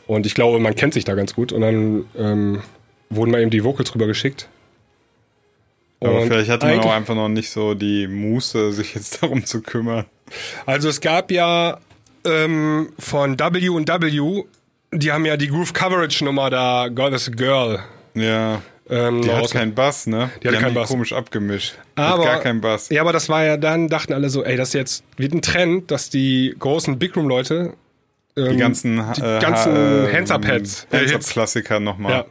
Und 0.07 0.25
ich 0.25 0.35
glaube, 0.35 0.59
man 0.59 0.75
kennt 0.75 0.93
sich 0.93 1.05
da 1.05 1.15
ganz 1.15 1.33
gut. 1.33 1.51
Und 1.51 1.61
dann 1.61 2.05
ähm, 2.17 2.61
wurden 3.09 3.31
mal 3.31 3.41
eben 3.41 3.51
die 3.51 3.63
Vocals 3.63 3.93
rüber 3.95 4.07
geschickt. 4.07 4.47
Aber 6.01 6.21
Und 6.21 6.27
vielleicht 6.27 6.49
hatte 6.49 6.65
man 6.67 6.79
auch 6.81 6.91
einfach 6.93 7.15
noch 7.15 7.29
nicht 7.29 7.49
so 7.49 7.73
die 7.73 8.07
Muße, 8.07 8.71
sich 8.73 8.93
jetzt 8.95 9.21
darum 9.23 9.45
zu 9.45 9.61
kümmern. 9.61 10.05
Also 10.65 10.89
es 10.89 11.01
gab 11.01 11.31
ja 11.31 11.79
ähm, 12.25 12.89
von 12.99 13.39
W&W, 13.39 14.43
die 14.91 15.11
haben 15.11 15.25
ja 15.25 15.37
die 15.37 15.47
Groove 15.47 15.73
Coverage 15.73 16.23
Nummer 16.25 16.49
da, 16.49 16.87
God 16.89 17.13
is 17.13 17.27
a 17.27 17.31
Girl. 17.31 17.79
Ja. 18.13 18.61
Ähm, 18.87 19.21
Die 19.23 19.31
hat 19.31 19.49
keinen 19.51 19.73
Bass, 19.73 20.05
ne? 20.05 20.29
Die 20.43 20.47
hatte 20.47 20.57
haben 20.57 20.63
keinen 20.63 20.73
die 20.73 20.79
Bass. 20.79 20.89
komisch 20.89 21.11
abgemischt. 21.13 21.73
aber, 21.95 22.17
Mit 22.19 22.25
gar 22.27 22.39
keinen 22.39 22.61
Bass. 22.61 22.89
Ja, 22.89 23.01
aber 23.01 23.13
das 23.13 23.29
war 23.29 23.43
ja 23.43 23.57
dann, 23.57 23.87
dachten 23.87 24.13
alle 24.13 24.29
so, 24.29 24.43
ey, 24.43 24.57
das 24.57 24.69
ist 24.69 24.73
jetzt 24.75 25.03
wird 25.17 25.33
ein 25.33 25.41
Trend, 25.41 25.89
dass 25.89 26.09
die 26.11 26.55
großen 26.59 26.99
Big 26.99 27.15
Room 27.17 27.27
Leute 27.27 27.73
ähm, 28.37 28.51
Die 28.51 28.57
ganzen, 28.57 28.97
die 29.17 29.21
äh, 29.21 29.39
ganzen 29.39 29.73
ha- 29.75 30.05
äh, 30.07 30.13
Hands-Up-Heads. 30.13 30.87
Hands-Up-Klassiker 30.91 31.79
nochmal. 31.79 32.11
ja. 32.11 32.25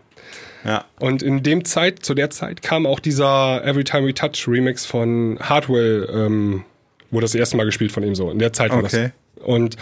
Ja. 0.65 0.85
Und 0.99 1.23
in 1.23 1.43
dem 1.43 1.65
Zeit, 1.65 2.05
zu 2.05 2.15
der 2.15 2.31
Zeit 2.31 2.63
kam 2.63 2.87
auch 2.87 2.99
dieser 3.01 3.63
Every 3.65 3.85
Time 3.85 4.07
We 4.07 4.15
Touch 4.15 4.49
Remix 4.49 4.87
von 4.87 5.39
Hardwell, 5.41 6.09
ähm, 6.13 6.65
wurde 7.11 7.25
das 7.25 7.35
erste 7.35 7.57
Mal 7.57 7.65
gespielt 7.67 7.93
von 7.93 8.03
ihm 8.03 8.15
so. 8.15 8.31
In 8.31 8.39
der 8.39 8.53
Zeit 8.53 8.71
war 8.71 8.79
Okay. 8.83 9.13
das. 9.37 9.45
Und 9.47 9.77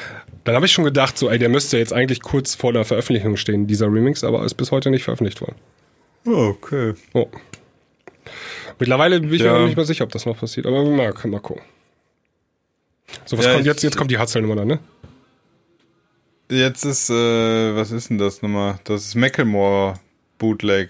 dann 0.45 0.57
habe 0.57 0.67
ich 0.67 0.73
schon 0.73 0.85
gedacht, 0.85 1.17
so, 1.17 1.31
ey, 1.31 1.39
der 1.39 1.49
müsste 1.49 1.79
jetzt 1.79 1.93
eigentlich 1.93 2.21
kurz 2.21 2.55
vor 2.57 2.73
der 2.73 2.85
Veröffentlichung 2.85 3.37
stehen, 3.37 3.67
dieser 3.69 3.87
Remix, 3.87 4.25
aber 4.25 4.45
ist 4.45 4.55
bis 4.55 4.73
heute 4.73 4.91
nicht 4.91 5.05
veröffentlicht 5.05 5.41
worden. 5.41 5.55
Oh, 6.27 6.49
okay. 6.57 6.95
Oh. 7.15 7.29
Mittlerweile 8.79 9.21
bin 9.21 9.33
ich 9.33 9.41
Ja. 9.41 9.53
mir 9.53 9.59
noch 9.61 9.67
nicht 9.67 9.77
mal 9.77 9.85
sicher, 9.87 10.03
ob 10.05 10.11
das 10.11 10.27
noch 10.27 10.37
passiert, 10.39 10.67
aber 10.67 10.83
mal, 10.85 11.13
mal 11.27 11.41
gucken. 11.41 11.63
So, 13.25 13.39
was 13.39 13.45
Ja, 13.47 13.53
kommt 13.55 13.67
jetzt? 13.67 13.83
Jetzt 13.83 13.97
kommt 13.97 14.11
die 14.11 14.19
Hardstyle-Nummer 14.19 14.57
dann, 14.57 14.69
ne? 14.69 14.79
Jetzt 16.51 16.85
ist, 16.85 17.09
äh, 17.11 17.15
was 17.77 17.93
ist 17.93 18.11
denn 18.11 18.19
das 18.19 18.43
nochmal? 18.43 18.79
Das 18.85 19.05
ist 19.07 19.15
Macklemore 19.15 19.95
Bootleg. 20.43 20.89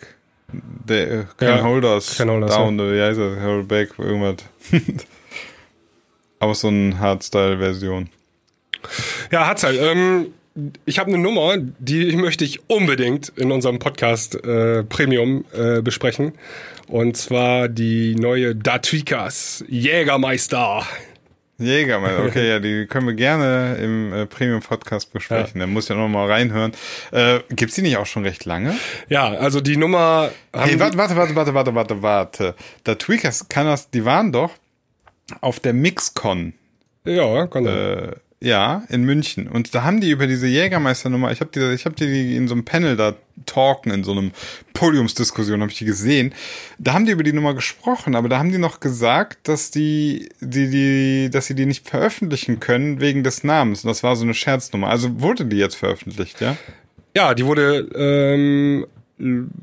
Der 0.88 1.10
äh, 1.10 1.24
Can 1.36 1.48
Ja, 1.48 1.62
Hold 1.62 1.84
Us 1.84 2.16
Can 2.16 2.30
Hold 2.30 2.44
Us, 2.44 2.54
Down, 2.54 2.80
oder 2.80 2.92
wie 2.92 3.02
heißt 3.02 3.18
das? 3.18 3.38
Hold 3.40 3.68
Back, 3.68 3.90
irgendwas. 3.98 4.36
Auch 6.40 6.54
so 6.54 6.68
eine 6.68 6.98
Hardstyle-Version. 6.98 8.08
Ja, 9.30 9.46
Hardstyle. 9.46 9.78
Ähm, 9.78 10.26
ich 10.86 10.98
habe 10.98 11.10
eine 11.10 11.18
Nummer, 11.18 11.56
die 11.58 12.16
möchte 12.16 12.44
ich 12.44 12.68
unbedingt 12.68 13.28
in 13.36 13.52
unserem 13.52 13.78
Podcast 13.78 14.34
äh, 14.44 14.84
Premium 14.84 15.44
äh, 15.52 15.82
besprechen. 15.82 16.32
Und 16.88 17.16
zwar 17.18 17.68
die 17.68 18.14
neue 18.14 18.56
Datwikas 18.56 19.64
Jägermeister. 19.68 20.86
Jägermeister, 21.64 22.24
okay, 22.26 22.48
ja, 22.48 22.58
die 22.58 22.86
können 22.86 23.06
wir 23.06 23.14
gerne 23.14 23.76
im 23.80 24.12
äh, 24.12 24.26
Premium-Podcast 24.26 25.12
besprechen. 25.12 25.60
Da 25.60 25.66
muss 25.66 25.88
ja 25.88 25.94
noch 25.94 26.08
mal 26.08 26.30
reinhören. 26.30 26.72
Äh, 27.10 27.40
gibt's 27.50 27.74
die 27.74 27.82
nicht 27.82 27.96
auch 27.96 28.06
schon 28.06 28.24
recht 28.24 28.44
lange? 28.44 28.74
Ja, 29.08 29.32
also 29.32 29.60
die 29.60 29.76
Nummer. 29.76 30.30
Hey, 30.52 30.78
warte, 30.78 30.98
warte, 30.98 31.16
warte, 31.16 31.34
warte, 31.34 31.54
warte, 31.54 31.74
warte, 31.74 32.02
warte. 32.02 32.54
Da 32.84 32.94
Tweakers 32.94 33.48
kann 33.48 33.66
das, 33.66 33.90
die 33.90 34.04
waren 34.04 34.32
doch 34.32 34.50
auf 35.40 35.60
der 35.60 35.72
Mixcon. 35.72 36.54
Ja, 37.04 37.46
kann 37.46 37.66
äh, 37.66 38.12
ja, 38.42 38.82
in 38.88 39.04
München. 39.04 39.46
Und 39.46 39.72
da 39.72 39.84
haben 39.84 40.00
die 40.00 40.10
über 40.10 40.26
diese 40.26 40.48
Jägermeisternummer, 40.48 41.30
ich 41.30 41.40
habe 41.40 41.50
die, 41.54 41.74
ich 41.74 41.84
habe 41.84 41.94
die 41.94 42.36
in 42.36 42.48
so 42.48 42.54
einem 42.54 42.64
Panel 42.64 42.96
da 42.96 43.14
talken, 43.46 43.92
in 43.92 44.02
so 44.02 44.10
einem 44.10 44.32
Podiumsdiskussion, 44.74 45.60
habe 45.60 45.70
ich 45.70 45.78
die 45.78 45.84
gesehen. 45.84 46.34
Da 46.78 46.92
haben 46.92 47.06
die 47.06 47.12
über 47.12 47.22
die 47.22 47.32
Nummer 47.32 47.54
gesprochen, 47.54 48.16
aber 48.16 48.28
da 48.28 48.38
haben 48.38 48.50
die 48.50 48.58
noch 48.58 48.80
gesagt, 48.80 49.46
dass 49.46 49.70
die, 49.70 50.28
die, 50.40 50.70
die, 50.70 51.30
dass 51.30 51.46
sie 51.46 51.54
die 51.54 51.66
nicht 51.66 51.88
veröffentlichen 51.88 52.58
können 52.58 53.00
wegen 53.00 53.22
des 53.22 53.44
Namens. 53.44 53.84
Und 53.84 53.88
das 53.88 54.02
war 54.02 54.16
so 54.16 54.24
eine 54.24 54.34
Scherznummer. 54.34 54.88
Also 54.88 55.20
wurde 55.20 55.44
die 55.44 55.58
jetzt 55.58 55.76
veröffentlicht, 55.76 56.40
ja? 56.40 56.56
Ja, 57.14 57.34
die 57.34 57.46
wurde 57.46 57.88
ähm, 57.94 58.86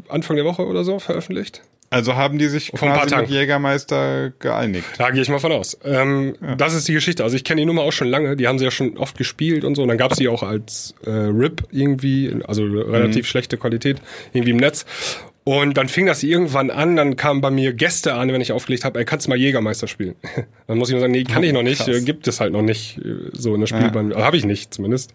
Anfang 0.08 0.38
der 0.38 0.46
Woche 0.46 0.66
oder 0.66 0.86
so 0.86 1.00
veröffentlicht. 1.00 1.64
Also 1.92 2.16
haben 2.16 2.38
die 2.38 2.48
sich 2.48 2.72
quasi 2.72 3.16
mit. 3.16 3.30
Jägermeister 3.30 4.32
geeinigt. 4.38 4.86
Da 4.98 5.10
gehe 5.10 5.22
ich 5.22 5.30
mal 5.30 5.40
von 5.40 5.52
aus. 5.52 5.78
Ähm, 5.84 6.36
Das 6.58 6.74
ist 6.76 6.88
die 6.88 6.94
Geschichte. 6.94 7.24
Also 7.24 7.36
ich 7.36 7.44
kenne 7.44 7.62
die 7.62 7.66
Nummer 7.66 7.82
auch 7.82 7.92
schon 7.92 8.08
lange. 8.08 8.36
Die 8.36 8.48
haben 8.48 8.60
sie 8.60 8.66
ja 8.66 8.72
schon 8.72 8.98
oft 8.98 9.18
gespielt 9.18 9.64
und 9.64 9.76
so. 9.76 9.82
Und 9.82 9.88
dann 9.88 9.98
gab 9.98 10.12
es 10.12 10.18
die 10.18 10.28
auch 10.28 10.44
als 10.44 10.94
äh, 11.06 11.10
RIP 11.10 11.64
irgendwie, 11.72 12.36
also 12.48 12.64
relativ 12.64 13.28
schlechte 13.28 13.58
Qualität 13.58 13.98
irgendwie 14.34 14.52
im 14.52 14.58
Netz. 14.58 14.86
Und 15.46 15.78
dann 15.78 15.88
fing 15.88 16.06
das 16.06 16.22
irgendwann 16.22 16.70
an, 16.70 16.96
dann 16.96 17.16
kamen 17.16 17.42
bei 17.42 17.50
mir 17.50 17.74
Gäste 17.74 18.14
an, 18.14 18.32
wenn 18.32 18.42
ich 18.42 18.52
aufgelegt 18.52 18.86
habe, 18.86 19.00
ey, 19.00 19.06
kannst 19.06 19.26
du 19.26 19.32
mal 19.32 19.38
Jägermeister 19.38 19.88
spielen? 19.88 20.14
dann 20.68 20.78
muss 20.78 20.90
ich 20.90 20.94
nur 20.94 21.02
sagen, 21.02 21.14
nee, 21.14 21.24
kann 21.24 21.42
ich 21.42 21.54
noch 21.54 21.64
nicht, 21.64 21.80
krass. 21.80 21.88
äh, 21.88 22.02
gibt 22.02 22.28
es 22.28 22.40
halt 22.40 22.54
noch 22.54 22.62
nicht 22.62 23.00
äh, 23.00 23.32
so 23.34 23.56
in 23.56 23.62
der 23.62 23.66
Spielbahn, 23.68 24.14
habe 24.14 24.38
ich 24.38 24.46
nicht 24.46 24.74
zumindest, 24.76 25.12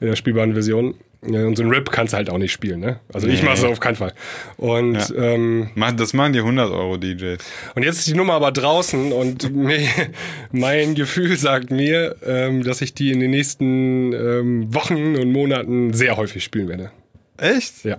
in 0.00 0.06
der 0.06 0.14
Spielbahnversion. 0.14 0.94
Ja, 1.24 1.46
und 1.46 1.54
so 1.56 1.62
ein 1.62 1.70
RIP 1.70 1.90
kannst 1.92 2.12
du 2.12 2.16
halt 2.16 2.30
auch 2.30 2.38
nicht 2.38 2.50
spielen, 2.50 2.80
ne? 2.80 2.98
Also 3.12 3.28
ich 3.28 3.40
Nee. 3.42 3.44
mache 3.48 3.58
es 3.58 3.64
auf 3.64 3.78
keinen 3.78 3.94
Fall. 3.94 4.12
Und 4.56 4.94
Ja. 5.10 5.14
ähm, 5.34 5.70
Das 5.96 6.14
machen 6.14 6.32
die 6.32 6.40
100 6.40 6.70
Euro 6.72 6.96
DJs. 6.96 7.38
und 7.76 7.84
jetzt 7.84 7.98
ist 7.98 8.08
die 8.08 8.14
Nummer 8.14 8.32
aber 8.34 8.50
draußen 8.50 9.12
und 9.12 9.54
mir, 9.54 9.78
mein 10.52 10.96
Gefühl 10.96 11.36
sagt 11.36 11.70
mir, 11.70 12.16
ähm, 12.26 12.64
dass 12.64 12.80
ich 12.80 12.94
die 12.94 13.12
in 13.12 13.20
den 13.20 13.30
nächsten 13.30 14.12
ähm, 14.12 14.74
Wochen 14.74 15.14
und 15.16 15.30
Monaten 15.30 15.92
sehr 15.94 16.16
häufig 16.16 16.42
spielen 16.42 16.68
werde. 16.68 16.90
Echt? 17.36 17.84
Ja. 17.84 17.98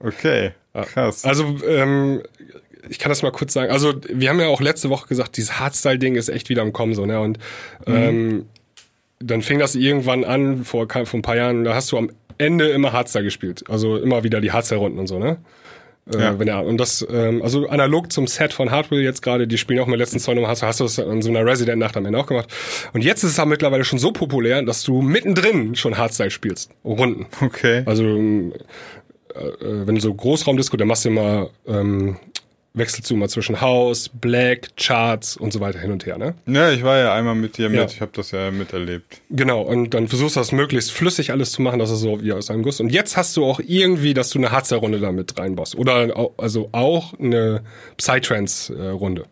Okay. 0.00 0.50
Krass. 0.92 1.24
Also, 1.24 1.56
ähm, 1.66 2.20
ich 2.88 2.98
kann 2.98 3.10
das 3.10 3.22
mal 3.22 3.30
kurz 3.32 3.52
sagen. 3.54 3.70
Also, 3.72 3.94
wir 4.12 4.28
haben 4.28 4.38
ja 4.40 4.48
auch 4.48 4.60
letzte 4.60 4.90
Woche 4.90 5.08
gesagt, 5.08 5.36
dieses 5.38 5.58
Hardstyle-Ding 5.58 6.16
ist 6.16 6.28
echt 6.28 6.48
wieder 6.50 6.62
am 6.62 6.72
Kommen, 6.72 6.94
so, 6.94 7.06
ne? 7.06 7.18
Und 7.20 7.38
ähm, 7.86 8.44
dann 9.20 9.40
fing 9.42 9.58
das 9.58 9.74
irgendwann 9.74 10.24
an, 10.24 10.64
vor, 10.64 10.86
vor 10.88 11.06
ein 11.18 11.22
paar 11.22 11.36
Jahren, 11.36 11.64
da 11.64 11.74
hast 11.74 11.90
du 11.92 11.98
am 11.98 12.10
Ende 12.38 12.68
immer 12.68 12.92
Hardstyle 12.92 13.24
gespielt. 13.24 13.64
Also 13.68 13.96
immer 13.96 14.24
wieder 14.24 14.40
die 14.40 14.52
Hardstyle-Runden 14.52 14.98
und 14.98 15.06
so, 15.06 15.18
ne? 15.18 15.38
Äh, 16.12 16.18
Ja. 16.20 16.38
wenn 16.38 16.46
er, 16.46 16.64
und 16.64 16.78
das, 16.78 17.04
ähm, 17.10 17.42
also 17.42 17.68
analog 17.68 18.12
zum 18.12 18.28
Set 18.28 18.52
von 18.52 18.70
Hardwell 18.70 19.00
jetzt 19.00 19.22
gerade, 19.22 19.48
die 19.48 19.58
spielen 19.58 19.80
auch 19.80 19.86
mit 19.88 19.98
letzten 19.98 20.20
zwei 20.20 20.34
Nummern, 20.34 20.50
hast, 20.50 20.62
du- 20.62 20.66
hast 20.66 20.78
du 20.78 20.84
das 20.84 20.98
an 21.00 21.20
so 21.20 21.30
einer 21.30 21.44
Resident-Nacht 21.44 21.96
am 21.96 22.06
Ende 22.06 22.18
auch 22.18 22.26
gemacht. 22.26 22.48
Und 22.92 23.02
jetzt 23.02 23.24
ist 23.24 23.32
es 23.32 23.38
aber 23.40 23.50
mittlerweile 23.50 23.84
schon 23.84 23.98
so 23.98 24.12
populär, 24.12 24.62
dass 24.62 24.84
du 24.84 25.02
mittendrin 25.02 25.74
schon 25.74 25.98
Hardstyle 25.98 26.30
spielst. 26.30 26.70
Runden. 26.84 27.26
okay. 27.40 27.82
Also 27.86 28.04
ähm, 28.04 28.52
äh, 29.34 29.38
äh, 29.48 29.86
wenn 29.86 29.96
du 29.96 30.00
so 30.00 30.14
Großraumdisco, 30.14 30.76
dann 30.76 30.86
machst 30.88 31.04
du 31.04 31.08
immer, 31.08 31.50
ähm, 31.66 32.16
wechselst 32.76 33.10
du 33.10 33.14
immer 33.14 33.28
zwischen 33.28 33.60
House, 33.60 34.08
Black, 34.12 34.68
Charts 34.76 35.36
und 35.36 35.52
so 35.52 35.60
weiter 35.60 35.80
hin 35.80 35.90
und 35.90 36.06
her, 36.06 36.18
ne? 36.18 36.34
Ja, 36.46 36.70
ich 36.70 36.84
war 36.84 36.98
ja 36.98 37.14
einmal 37.14 37.34
mit 37.34 37.58
dir 37.58 37.68
mit. 37.68 37.78
Ja. 37.78 37.86
Ich 37.86 38.00
habe 38.00 38.12
das 38.14 38.30
ja 38.30 38.50
miterlebt. 38.50 39.20
Genau, 39.30 39.62
und 39.62 39.94
dann 39.94 40.08
versuchst 40.08 40.36
du 40.36 40.40
das 40.40 40.52
möglichst 40.52 40.92
flüssig 40.92 41.32
alles 41.32 41.52
zu 41.52 41.62
machen, 41.62 41.78
dass 41.78 41.90
es 41.90 42.00
so 42.00 42.22
wie 42.22 42.32
aus 42.32 42.50
einem 42.50 42.62
Guss. 42.62 42.78
Und 42.80 42.90
jetzt 42.90 43.16
hast 43.16 43.36
du 43.36 43.44
auch 43.44 43.60
irgendwie, 43.66 44.14
dass 44.14 44.30
du 44.30 44.38
eine 44.38 44.52
Hardstyle-Runde 44.52 45.00
da 45.00 45.10
mit 45.10 45.38
reinbaust. 45.38 45.74
Oder 45.76 46.30
also 46.36 46.68
auch 46.72 47.18
eine 47.18 47.62
Psytrance-Runde. 47.96 49.24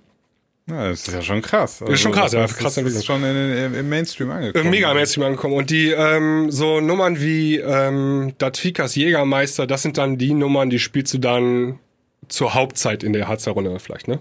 Ja, 0.66 0.88
das 0.88 1.06
ist 1.06 1.12
ja 1.14 1.20
schon 1.20 1.42
krass. 1.42 1.82
Also, 1.82 1.92
Ist 1.92 2.00
schon 2.00 2.12
krass, 2.12 2.32
ja, 2.32 2.40
das 2.40 2.56
krasse 2.56 2.80
ist, 2.80 3.04
schon 3.04 3.22
in, 3.22 3.74
im 3.74 3.88
Mainstream 3.90 4.30
Äh, 4.30 4.34
angekommen. 4.34 4.70
Mega 4.70 4.88
am 4.88 4.96
Mainstream 4.96 5.26
angekommen. 5.26 5.54
Und 5.54 5.68
die 5.68 5.90
ähm, 5.90 6.50
so 6.50 6.80
Nummern 6.80 7.20
wie 7.20 7.58
ähm, 7.58 8.32
Datvikas 8.38 8.94
Jägermeister, 8.94 9.66
das 9.66 9.82
sind 9.82 9.98
dann 9.98 10.16
die 10.16 10.32
Nummern, 10.32 10.70
die 10.70 10.78
spielst 10.78 11.12
du 11.12 11.18
dann 11.18 11.80
zur 12.28 12.54
Hauptzeit 12.54 13.02
in 13.02 13.12
der 13.12 13.28
Hardstyle-Runde 13.28 13.78
vielleicht, 13.80 14.08
ne? 14.08 14.20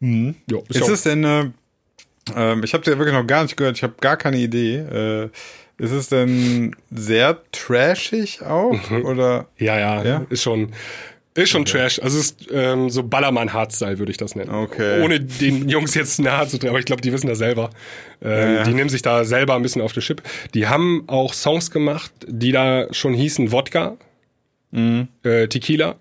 Mhm. 0.00 0.34
Jo, 0.50 0.64
Ist 0.68 0.88
es 0.88 1.02
denn, 1.02 1.24
äh, 1.24 1.44
ähm, 2.36 2.62
ich 2.64 2.74
habe 2.74 2.88
ja 2.90 2.98
wirklich 2.98 3.14
noch 3.14 3.26
gar 3.26 3.42
nicht 3.42 3.56
gehört, 3.56 3.76
ich 3.76 3.82
habe 3.82 3.94
gar 4.00 4.16
keine 4.16 4.36
Idee. 4.38 4.76
Äh, 4.78 5.28
ist 5.78 5.90
es 5.92 6.08
denn 6.08 6.76
sehr 6.90 7.38
trashig 7.52 8.42
auch? 8.42 8.72
Mhm. 8.90 9.04
Oder? 9.04 9.46
Ja, 9.58 9.78
ja, 9.78 10.04
Ja? 10.04 10.26
ist 10.28 10.42
schon, 10.42 10.72
ist 11.34 11.48
schon 11.50 11.64
Trash. 11.64 11.98
Also 12.00 12.18
es 12.18 12.32
ist 12.32 12.48
ähm, 12.52 12.90
so 12.90 13.02
Ballermann-Hardstyle, 13.04 13.98
würde 13.98 14.10
ich 14.12 14.18
das 14.18 14.34
nennen. 14.36 14.50
Okay. 14.54 15.02
Ohne 15.02 15.18
den 15.20 15.68
Jungs 15.68 15.94
jetzt 15.94 16.20
nahe 16.20 16.46
zu 16.46 16.58
treten, 16.58 16.68
aber 16.70 16.78
ich 16.78 16.84
glaube, 16.84 17.00
die 17.02 17.12
wissen 17.12 17.26
das 17.26 17.38
selber. 17.38 17.70
Ähm, 18.20 18.54
ja. 18.56 18.62
Die 18.64 18.74
nehmen 18.74 18.90
sich 18.90 19.02
da 19.02 19.24
selber 19.24 19.54
ein 19.56 19.62
bisschen 19.62 19.82
auf 19.82 19.92
die 19.92 20.00
Chip. 20.00 20.22
Die 20.54 20.66
haben 20.68 21.04
auch 21.06 21.32
Songs 21.32 21.70
gemacht, 21.70 22.12
die 22.26 22.52
da 22.52 22.86
schon 22.92 23.14
hießen 23.14 23.50
Wodka, 23.52 23.96
Mhm. 24.74 25.08
äh, 25.22 25.48
Tequila. 25.48 25.96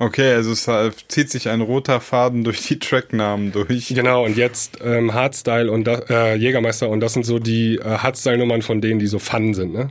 Okay, 0.00 0.32
also 0.32 0.52
es 0.52 0.68
äh, 0.68 0.92
zieht 1.08 1.28
sich 1.28 1.48
ein 1.48 1.60
roter 1.60 2.00
Faden 2.00 2.44
durch 2.44 2.64
die 2.68 2.78
Tracknamen 2.78 3.50
durch. 3.50 3.88
genau, 3.88 4.24
und 4.24 4.36
jetzt 4.36 4.78
ähm, 4.80 5.12
Hardstyle 5.12 5.70
und 5.72 5.84
da, 5.84 5.94
äh, 6.08 6.36
Jägermeister 6.36 6.88
und 6.88 7.00
das 7.00 7.14
sind 7.14 7.26
so 7.26 7.40
die 7.40 7.78
äh, 7.78 7.82
Hardstyle-Nummern 7.82 8.62
von 8.62 8.80
denen, 8.80 9.00
die 9.00 9.08
so 9.08 9.18
Fun 9.18 9.54
sind, 9.54 9.72
ne? 9.72 9.90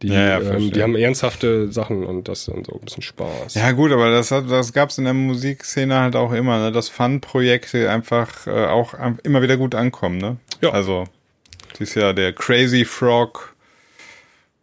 Die, 0.00 0.08
Ja, 0.08 0.40
ja, 0.40 0.54
ähm, 0.54 0.72
die 0.72 0.82
haben 0.82 0.96
ernsthafte 0.96 1.70
Sachen 1.70 2.04
und 2.04 2.28
das 2.28 2.46
sind 2.46 2.66
so 2.66 2.72
ein 2.72 2.80
bisschen 2.80 3.02
Spaß. 3.02 3.54
Ja 3.54 3.72
gut, 3.72 3.92
aber 3.92 4.10
das, 4.10 4.30
hat, 4.30 4.50
das 4.50 4.72
gab's 4.72 4.96
in 4.96 5.04
der 5.04 5.12
Musikszene 5.12 5.96
halt 5.96 6.16
auch 6.16 6.32
immer, 6.32 6.58
ne? 6.58 6.72
dass 6.72 6.88
Fun-Projekte 6.88 7.90
einfach 7.90 8.46
äh, 8.46 8.66
auch 8.66 8.94
immer 9.22 9.42
wieder 9.42 9.58
gut 9.58 9.74
ankommen. 9.74 10.16
Ne? 10.16 10.38
Ja. 10.62 10.70
Also, 10.70 11.04
dieses 11.78 11.94
Jahr 11.94 12.14
der 12.14 12.32
Crazy 12.32 12.86
Frog, 12.86 13.54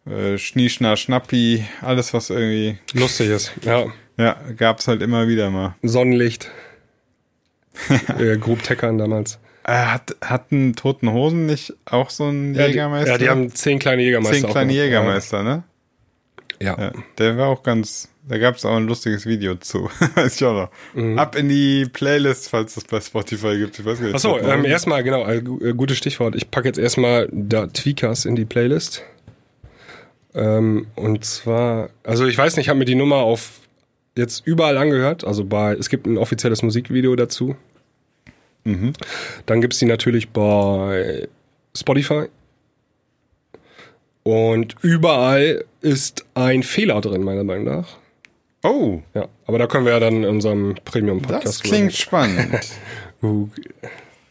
äh, 0.04 0.36
Schnieschner 0.36 0.96
Schnappi, 0.96 1.64
alles 1.80 2.12
was 2.12 2.28
irgendwie, 2.28 2.78
Lustig 2.92 3.30
ist, 3.30 3.52
ja. 3.62 3.86
Ja, 4.20 4.36
gab's 4.56 4.88
halt 4.88 5.02
immer 5.02 5.28
wieder 5.28 5.50
mal. 5.50 5.76
Sonnenlicht. 5.82 6.50
äh, 8.18 8.36
Group 8.36 8.62
Techern 8.62 8.98
damals. 8.98 9.38
Hat, 9.64 10.16
hatten 10.22 10.74
Toten 10.74 11.12
Hosen 11.12 11.46
nicht 11.46 11.74
auch 11.84 12.10
so 12.10 12.24
einen 12.24 12.54
Ja, 12.54 12.64
die, 12.64 12.72
Jägermeister? 12.72 13.12
ja, 13.12 13.18
die 13.18 13.28
haben 13.28 13.54
zehn 13.54 13.78
kleine 13.78 14.02
Jägermeister. 14.02 14.40
zehn 14.40 14.50
kleine. 14.50 14.72
Jägermeister, 14.72 15.42
ne? 15.42 15.62
Ja. 16.60 16.76
ja. 16.78 16.84
Ja, 16.84 16.92
der 17.18 17.36
war 17.36 17.48
auch 17.48 17.62
ganz, 17.62 18.08
da 18.28 18.38
gab 18.38 18.56
es 18.56 18.64
auch 18.64 18.76
ein 18.76 18.86
lustiges 18.86 19.26
Video 19.26 19.54
zu. 19.56 19.88
weiß 20.14 20.36
ich 20.36 20.44
auch 20.44 20.54
noch. 20.54 20.70
Mhm. 20.94 21.18
Ab 21.18 21.36
in 21.36 21.48
die 21.48 21.86
Playlist, 21.86 22.48
falls 22.50 22.76
es 22.76 22.84
bei 22.84 23.00
Spotify 23.00 23.56
gibt. 23.58 23.78
Ich 23.78 23.84
weiß 23.84 24.00
nicht. 24.00 24.14
Achso, 24.14 24.38
ähm, 24.38 24.64
erstmal, 24.64 25.02
genau, 25.04 25.24
äh, 25.24 25.36
äh, 25.36 25.72
gutes 25.74 25.98
Stichwort. 25.98 26.34
Ich 26.34 26.50
packe 26.50 26.68
jetzt 26.68 26.78
erstmal 26.78 27.28
da 27.32 27.66
Tweakers 27.66 28.24
in 28.24 28.36
die 28.36 28.44
Playlist. 28.44 29.04
Ähm, 30.34 30.86
und 30.96 31.24
zwar, 31.24 31.90
also 32.04 32.26
ich 32.26 32.36
weiß 32.36 32.56
nicht, 32.56 32.66
ich 32.66 32.68
habe 32.68 32.78
mir 32.78 32.84
die 32.84 32.94
Nummer 32.94 33.16
auf 33.16 33.59
jetzt 34.20 34.46
überall 34.46 34.76
angehört. 34.76 35.24
Also 35.24 35.44
bei, 35.44 35.74
es 35.74 35.88
gibt 35.88 36.06
ein 36.06 36.18
offizielles 36.18 36.62
Musikvideo 36.62 37.16
dazu. 37.16 37.56
Mhm. 38.64 38.92
Dann 39.46 39.60
gibt's 39.60 39.78
die 39.78 39.86
natürlich 39.86 40.28
bei 40.30 41.28
Spotify. 41.76 42.26
Und 44.22 44.76
überall 44.82 45.64
ist 45.80 46.26
ein 46.34 46.62
Fehler 46.62 47.00
drin, 47.00 47.22
meiner 47.22 47.44
Meinung 47.44 47.64
nach. 47.64 47.88
Oh, 48.62 49.00
Ja, 49.14 49.28
aber 49.46 49.58
da 49.58 49.66
können 49.66 49.86
wir 49.86 49.92
ja 49.92 50.00
dann 50.00 50.22
in 50.22 50.26
unserem 50.26 50.74
Premium-Podcast 50.84 51.46
das 51.46 51.62
klingt 51.62 51.94
spannend. 51.94 52.60
Uh, 53.22 53.50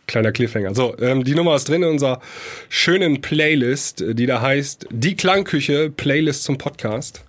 kleiner 0.08 0.32
Cliffhanger. 0.32 0.74
So, 0.74 0.98
ähm, 0.98 1.24
die 1.24 1.36
Nummer 1.36 1.56
ist 1.56 1.70
drin 1.70 1.84
in 1.84 1.90
unserer 1.90 2.22
schönen 2.70 3.22
Playlist, 3.22 4.02
äh, 4.02 4.16
die 4.16 4.26
da 4.26 4.42
heißt 4.42 4.88
Die 4.90 5.16
Klangküche 5.16 5.92
Playlist 5.92 6.44
zum 6.44 6.58
Podcast. 6.58 7.24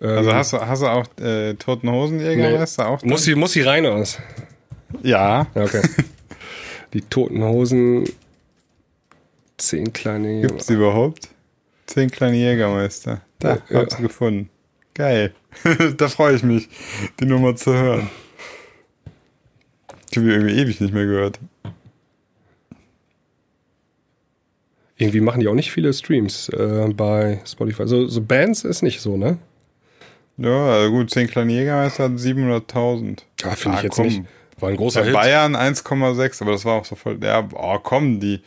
Also 0.00 0.32
hast 0.32 0.52
du, 0.54 0.60
hast 0.60 0.82
du 0.82 0.86
auch 0.86 1.06
äh, 1.20 1.54
Toten 1.54 1.90
Hosen 1.90 2.20
Jägermeister 2.20 2.88
auch? 2.88 3.02
Muss 3.02 3.24
sie, 3.24 3.34
muss 3.34 3.52
sie 3.52 3.60
rein 3.60 3.84
aus? 3.84 4.18
Ja. 5.02 5.46
Ja, 5.54 5.62
okay. 5.62 5.82
die 6.94 7.02
Toten 7.02 7.42
Hosen. 7.44 8.08
Zehn 9.58 9.92
kleine. 9.92 10.40
Gibt's 10.40 10.66
die 10.66 10.72
überhaupt? 10.72 11.28
Zehn 11.86 12.10
kleine 12.10 12.36
Jägermeister. 12.36 13.20
Da, 13.38 13.58
Ja, 13.68 13.80
hab 13.80 13.92
sie 13.92 14.02
gefunden. 14.02 14.48
Geil. 14.94 15.34
da 15.96 16.08
freue 16.08 16.36
ich 16.36 16.42
mich, 16.42 16.68
die 17.20 17.26
Nummer 17.26 17.54
zu 17.56 17.74
hören. 17.74 18.08
Ich 20.10 20.16
habe 20.16 20.26
die 20.26 20.32
irgendwie 20.32 20.54
ewig 20.54 20.80
nicht 20.80 20.94
mehr 20.94 21.04
gehört. 21.04 21.38
Irgendwie 24.96 25.20
machen 25.20 25.40
die 25.40 25.48
auch 25.48 25.54
nicht 25.54 25.72
viele 25.72 25.92
Streams 25.92 26.48
äh, 26.50 26.88
bei 26.94 27.40
Spotify. 27.46 27.86
So, 27.86 28.06
so 28.06 28.20
Bands 28.20 28.64
ist 28.64 28.82
nicht 28.82 29.00
so, 29.00 29.16
ne? 29.16 29.38
Ja, 30.40 30.66
also 30.72 30.90
gut, 30.90 31.10
zehn 31.10 31.26
kleine 31.28 31.52
Jägermeister 31.52 32.04
hat 32.04 32.12
700.000. 32.12 33.18
Ja, 33.42 33.50
finde 33.50 33.76
ich 33.76 33.80
Ah, 33.80 33.82
jetzt 33.84 33.94
komm. 33.96 34.06
nicht. 34.06 34.22
War 34.58 34.68
ein 34.70 34.76
großer 34.76 35.04
Hit. 35.04 35.12
Bayern 35.12 35.54
1,6, 35.56 36.42
aber 36.42 36.52
das 36.52 36.64
war 36.64 36.74
auch 36.74 36.84
so 36.84 36.94
voll. 36.94 37.18
Ja, 37.22 37.46
oh 37.54 37.78
komm, 37.82 38.20
die, 38.20 38.40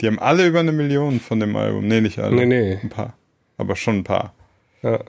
die 0.00 0.06
haben 0.06 0.18
alle 0.18 0.46
über 0.46 0.60
eine 0.60 0.72
Million 0.72 1.20
von 1.20 1.40
dem 1.40 1.54
Album. 1.56 1.86
Nee, 1.86 2.00
nicht 2.00 2.18
alle. 2.18 2.34
Nee, 2.36 2.46
nee. 2.46 2.78
Ein 2.82 2.88
paar. 2.88 3.14
Aber 3.56 3.76
schon 3.76 3.98
ein 3.98 4.04
paar. 4.04 4.34
Ja. 4.82 5.00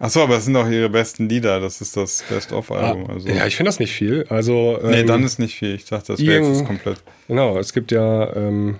Achso, 0.00 0.22
aber 0.22 0.36
es 0.38 0.44
sind 0.46 0.56
auch 0.56 0.68
ihre 0.68 0.88
besten 0.88 1.28
Lieder. 1.28 1.60
Das 1.60 1.80
ist 1.80 1.96
das 1.96 2.24
Best-of-Album. 2.28 3.06
Ah, 3.08 3.12
Also. 3.14 3.28
Ja, 3.28 3.46
ich 3.46 3.54
finde 3.56 3.68
das 3.68 3.78
nicht 3.78 3.92
viel. 3.92 4.24
Also, 4.28 4.78
nee, 4.82 5.00
ähm, 5.00 5.06
dann 5.06 5.22
ist 5.22 5.38
nicht 5.38 5.54
viel. 5.56 5.74
Ich 5.74 5.84
dachte, 5.84 6.12
das 6.12 6.20
wäre 6.24 6.44
jetzt 6.44 6.64
komplett. 6.64 7.02
Genau, 7.28 7.58
es 7.58 7.72
gibt 7.72 7.92
ja 7.92 8.34
ähm, 8.34 8.76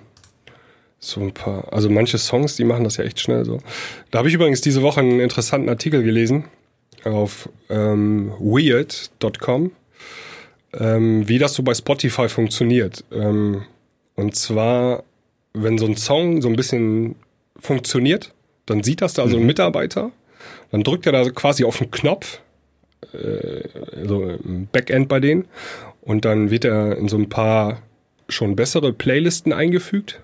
so 0.99 1.21
ein 1.21 1.33
paar, 1.33 1.71
also 1.71 1.89
manche 1.89 2.17
Songs, 2.17 2.55
die 2.55 2.63
machen 2.65 2.83
das 2.83 2.97
ja 2.97 3.03
echt 3.05 3.19
schnell 3.19 3.45
so. 3.45 3.59
Da 4.11 4.19
habe 4.19 4.27
ich 4.27 4.33
übrigens 4.33 4.61
diese 4.61 4.81
Woche 4.81 4.99
einen 5.01 5.19
interessanten 5.21 5.69
Artikel 5.69 6.03
gelesen 6.03 6.45
auf 7.05 7.49
ähm, 7.69 8.31
weird.com, 8.39 9.71
ähm, 10.73 11.27
wie 11.27 11.37
das 11.37 11.53
so 11.53 11.63
bei 11.63 11.73
Spotify 11.73 12.29
funktioniert. 12.29 13.03
Ähm, 13.11 13.63
und 14.15 14.35
zwar, 14.35 15.03
wenn 15.53 15.77
so 15.77 15.85
ein 15.85 15.97
Song 15.97 16.41
so 16.41 16.49
ein 16.49 16.55
bisschen 16.55 17.15
funktioniert, 17.59 18.33
dann 18.65 18.83
sieht 18.83 19.01
das 19.01 19.13
da 19.13 19.27
so 19.27 19.37
ein 19.37 19.45
Mitarbeiter, 19.45 20.11
dann 20.71 20.83
drückt 20.83 21.05
er 21.05 21.11
da 21.11 21.29
quasi 21.29 21.63
auf 21.63 21.77
den 21.77 21.91
Knopf, 21.91 22.39
äh, 23.13 23.67
so 24.05 24.23
im 24.23 24.67
Backend 24.71 25.07
bei 25.09 25.19
denen, 25.19 25.45
und 26.01 26.25
dann 26.25 26.51
wird 26.51 26.65
er 26.65 26.97
in 26.97 27.07
so 27.07 27.17
ein 27.17 27.29
paar 27.29 27.81
schon 28.29 28.55
bessere 28.55 28.93
Playlisten 28.93 29.53
eingefügt. 29.53 30.21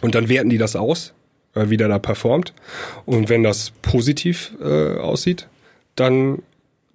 Und 0.00 0.14
dann 0.14 0.28
werten 0.28 0.50
die 0.50 0.58
das 0.58 0.76
aus, 0.76 1.14
äh, 1.54 1.68
wie 1.68 1.76
der 1.76 1.88
da 1.88 1.98
performt. 1.98 2.52
Und 3.06 3.28
wenn 3.28 3.42
das 3.42 3.72
positiv 3.82 4.52
äh, 4.60 4.96
aussieht, 4.96 5.48
dann 5.96 6.42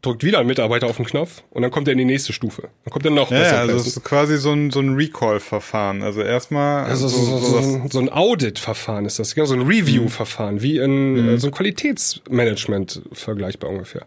drückt 0.01 0.23
wieder 0.23 0.39
ein 0.39 0.47
Mitarbeiter 0.47 0.87
auf 0.87 0.95
den 0.95 1.05
Knopf 1.05 1.43
und 1.49 1.61
dann 1.61 1.71
kommt 1.71 1.89
er 1.89 1.91
in 1.91 1.97
die 1.97 2.05
nächste 2.05 2.31
Stufe. 2.31 2.69
Dann 2.85 2.91
kommt 2.93 3.03
er 3.03 3.11
noch 3.11 3.31
Ja, 3.31 3.39
besser. 3.39 3.55
ja, 3.55 3.61
also 3.61 3.75
es 3.75 3.87
ist 3.87 4.03
quasi 4.05 4.37
so 4.37 4.53
ein, 4.53 4.71
so 4.71 4.79
ein 4.79 4.95
Recall-Verfahren. 4.95 6.03
Also 6.03 6.21
erstmal. 6.21 6.85
Also 6.85 7.09
so, 7.09 7.17
so, 7.17 7.37
so, 7.39 7.57
ein- 7.57 7.89
so 7.91 7.99
ein 7.99 8.07
Audit-Verfahren 8.09 9.03
ist 9.05 9.19
das, 9.19 9.35
genau, 9.35 9.45
so 9.45 9.55
ein 9.55 9.63
Review-Verfahren, 9.63 10.61
wie 10.61 10.77
in 10.77 11.17
äh, 11.17 11.37
so 11.37 11.47
ein 11.47 11.51
Qualitätsmanagement 11.53 13.01
vergleichbar 13.11 13.69
ungefähr. 13.71 14.05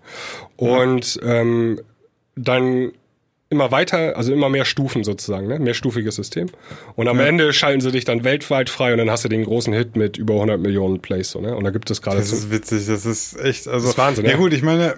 Und 0.56 1.20
ähm, 1.22 1.78
dann 2.36 2.92
immer 3.52 3.70
weiter, 3.70 4.16
also 4.16 4.32
immer 4.32 4.48
mehr 4.48 4.64
Stufen 4.64 5.04
sozusagen, 5.04 5.46
ne? 5.46 5.58
mehrstufiges 5.58 6.16
System. 6.16 6.48
Und 6.96 7.06
am 7.06 7.20
Ende 7.20 7.52
schalten 7.52 7.80
sie 7.80 7.92
dich 7.92 8.04
dann 8.04 8.24
weltweit 8.24 8.70
frei 8.70 8.92
und 8.92 8.98
dann 8.98 9.10
hast 9.10 9.24
du 9.24 9.28
den 9.28 9.44
großen 9.44 9.72
Hit 9.72 9.94
mit 9.94 10.16
über 10.16 10.34
100 10.34 10.58
Millionen 10.58 11.00
Plays. 11.00 11.30
So, 11.30 11.40
ne? 11.40 11.54
Und 11.54 11.64
da 11.64 11.70
gibt 11.70 11.90
es 11.90 12.02
gerade 12.02 12.16
Das 12.16 12.32
ist 12.32 12.50
witzig, 12.50 12.86
das 12.86 13.06
ist 13.06 13.38
echt, 13.38 13.68
also. 13.68 13.86
Das 13.86 13.92
ist 13.92 13.98
Wahnsinn, 13.98 14.24
ja. 14.24 14.32
ja. 14.32 14.36
gut, 14.38 14.52
ich 14.52 14.62
meine, 14.62 14.94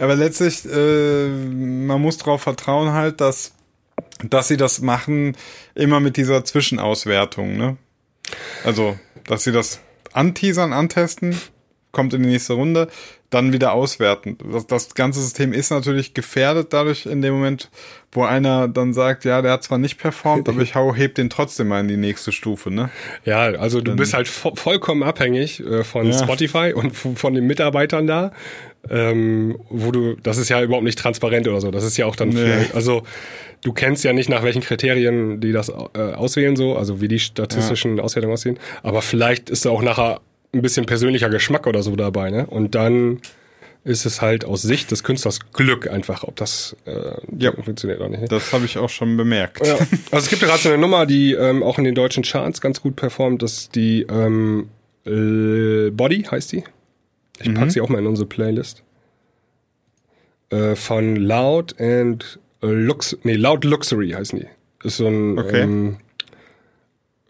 aber 0.00 0.14
letztlich, 0.14 0.64
äh, 0.64 1.26
man 1.28 2.00
muss 2.00 2.16
darauf 2.16 2.40
vertrauen 2.40 2.92
halt, 2.92 3.20
dass, 3.20 3.52
dass 4.22 4.48
sie 4.48 4.56
das 4.56 4.80
machen, 4.80 5.36
immer 5.74 6.00
mit 6.00 6.16
dieser 6.16 6.44
Zwischenauswertung, 6.44 7.56
ne? 7.56 7.76
Also, 8.64 8.98
dass 9.26 9.44
sie 9.44 9.52
das 9.52 9.80
anteasern, 10.12 10.72
antesten, 10.72 11.36
kommt 11.90 12.14
in 12.14 12.22
die 12.22 12.28
nächste 12.28 12.52
Runde, 12.52 12.88
dann 13.30 13.52
wieder 13.52 13.72
auswerten. 13.72 14.38
Das, 14.52 14.66
das 14.66 14.94
ganze 14.94 15.20
System 15.20 15.52
ist 15.52 15.70
natürlich 15.70 16.14
gefährdet 16.14 16.72
dadurch 16.72 17.06
in 17.06 17.22
dem 17.22 17.34
Moment, 17.34 17.70
wo 18.12 18.22
einer 18.24 18.68
dann 18.68 18.94
sagt, 18.94 19.24
ja, 19.24 19.42
der 19.42 19.52
hat 19.52 19.64
zwar 19.64 19.78
nicht 19.78 19.98
performt, 19.98 20.48
aber 20.48 20.62
ich 20.62 20.74
hau, 20.74 20.94
heb 20.94 21.16
den 21.16 21.28
trotzdem 21.28 21.68
mal 21.68 21.80
in 21.80 21.88
die 21.88 21.96
nächste 21.96 22.30
Stufe, 22.32 22.70
ne? 22.70 22.88
Ja, 23.24 23.42
also 23.42 23.80
du 23.80 23.96
bist 23.96 24.14
halt 24.14 24.28
vo 24.28 24.54
vollkommen 24.54 25.02
abhängig 25.02 25.60
äh, 25.60 25.82
von 25.84 26.06
Ja. 26.06 26.18
Spotify 26.22 26.72
und 26.74 26.92
von 26.92 27.34
den 27.34 27.46
Mitarbeitern 27.46 28.06
da. 28.06 28.32
Ähm, 28.88 29.58
wo 29.68 29.90
du, 29.90 30.14
das 30.22 30.38
ist 30.38 30.48
ja 30.48 30.62
überhaupt 30.62 30.84
nicht 30.84 30.98
transparent 30.98 31.48
oder 31.48 31.60
so. 31.60 31.72
Das 31.72 31.82
ist 31.82 31.96
ja 31.96 32.06
auch 32.06 32.14
dann, 32.14 32.28
Nee. 32.28 32.36
für, 32.36 32.74
also 32.76 33.02
du 33.64 33.72
kennst 33.72 34.04
ja 34.04 34.12
nicht 34.12 34.28
nach 34.28 34.44
welchen 34.44 34.62
Kriterien 34.62 35.40
die 35.40 35.50
das 35.50 35.68
äh, 35.70 35.72
auswählen 35.98 36.54
so, 36.54 36.76
also 36.76 37.00
wie 37.00 37.08
die 37.08 37.18
statistischen 37.18 37.98
Auswertungen 37.98 38.32
aussehen. 38.32 38.58
Aber 38.84 39.02
vielleicht 39.02 39.50
ist 39.50 39.64
da 39.64 39.70
auch 39.70 39.82
nachher 39.82 40.20
ein 40.52 40.62
bisschen 40.62 40.86
persönlicher 40.86 41.28
Geschmack 41.28 41.66
oder 41.66 41.82
so 41.82 41.96
dabei, 41.96 42.30
ne? 42.30 42.46
Und 42.46 42.74
dann 42.74 43.20
ist 43.84 44.04
es 44.04 44.20
halt 44.20 44.44
aus 44.44 44.62
Sicht 44.62 44.90
des 44.90 45.04
Künstlers 45.04 45.38
Glück 45.52 45.88
einfach, 45.88 46.24
ob 46.24 46.34
das 46.36 46.74
äh, 46.86 46.92
Ja. 47.38 47.52
funktioniert 47.52 48.00
oder 48.00 48.08
nicht. 48.08 48.32
Das 48.32 48.52
habe 48.52 48.64
ich 48.64 48.78
auch 48.78 48.88
schon 48.90 49.16
bemerkt. 49.16 49.64
Ja. 49.66 49.74
Also 50.10 50.24
es 50.24 50.28
gibt 50.28 50.42
gerade 50.42 50.58
so 50.60 50.68
eine 50.70 50.78
Nummer, 50.78 51.06
die 51.06 51.34
ähm, 51.34 51.62
auch 51.62 51.78
in 51.78 51.84
den 51.84 51.94
deutschen 51.94 52.24
Charts 52.24 52.60
ganz 52.60 52.80
gut 52.80 52.96
performt, 52.96 53.42
das 53.42 53.52
ist 53.58 53.74
die 53.76 54.02
ähm, 54.10 54.68
äh, 55.04 55.90
Body 55.90 56.22
heißt 56.24 56.50
die. 56.52 56.64
Ich 57.40 57.52
pack 57.54 57.70
sie 57.70 57.80
auch 57.80 57.88
mal 57.88 57.98
in 57.98 58.06
unsere 58.06 58.26
Playlist. 58.26 58.82
Äh, 60.50 60.74
von 60.74 61.16
Loud 61.16 61.78
and 61.80 62.38
Lux, 62.62 63.16
nee, 63.22 63.34
Loud 63.34 63.64
Luxury 63.64 64.10
heißen 64.10 64.40
die. 64.40 64.46
Ist 64.86 64.96
so 64.96 65.06
ein 65.06 65.38
Okay. 65.38 65.60
ähm, 65.62 65.96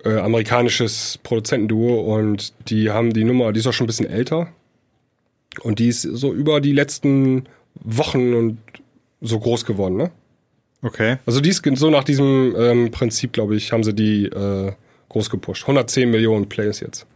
äh, 0.07 0.19
amerikanisches 0.21 1.19
Produzentenduo 1.23 2.01
und 2.15 2.53
die 2.69 2.91
haben 2.91 3.13
die 3.13 3.25
Nummer, 3.25 3.53
die 3.53 3.61
ist 3.61 3.67
auch 3.67 3.73
schon 3.73 3.85
ein 3.85 3.89
bisschen 3.89 4.09
älter. 4.09 4.49
Und 5.63 5.79
die 5.79 5.89
ist 5.89 6.03
so 6.03 6.33
über 6.33 6.61
die 6.61 6.73
letzten 6.73 7.47
Wochen 7.75 8.35
und 8.35 8.59
so 9.21 9.39
groß 9.39 9.65
geworden, 9.65 9.97
ne? 9.97 10.11
Okay. 10.83 11.17
Also 11.27 11.41
die 11.41 11.49
ist 11.49 11.65
so 11.77 11.91
nach 11.91 12.05
diesem 12.05 12.55
ähm, 12.59 12.91
Prinzip, 12.91 13.33
glaube 13.33 13.57
ich, 13.57 13.73
haben 13.73 13.83
sie 13.83 13.95
die 13.95 14.27
äh, 14.27 14.73
groß 15.09 15.31
gepusht. 15.31 15.63
110 15.65 16.11
Millionen 16.11 16.49
Plays 16.49 16.81
jetzt. 16.81 17.07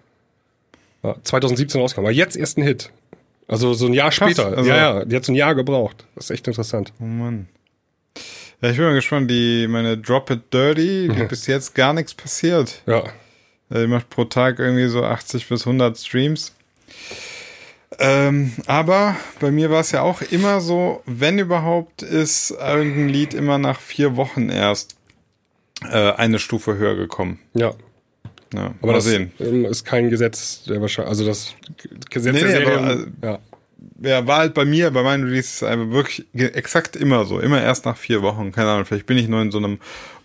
Ja, 1.02 1.16
2017 1.22 1.80
rauskam. 1.80 2.00
Aber 2.00 2.10
jetzt 2.10 2.36
erst 2.36 2.58
ein 2.58 2.62
Hit. 2.62 2.90
Also 3.46 3.74
so 3.74 3.86
ein 3.86 3.94
Jahr 3.94 4.10
Krass, 4.10 4.32
später. 4.32 4.56
also- 4.56 4.68
ja, 4.68 4.76
ja, 4.98 5.04
die 5.04 5.16
hat 5.16 5.24
so 5.24 5.32
ein 5.32 5.36
Jahr 5.36 5.54
gebraucht. 5.54 6.04
Das 6.14 6.24
ist 6.26 6.30
echt 6.30 6.46
interessant. 6.48 6.92
Oh 7.00 7.04
Mann. 7.04 7.48
Ja, 8.62 8.70
ich 8.70 8.76
bin 8.76 8.86
mal 8.86 8.94
gespannt, 8.94 9.30
die, 9.30 9.66
meine 9.68 9.96
Drop 9.96 10.30
It 10.30 10.52
Dirty, 10.52 11.08
die 11.08 11.24
bis 11.28 11.46
jetzt 11.46 11.74
gar 11.74 11.92
nichts 11.94 12.14
passiert. 12.14 12.82
Ja. 12.86 13.04
Äh, 13.70 13.82
Die 13.82 13.86
macht 13.86 14.10
pro 14.10 14.24
Tag 14.24 14.58
irgendwie 14.58 14.88
so 14.88 15.02
80 15.04 15.48
bis 15.48 15.66
100 15.66 15.96
Streams. 15.96 16.54
Ähm, 17.98 18.52
aber 18.66 19.16
bei 19.40 19.50
mir 19.50 19.70
war 19.70 19.80
es 19.80 19.90
ja 19.92 20.02
auch 20.02 20.22
immer 20.22 20.60
so, 20.60 21.02
wenn 21.06 21.38
überhaupt, 21.38 22.02
ist 22.02 22.50
irgendein 22.52 23.08
Lied 23.08 23.34
immer 23.34 23.58
nach 23.58 23.80
vier 23.80 24.16
Wochen 24.16 24.48
erst 24.48 24.96
äh, 25.90 26.12
eine 26.12 26.38
Stufe 26.38 26.76
höher 26.76 26.94
gekommen. 26.96 27.40
Ja. 27.54 27.74
Ja, 28.54 28.74
Aber 28.80 28.86
mal 28.88 28.92
das 28.94 29.04
sehen. 29.04 29.32
ist 29.38 29.84
kein 29.84 30.10
Gesetz, 30.10 30.64
der 30.64 30.80
wahrscheinlich, 30.80 31.08
also 31.10 31.24
das 31.24 31.54
Gesetz 32.10 32.32
Nee, 32.34 32.40
der 32.40 32.48
nee, 32.48 32.54
Serien, 32.64 32.78
aber, 32.78 32.86
also- 32.86 33.06
ja. 33.22 33.38
Ja, 34.02 34.26
war 34.26 34.38
halt 34.38 34.54
bei 34.54 34.64
mir, 34.64 34.90
bei 34.90 35.02
meinen 35.02 35.24
Releases 35.24 35.62
einfach 35.62 35.90
wirklich 35.90 36.26
ge- 36.34 36.52
exakt 36.52 36.96
immer 36.96 37.24
so. 37.24 37.38
Immer 37.40 37.62
erst 37.62 37.84
nach 37.84 37.96
vier 37.96 38.22
Wochen. 38.22 38.52
Keine 38.52 38.70
Ahnung, 38.70 38.84
vielleicht 38.86 39.06
bin 39.06 39.18
ich 39.18 39.28
nur 39.28 39.42
in 39.42 39.50
so 39.50 39.58
einem 39.58 39.78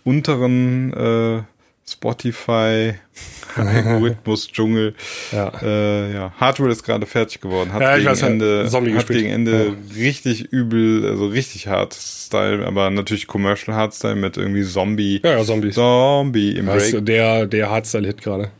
unteren 0.04 0.92
äh, 0.92 1.42
Spotify 1.88 2.94
Algorithmus-Dschungel. 3.56 4.94
Ja. 5.32 5.52
Äh, 5.62 6.12
ja. 6.12 6.32
Hardware 6.38 6.70
ist 6.70 6.82
gerade 6.82 7.06
fertig 7.06 7.40
geworden. 7.40 7.72
Hat 7.72 7.80
Ja, 7.82 7.96
gegen 7.96 8.08
weiß, 8.08 8.22
Ende, 8.22 8.68
hat 8.96 9.06
gegen 9.08 9.28
Ende 9.30 9.74
richtig 9.96 10.44
übel, 10.52 11.06
also 11.08 11.26
richtig 11.28 11.68
Hardstyle, 11.68 12.66
aber 12.66 12.90
natürlich 12.90 13.26
Commercial 13.26 13.76
Hardstyle 13.76 14.16
mit 14.16 14.36
irgendwie 14.36 14.64
Zombie. 14.64 15.20
Ja, 15.24 15.38
ja, 15.38 15.44
Zombies. 15.44 15.74
Zombie 15.74 16.56
im 16.56 16.66
Das 16.66 16.90
Break. 16.90 17.06
der, 17.06 17.46
der 17.46 17.70
Hardstyle-Hit 17.70 18.22
gerade. 18.22 18.50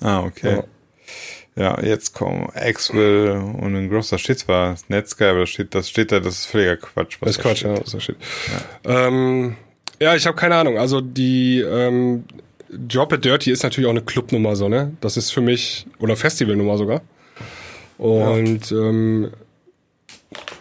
Ah, 0.00 0.20
okay. 0.24 0.56
Ja, 0.56 0.64
jetzt 1.56 2.12
kommen 2.14 2.48
Axwell 2.54 3.30
und 3.30 3.74
ein 3.74 3.88
großer 3.88 4.18
steht 4.18 4.40
zwar 4.40 4.76
Netsky, 4.88 5.24
aber 5.24 5.40
das 5.40 5.48
steht, 5.50 5.74
das 5.74 5.88
steht 5.88 6.12
da, 6.12 6.20
das 6.20 6.38
ist 6.40 6.46
völliger 6.46 6.76
Quatsch. 6.76 7.16
was 7.20 7.28
Das 7.28 7.30
ist 7.30 7.38
da 7.38 7.42
Quatsch, 7.42 7.58
steht. 7.58 7.70
ja, 7.70 7.78
das 7.82 7.94
ist 7.94 8.02
shit. 8.02 8.16
Ja, 8.84 9.06
ähm, 9.08 9.56
ja 10.00 10.14
ich 10.14 10.26
habe 10.26 10.36
keine 10.36 10.56
Ahnung. 10.56 10.78
Also 10.78 11.00
die 11.00 11.60
ähm, 11.60 12.24
Drop 12.68 13.12
It 13.14 13.24
Dirty 13.24 13.50
ist 13.52 13.62
natürlich 13.62 13.86
auch 13.86 13.92
eine 13.92 14.02
Clubnummer 14.02 14.54
so, 14.56 14.68
ne? 14.68 14.92
Das 15.00 15.16
ist 15.16 15.30
für 15.30 15.40
mich, 15.40 15.86
oder 15.98 16.16
Festivalnummer 16.16 16.76
sogar. 16.76 17.00
Und 17.96 18.70
ähm, 18.72 19.30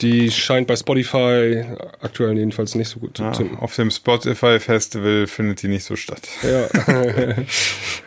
die 0.01 0.31
scheint 0.31 0.67
bei 0.67 0.75
Spotify 0.75 1.65
aktuell 1.99 2.37
jedenfalls 2.37 2.75
nicht 2.75 2.87
so 2.89 2.99
gut 2.99 3.17
zu 3.17 3.23
Ja, 3.23 3.33
zünden. 3.33 3.57
auf 3.57 3.75
dem 3.75 3.91
Spotify 3.91 4.59
Festival 4.59 5.27
findet 5.27 5.61
die 5.63 5.67
nicht 5.67 5.83
so 5.83 5.95
statt. 5.97 6.21
Ja. 6.43 6.67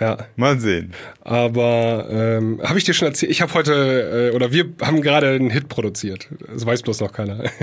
ja. 0.00 0.18
Mal 0.36 0.58
sehen. 0.60 0.92
Aber 1.22 2.06
ähm, 2.10 2.60
habe 2.62 2.78
ich 2.78 2.84
dir 2.84 2.94
schon 2.94 3.08
erzählt, 3.08 3.30
ich 3.32 3.40
habe 3.42 3.52
heute, 3.54 4.30
äh, 4.32 4.36
oder 4.36 4.52
wir 4.52 4.66
haben 4.82 5.00
gerade 5.02 5.28
einen 5.30 5.50
Hit 5.50 5.68
produziert. 5.68 6.28
Das 6.52 6.64
weiß 6.66 6.82
bloß 6.82 7.00
noch 7.00 7.12
keiner. 7.12 7.44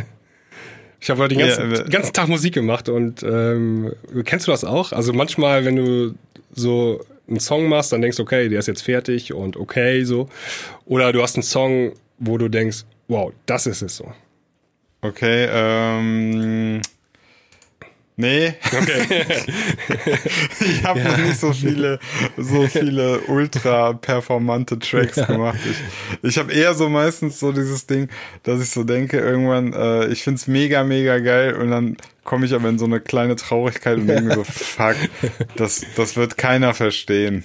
Ich 0.99 1.09
habe 1.09 1.21
heute 1.21 1.36
den 1.36 1.39
ganzen, 1.45 1.69
Ja, 1.73 1.79
aber- 1.81 1.89
ganzen 1.89 2.13
Tag 2.13 2.29
Musik 2.29 2.53
gemacht 2.53 2.88
und 2.88 3.23
ähm, 3.23 3.91
kennst 4.23 4.47
du 4.47 4.51
das 4.51 4.63
auch? 4.63 4.93
Also 4.93 5.11
manchmal, 5.11 5.65
wenn 5.65 5.75
du 5.75 6.13
so 6.53 7.03
einen 7.27 7.41
Song 7.41 7.67
machst, 7.67 7.91
dann 7.91 8.01
denkst 8.01 8.15
du, 8.15 8.23
okay, 8.23 8.47
der 8.47 8.59
ist 8.59 8.67
jetzt 8.67 8.84
fertig 8.84 9.34
und 9.34 9.57
okay, 9.57 10.05
so. 10.05 10.29
Oder 10.86 11.11
du 11.11 11.21
hast 11.21 11.36
einen 11.36 11.43
Song, 11.43 11.91
wo 12.19 12.38
du 12.38 12.47
denkst, 12.47 12.86
wow, 13.09 13.34
das 13.45 13.67
ist 13.67 13.81
es 13.81 13.97
so. 13.97 14.13
Okay, 15.01 15.45
ähm. 15.51 16.81
Nee, 18.16 18.53
Okay. 18.66 19.26
ich 20.59 20.84
habe 20.84 21.01
noch 21.01 21.18
nicht 21.18 21.39
so 21.39 21.51
viele, 21.51 21.99
so 22.38 22.68
viele 22.68 23.22
ultra 23.22 23.93
performante 23.93 24.78
Tracks 24.78 25.16
gemacht. 25.26 25.57
Ich, 25.66 26.30
ich 26.30 26.38
habe 26.38 26.53
eher 26.53 26.74
so 26.76 26.89
meistens 26.89 27.39
so 27.39 27.51
dieses 27.51 27.88
Ding, 27.88 28.09
dass 28.43 28.61
ich 28.61 28.70
so 28.70 28.84
denke, 28.84 29.18
irgendwann, 29.18 29.74
äh, 29.74 30.07
ich 30.07 30.24
find's 30.24 30.47
mega, 30.47 30.84
mega 30.84 31.18
geil 31.20 31.55
und 31.55 31.72
dann 31.72 31.97
komme 32.24 32.45
ich 32.45 32.53
aber 32.53 32.69
in 32.69 32.80
so 32.80 32.86
eine 32.86 32.99
kleine 32.99 33.36
Traurigkeit 33.36 33.97
und 33.97 34.07
denke 34.07 34.24
mir 34.24 34.36
so, 34.36 34.43
fuck, 34.43 34.95
das, 35.55 35.86
das 35.95 36.15
wird 36.15 36.38
keiner 36.38 36.74
verstehen. 36.74 37.43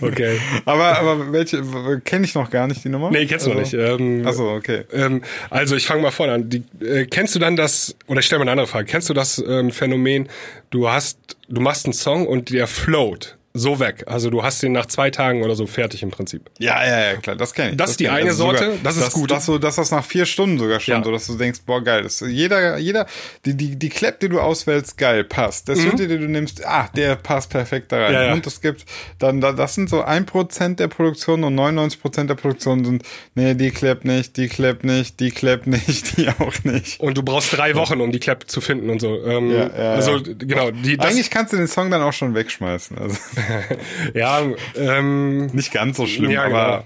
okay. 0.00 0.38
aber, 0.64 0.98
aber 0.98 1.32
welche, 1.32 1.62
kenne 2.04 2.24
ich 2.24 2.34
noch 2.34 2.50
gar 2.50 2.66
nicht 2.66 2.84
die 2.84 2.88
Nummer? 2.88 3.10
Nee, 3.10 3.26
kennst 3.26 3.46
du 3.46 3.50
noch 3.50 3.60
nicht. 3.60 3.74
Ähm, 3.74 4.26
Achso, 4.26 4.54
okay. 4.54 4.84
Ähm, 4.92 5.22
also 5.50 5.76
ich 5.76 5.86
fange 5.86 6.02
mal 6.02 6.10
vorne 6.10 6.32
an. 6.32 6.50
Die, 6.50 6.64
äh, 6.80 7.06
kennst 7.06 7.34
du 7.34 7.38
dann 7.38 7.56
das, 7.56 7.96
oder 8.06 8.20
ich 8.20 8.26
stelle 8.26 8.38
mal 8.40 8.44
eine 8.44 8.52
andere 8.52 8.66
Frage, 8.66 8.86
kennst 8.86 9.08
du 9.08 9.14
das 9.14 9.42
ähm, 9.46 9.70
Phänomen, 9.70 10.28
du 10.70 10.88
hast, 10.88 11.18
du 11.48 11.60
machst 11.60 11.86
einen 11.86 11.94
Song 11.94 12.26
und 12.26 12.50
der 12.50 12.66
float 12.66 13.36
so 13.52 13.80
weg. 13.80 14.04
Also 14.06 14.30
du 14.30 14.42
hast 14.44 14.62
den 14.62 14.70
nach 14.72 14.86
zwei 14.86 15.10
Tagen 15.10 15.42
oder 15.42 15.56
so 15.56 15.66
fertig 15.66 16.02
im 16.04 16.10
Prinzip. 16.10 16.48
Ja, 16.58 16.86
ja, 16.86 17.00
ja, 17.10 17.16
klar, 17.16 17.34
das 17.34 17.52
kenne 17.52 17.70
ich. 17.72 17.76
Das 17.76 17.90
ist 17.90 18.00
die 18.00 18.08
eine 18.08 18.32
Sorte, 18.32 18.78
das 18.84 18.96
ist 18.96 19.06
dass, 19.06 19.12
gut. 19.12 19.30
Dass, 19.32 19.46
so, 19.46 19.58
dass 19.58 19.74
das 19.76 19.90
nach 19.90 20.04
vier 20.04 20.24
Stunden 20.24 20.58
sogar 20.58 20.78
schon 20.78 20.94
Ja. 20.94 21.02
so, 21.04 21.10
dass 21.10 21.26
du 21.26 21.36
denkst, 21.36 21.60
boah, 21.66 21.82
geil. 21.82 22.02
Das, 22.04 22.20
jeder, 22.20 22.78
jeder, 22.78 23.06
die, 23.44 23.54
die, 23.56 23.76
die 23.76 23.88
Clap, 23.88 24.20
die 24.20 24.28
du 24.28 24.38
auswählst, 24.40 24.96
geil, 24.96 25.24
passt. 25.24 25.66
Der 25.68 25.74
Synthi, 25.76 26.06
den 26.06 26.20
du 26.20 26.28
nimmst, 26.28 26.64
ah, 26.64 26.88
der 26.94 27.16
passt 27.16 27.50
perfekt 27.50 27.90
da 27.90 27.98
rein. 28.04 28.08
Mhm. 28.10 28.14
Ja, 28.14 28.24
ja. 28.26 28.32
Und 28.34 28.46
es 28.46 28.60
gibt 28.60 28.84
dann, 29.18 29.40
da- 29.40 29.52
das 29.52 29.74
sind 29.74 29.90
so 29.90 30.02
ein 30.02 30.26
Prozent 30.26 30.78
der 30.78 30.86
Produktion 30.88 31.42
und 31.42 31.54
99 31.56 32.00
Prozent 32.00 32.30
der 32.30 32.36
Produktion 32.36 32.84
sind, 32.84 33.02
nee, 33.34 33.54
die 33.54 33.70
Clap 33.72 34.04
nicht, 34.04 34.36
die 34.36 34.46
Clap 34.48 34.84
nicht, 34.84 35.18
die 35.18 35.30
Clap 35.32 35.66
nicht, 35.66 36.16
die 36.16 36.28
auch 36.28 36.54
nicht. 36.62 37.00
Und 37.00 37.16
du 37.18 37.22
brauchst 37.24 37.56
drei 37.56 37.74
Wochen, 37.74 38.00
um 38.00 38.12
die 38.12 38.20
Clap 38.20 38.48
zu 38.48 38.60
finden 38.60 38.90
und 38.90 39.00
so. 39.00 39.24
Ähm, 39.26 39.50
Ja, 39.50 39.58
ja, 39.76 39.92
also 39.94 40.20
genau, 40.22 40.70
die, 40.70 40.96
das, 40.96 41.06
Eigentlich 41.08 41.30
kannst 41.30 41.52
du 41.52 41.56
den 41.56 41.66
Song 41.66 41.90
dann 41.90 42.02
auch 42.02 42.12
schon 42.12 42.34
wegschmeißen. 42.36 42.96
Also 42.96 43.16
ja, 44.14 44.42
ähm, 44.76 45.46
nicht 45.48 45.72
ganz 45.72 45.96
so 45.96 46.06
schlimm, 46.06 46.30
Ja, 46.30 46.44
aber 46.44 46.84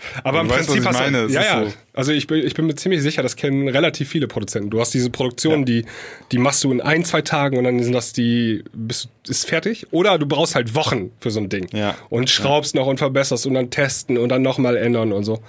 genau. 0.00 0.20
aber 0.24 0.40
im 0.40 0.48
weißt, 0.50 0.68
Prinzip 0.68 0.84
was 0.84 0.96
ich 0.96 1.00
meine. 1.02 1.26
Ja, 1.28 1.42
ja. 1.42 1.64
so- 1.66 1.72
Also 1.92 2.12
ich 2.12 2.26
bin, 2.26 2.38
ich 2.46 2.54
bin 2.54 2.66
mir 2.66 2.74
ziemlich 2.74 3.02
sicher, 3.02 3.22
das 3.22 3.36
kennen 3.36 3.68
relativ 3.68 4.08
viele 4.08 4.26
Produzenten. 4.28 4.70
Du 4.70 4.80
hast 4.80 4.94
diese 4.94 5.10
Produktion, 5.10 5.64
die, 5.64 5.84
die 6.32 6.38
machst 6.38 6.64
du 6.64 6.72
in 6.72 6.80
ein, 6.80 7.04
zwei 7.04 7.20
Tagen 7.22 7.58
und 7.58 7.64
dann 7.64 7.82
sind 7.82 7.92
das 7.92 8.12
die, 8.12 8.64
bist, 8.72 9.08
ist 9.28 9.46
fertig. 9.46 9.86
Oder 9.90 10.18
du 10.18 10.26
brauchst 10.26 10.54
halt 10.54 10.74
Wochen 10.74 11.10
für 11.20 11.30
so 11.30 11.40
ein 11.40 11.48
Ding. 11.50 11.66
Ja. 11.72 11.94
Und 12.08 12.30
schraubst 12.30 12.74
noch 12.74 12.86
und 12.86 12.98
verbesserst 12.98 13.46
und 13.46 13.54
dann 13.54 13.70
testen 13.70 14.16
und 14.16 14.30
dann 14.30 14.40
nochmal 14.42 14.76
ändern 14.76 15.12
und 15.12 15.24
so. 15.24 15.40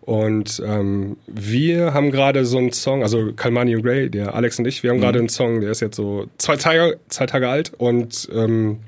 Und 0.00 0.62
ähm, 0.64 1.18
wir 1.26 1.92
haben 1.92 2.10
gerade 2.10 2.46
so 2.46 2.56
einen 2.56 2.72
Song, 2.72 3.02
also 3.02 3.34
Kalmani 3.34 3.76
und 3.76 3.82
Gray, 3.82 4.08
der 4.08 4.34
Alex 4.34 4.58
und 4.58 4.66
ich, 4.66 4.82
wir 4.82 4.88
haben 4.90 5.00
gerade 5.02 5.18
einen 5.18 5.28
Song, 5.28 5.60
der 5.60 5.70
ist 5.70 5.80
jetzt 5.80 5.96
so 5.96 6.24
zwei 6.38 6.56
Tage, 6.56 6.98
zwei 7.10 7.26
Tage 7.26 7.46
alt 7.50 7.72
und 7.76 8.26
ähm, 8.34 8.78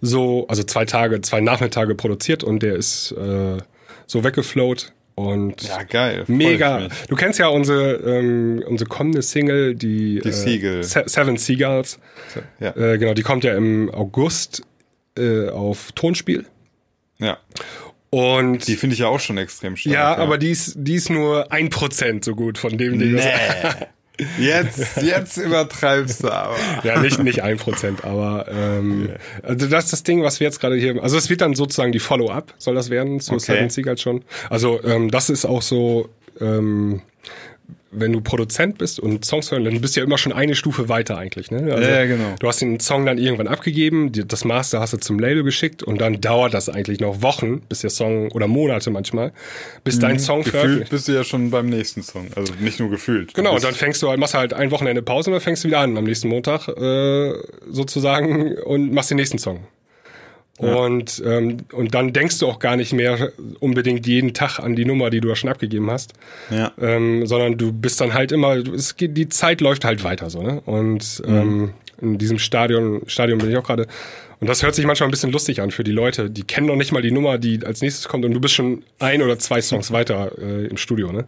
so, 0.00 0.46
also 0.48 0.62
zwei 0.62 0.84
Tage, 0.84 1.20
zwei 1.20 1.40
Nachmittage 1.40 1.94
produziert 1.94 2.44
und 2.44 2.62
der 2.62 2.74
ist 2.76 3.12
äh, 3.12 3.56
so 4.06 4.24
weggeflowt 4.24 4.92
und 5.14 5.62
ja, 5.62 5.82
geil. 5.82 6.24
mega. 6.28 6.88
Du 7.08 7.16
kennst 7.16 7.38
ja 7.40 7.48
unsere, 7.48 7.94
ähm, 7.96 8.62
unsere 8.66 8.88
kommende 8.88 9.22
Single, 9.22 9.74
die, 9.74 10.20
Die 10.22 10.32
Seagull. 10.32 10.84
Se 10.84 11.02
Seven 11.06 11.36
Seagulls. 11.36 11.98
Ja, 12.60 12.76
Äh, 12.76 12.98
genau, 12.98 13.14
die 13.14 13.22
kommt 13.22 13.42
ja 13.44 13.54
im 13.56 13.90
August 13.92 14.62
äh, 15.18 15.48
auf 15.48 15.92
Tonspiel. 15.92 16.46
ja. 17.18 17.38
Und 18.10 18.66
Die 18.68 18.76
finde 18.76 18.94
ich 18.94 19.00
ja 19.00 19.08
auch 19.08 19.20
schon 19.20 19.36
extrem 19.36 19.76
stark. 19.76 19.92
ja, 19.92 20.16
aber 20.16 20.38
die 20.38 20.50
ist, 20.50 20.76
die 20.78 20.94
ist 20.94 21.10
nur 21.10 21.52
ein 21.52 21.68
Prozent 21.68 22.24
so 22.24 22.34
gut 22.34 22.56
von 22.56 22.78
dem 22.78 22.98
Ding. 22.98 23.12
Nee. 23.16 23.20
Jetzt, 24.38 25.02
jetzt 25.02 25.36
übertreibst 25.36 26.24
du 26.24 26.30
aber. 26.30 26.56
Ja, 26.82 27.00
nicht, 27.00 27.22
nicht 27.22 27.42
ein 27.42 27.56
Prozent, 27.56 28.04
aber 28.04 28.46
ähm, 28.48 29.10
also 29.42 29.66
das 29.68 29.84
ist 29.84 29.92
das 29.92 30.02
Ding, 30.02 30.22
was 30.22 30.40
wir 30.40 30.46
jetzt 30.46 30.60
gerade 30.60 30.76
hier, 30.76 31.02
also 31.02 31.16
es 31.16 31.30
wird 31.30 31.40
dann 31.40 31.54
sozusagen 31.54 31.92
die 31.92 31.98
Follow-up, 31.98 32.52
soll 32.58 32.74
das 32.74 32.90
werden, 32.90 33.20
zu 33.20 33.34
Okay. 33.34 33.40
Seven 33.40 33.70
Seagulls 33.70 34.02
schon. 34.02 34.24
Also 34.50 34.82
ähm, 34.82 35.10
das 35.10 35.30
ist 35.30 35.44
auch 35.44 35.62
so, 35.62 36.08
ähm, 36.40 37.02
wenn 37.90 38.12
du 38.12 38.20
Produzent 38.20 38.78
bist 38.78 39.00
und 39.00 39.24
Songs 39.24 39.50
hören, 39.50 39.64
dann 39.64 39.80
bist 39.80 39.96
du 39.96 40.00
ja 40.00 40.06
immer 40.06 40.18
schon 40.18 40.32
eine 40.32 40.54
Stufe 40.54 40.88
weiter 40.88 41.16
eigentlich. 41.16 41.50
Ne? 41.50 41.72
Also, 41.72 41.88
Ja, 41.88 42.04
genau. 42.06 42.34
Du 42.38 42.46
hast 42.48 42.60
den 42.60 42.80
Song 42.80 43.06
dann 43.06 43.18
irgendwann 43.18 43.48
abgegeben, 43.48 44.12
das 44.12 44.44
Master 44.44 44.80
hast 44.80 44.92
du 44.92 44.98
zum 44.98 45.18
Label 45.18 45.42
geschickt 45.42 45.82
und 45.82 46.00
dann 46.00 46.20
dauert 46.20 46.54
das 46.54 46.68
eigentlich 46.68 47.00
noch 47.00 47.22
Wochen, 47.22 47.60
bis 47.68 47.80
der 47.80 47.90
Song, 47.90 48.30
oder 48.32 48.46
Monate 48.46 48.90
manchmal, 48.90 49.32
bis 49.84 49.98
dein 49.98 50.18
Song 50.18 50.38
Mhm. 50.38 50.44
Gefühlt 50.44 50.60
veröffentlicht 50.60 50.90
bist 50.90 51.08
du 51.08 51.12
ja 51.12 51.24
schon 51.24 51.50
beim 51.50 51.68
nächsten 51.68 52.02
Song. 52.02 52.28
Also 52.36 52.52
nicht 52.60 52.78
nur 52.78 52.90
gefühlt. 52.90 53.34
Genau, 53.34 53.50
Du 53.50 53.56
und 53.56 53.64
dann 53.64 53.74
fängst 53.74 54.02
du 54.02 54.08
halt, 54.08 54.20
machst 54.20 54.34
halt 54.34 54.52
ein 54.52 54.70
Wochenende 54.70 55.02
Pause 55.02 55.30
und 55.30 55.34
dann 55.34 55.40
fängst 55.42 55.64
du 55.64 55.68
wieder 55.68 55.80
an 55.80 55.96
am 55.96 56.04
nächsten 56.04 56.28
Montag 56.28 56.68
äh, 56.68 57.32
sozusagen 57.70 58.56
und 58.58 58.92
machst 58.92 59.10
den 59.10 59.16
nächsten 59.16 59.38
Song. 59.38 59.60
Und, 60.58 61.22
ähm, 61.24 61.58
und 61.72 61.94
dann 61.94 62.12
denkst 62.12 62.38
du 62.40 62.46
auch 62.48 62.58
gar 62.58 62.76
nicht 62.76 62.92
mehr 62.92 63.30
unbedingt 63.60 64.06
jeden 64.06 64.34
Tag 64.34 64.58
an 64.58 64.74
die 64.74 64.84
Nummer, 64.84 65.08
die 65.08 65.20
du 65.20 65.28
da 65.28 65.36
schon 65.36 65.50
abgegeben 65.50 65.90
hast, 65.90 66.14
Ja. 66.50 66.72
ähm, 66.80 67.26
sondern 67.26 67.56
du 67.56 67.72
bist 67.72 68.00
dann 68.00 68.12
halt 68.12 68.32
immer, 68.32 68.56
es 68.56 68.96
geht, 68.96 69.16
die 69.16 69.28
Zeit 69.28 69.60
läuft 69.60 69.84
halt 69.84 70.02
weiter 70.02 70.30
so, 70.30 70.42
ne? 70.42 70.60
Und 70.66 71.22
ähm, 71.26 71.74
in 72.00 72.18
diesem 72.18 72.38
Stadion, 72.38 73.02
Stadion 73.06 73.38
bin 73.38 73.50
ich 73.50 73.56
auch 73.56 73.64
gerade. 73.64 73.86
Und 74.40 74.48
das 74.48 74.62
hört 74.62 74.74
sich 74.74 74.84
manchmal 74.86 75.08
ein 75.08 75.10
bisschen 75.10 75.32
lustig 75.32 75.60
an 75.60 75.70
für 75.72 75.82
die 75.84 75.90
Leute. 75.92 76.30
Die 76.30 76.42
kennen 76.44 76.66
noch 76.68 76.76
nicht 76.76 76.92
mal 76.92 77.02
die 77.02 77.10
Nummer, 77.10 77.38
die 77.38 77.64
als 77.64 77.80
nächstes 77.80 78.06
kommt 78.08 78.24
und 78.24 78.32
du 78.34 78.40
bist 78.40 78.54
schon 78.54 78.84
ein 79.00 79.22
oder 79.22 79.38
zwei 79.38 79.60
Songs 79.60 79.90
weiter 79.92 80.32
äh, 80.38 80.66
im 80.66 80.76
Studio, 80.76 81.10
ne? 81.12 81.24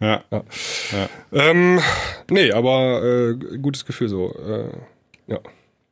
Ja. 0.00 0.22
Ja. 0.30 0.42
ja. 0.92 1.08
Ähm, 1.50 1.78
nee, 2.30 2.52
aber 2.52 3.02
äh, 3.02 3.56
gutes 3.58 3.86
Gefühl 3.86 4.08
so. 4.08 4.34
Äh, 4.34 5.32
ja. 5.32 5.38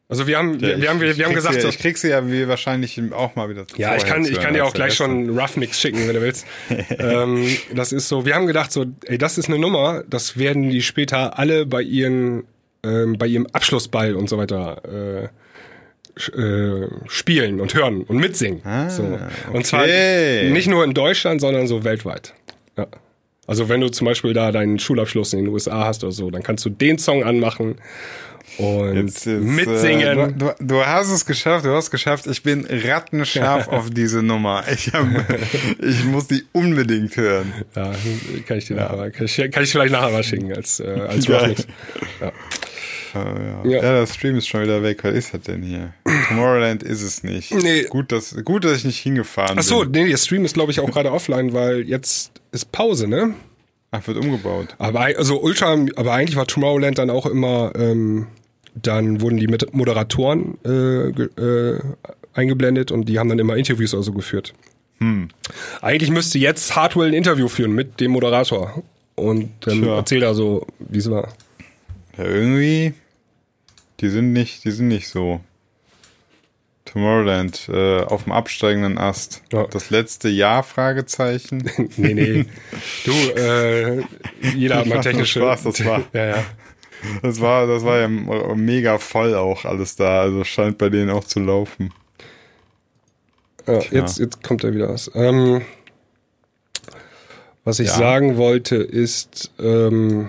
Also 0.08 0.26
wir 0.26 0.36
haben, 0.36 0.60
wir, 0.60 0.80
wir 0.80 0.90
haben, 0.90 1.00
wir, 1.00 1.16
wir 1.16 1.24
haben 1.24 1.34
gesagt, 1.34 1.54
sie, 1.54 1.62
ja, 1.62 1.68
ich 1.68 1.78
krieg 1.78 1.96
sie 1.96 2.10
ja 2.10 2.30
wie 2.30 2.46
wahrscheinlich 2.46 3.00
auch 3.12 3.34
mal 3.34 3.48
wieder 3.48 3.66
zu 3.66 3.78
ja, 3.78 3.96
ich 3.96 4.04
kann, 4.04 4.24
ich 4.24 4.38
kann 4.38 4.52
dir 4.52 4.66
auch 4.66 4.74
gleich 4.74 4.94
schon 4.94 5.10
einen 5.10 5.38
Rough 5.38 5.56
Mix 5.56 5.80
schicken, 5.80 6.06
wenn 6.06 6.14
du 6.14 6.20
willst. 6.20 6.46
ähm, 6.98 7.46
das 7.74 7.92
ist 7.92 8.08
so, 8.08 8.26
wir 8.26 8.34
haben 8.34 8.46
gedacht 8.46 8.72
so, 8.72 8.84
ey, 9.06 9.16
das 9.16 9.38
ist 9.38 9.48
eine 9.48 9.58
Nummer, 9.58 10.04
das 10.08 10.36
werden 10.36 10.68
die 10.68 10.82
später 10.82 11.38
alle 11.38 11.64
bei 11.64 11.80
ihren, 11.80 12.44
ähm, 12.84 13.16
bei 13.16 13.26
ihrem 13.26 13.46
Abschlussball 13.52 14.14
und 14.14 14.28
so 14.28 14.36
weiter 14.36 14.82
äh, 14.84 15.28
äh, 16.38 16.88
spielen 17.06 17.60
und 17.60 17.74
hören 17.74 18.02
und 18.02 18.18
mitsingen. 18.18 18.60
Ah, 18.64 18.90
so. 18.90 19.18
Und 19.50 19.66
zwar 19.66 19.86
nicht 19.86 20.68
nur 20.68 20.84
in 20.84 20.92
Deutschland, 20.92 21.40
sondern 21.40 21.66
so 21.66 21.84
weltweit. 21.84 22.34
Ja. 22.76 22.86
Also 23.46 23.68
wenn 23.68 23.80
du 23.80 23.88
zum 23.88 24.04
Beispiel 24.04 24.34
da 24.34 24.52
deinen 24.52 24.78
Schulabschluss 24.78 25.32
in 25.32 25.40
den 25.40 25.48
USA 25.48 25.86
hast 25.86 26.04
oder 26.04 26.12
so, 26.12 26.30
dann 26.30 26.42
kannst 26.42 26.64
du 26.64 26.70
den 26.70 26.98
Song 26.98 27.24
anmachen 27.24 27.76
und 28.58 28.96
Jetzt, 28.96 29.26
jetzt, 29.26 29.42
mitsingen. 29.42 30.18
Äh, 30.18 30.32
du, 30.32 30.54
du, 30.58 30.64
du 30.64 30.86
hast 30.86 31.10
es 31.10 31.24
geschafft, 31.24 31.64
du 31.64 31.70
hast 31.70 31.84
es 31.84 31.90
geschafft. 31.90 32.26
Ich 32.26 32.42
bin 32.42 32.66
rattenscharf 32.70 33.68
auf 33.68 33.90
diese 33.90 34.22
Nummer. 34.22 34.64
Ich, 34.70 34.92
hab, 34.92 35.06
ich 35.80 36.04
muss 36.04 36.28
die 36.28 36.44
unbedingt 36.52 37.16
hören. 37.16 37.52
Ja, 37.74 37.92
kann 38.46 38.58
ich 38.58 38.66
dir 38.66 38.76
nachher 38.76 38.96
mal, 38.96 39.10
kann 39.10 39.26
ich, 39.26 39.36
kann 39.50 39.62
ich 39.62 39.70
vielleicht 39.70 39.92
nachher 39.92 40.10
mal 40.10 40.22
schicken 40.22 40.52
als, 40.52 40.80
äh, 40.80 40.86
als 41.08 41.28
Roughnecks. 41.28 41.66
Ja. 42.20 42.28
Äh, 42.28 42.32
ja. 43.14 43.64
Ja. 43.64 43.70
ja, 43.70 43.80
der 43.80 44.06
Stream 44.06 44.36
ist 44.36 44.48
schon 44.48 44.62
wieder 44.62 44.82
weg. 44.82 45.04
Was 45.04 45.14
ist 45.14 45.34
das 45.34 45.42
denn 45.42 45.62
hier? 45.62 45.92
Tomorrowland 46.28 46.82
ist 46.82 47.02
es 47.02 47.22
nicht. 47.22 47.52
Nee. 47.54 47.84
Gut, 47.84 48.10
dass, 48.12 48.34
gut, 48.44 48.64
dass 48.64 48.78
ich 48.78 48.84
nicht 48.84 48.98
hingefahren 48.98 49.58
Ach 49.58 49.62
so, 49.62 49.80
bin. 49.80 50.04
nee, 50.04 50.08
der 50.10 50.16
Stream 50.16 50.44
ist 50.44 50.54
glaube 50.54 50.72
ich 50.72 50.80
auch 50.80 50.90
gerade 50.90 51.12
offline, 51.12 51.52
weil 51.52 51.82
jetzt 51.82 52.32
ist 52.52 52.72
Pause, 52.72 53.08
ne? 53.08 53.34
Ach, 53.90 54.06
wird 54.06 54.16
umgebaut. 54.16 54.68
Aber 54.78 55.00
also 55.00 55.42
Ultra, 55.42 55.76
aber 55.96 56.12
eigentlich 56.14 56.36
war 56.36 56.46
Tomorrowland 56.46 56.96
dann 56.96 57.10
auch 57.10 57.26
immer, 57.26 57.72
ähm, 57.76 58.26
dann 58.74 59.20
wurden 59.20 59.36
die 59.36 59.46
mit 59.48 59.74
Moderatoren 59.74 60.58
äh, 60.64 61.08
äh, 61.10 61.80
eingeblendet 62.34 62.90
und 62.90 63.08
die 63.08 63.18
haben 63.18 63.28
dann 63.28 63.38
immer 63.38 63.56
Interviews 63.56 63.92
oder 63.94 64.02
so 64.02 64.12
geführt. 64.12 64.54
Hm. 64.98 65.28
Eigentlich 65.80 66.10
müsste 66.10 66.38
jetzt 66.38 66.74
Hardwell 66.76 67.08
ein 67.08 67.14
Interview 67.14 67.48
führen 67.48 67.72
mit 67.72 68.00
dem 68.00 68.12
Moderator 68.12 68.82
und 69.14 69.50
ähm, 69.66 69.82
Tja. 69.82 69.96
erzählt 69.96 70.22
da 70.22 70.32
so, 70.34 70.66
wie 70.78 70.98
es 70.98 71.10
war. 71.10 71.28
Ja, 72.16 72.24
irgendwie, 72.24 72.94
die 74.00 74.08
sind 74.08 74.32
nicht, 74.32 74.64
die 74.64 74.70
sind 74.70 74.88
nicht 74.88 75.08
so. 75.08 75.40
Tomorrowland, 76.84 77.68
äh, 77.72 78.00
auf 78.00 78.24
dem 78.24 78.32
absteigenden 78.32 78.98
Ast. 78.98 79.42
Ja. 79.52 79.66
Das 79.68 79.90
letzte 79.90 80.28
Jahr, 80.28 80.62
Fragezeichen. 80.62 81.62
Nee, 81.96 82.14
nee. 82.14 82.44
Du, 83.04 83.12
äh, 83.12 84.02
jeder 84.56 84.76
hat 84.78 84.86
mal 84.88 85.00
technische. 85.00 85.38
Spaß, 85.40 85.62
das 85.62 85.84
war- 85.84 86.02
Ja, 86.12 86.26
ja. 86.36 86.44
Das 87.22 87.40
war, 87.40 87.66
das 87.66 87.84
war 87.84 87.98
ja 87.98 88.08
mega 88.08 88.98
voll 88.98 89.34
auch 89.34 89.64
alles 89.64 89.96
da, 89.96 90.22
also 90.22 90.44
scheint 90.44 90.78
bei 90.78 90.88
denen 90.88 91.10
auch 91.10 91.24
zu 91.24 91.40
laufen. 91.40 91.92
ja 93.66 93.80
jetzt, 93.90 94.18
jetzt 94.18 94.42
kommt 94.42 94.62
da 94.64 94.72
wieder 94.72 94.88
was. 94.88 95.10
Ähm, 95.14 95.62
was 97.64 97.78
ich 97.78 97.88
Ja. 97.88 97.94
sagen 97.94 98.36
wollte 98.36 98.76
ist, 98.76 99.50
ähm, 99.60 100.28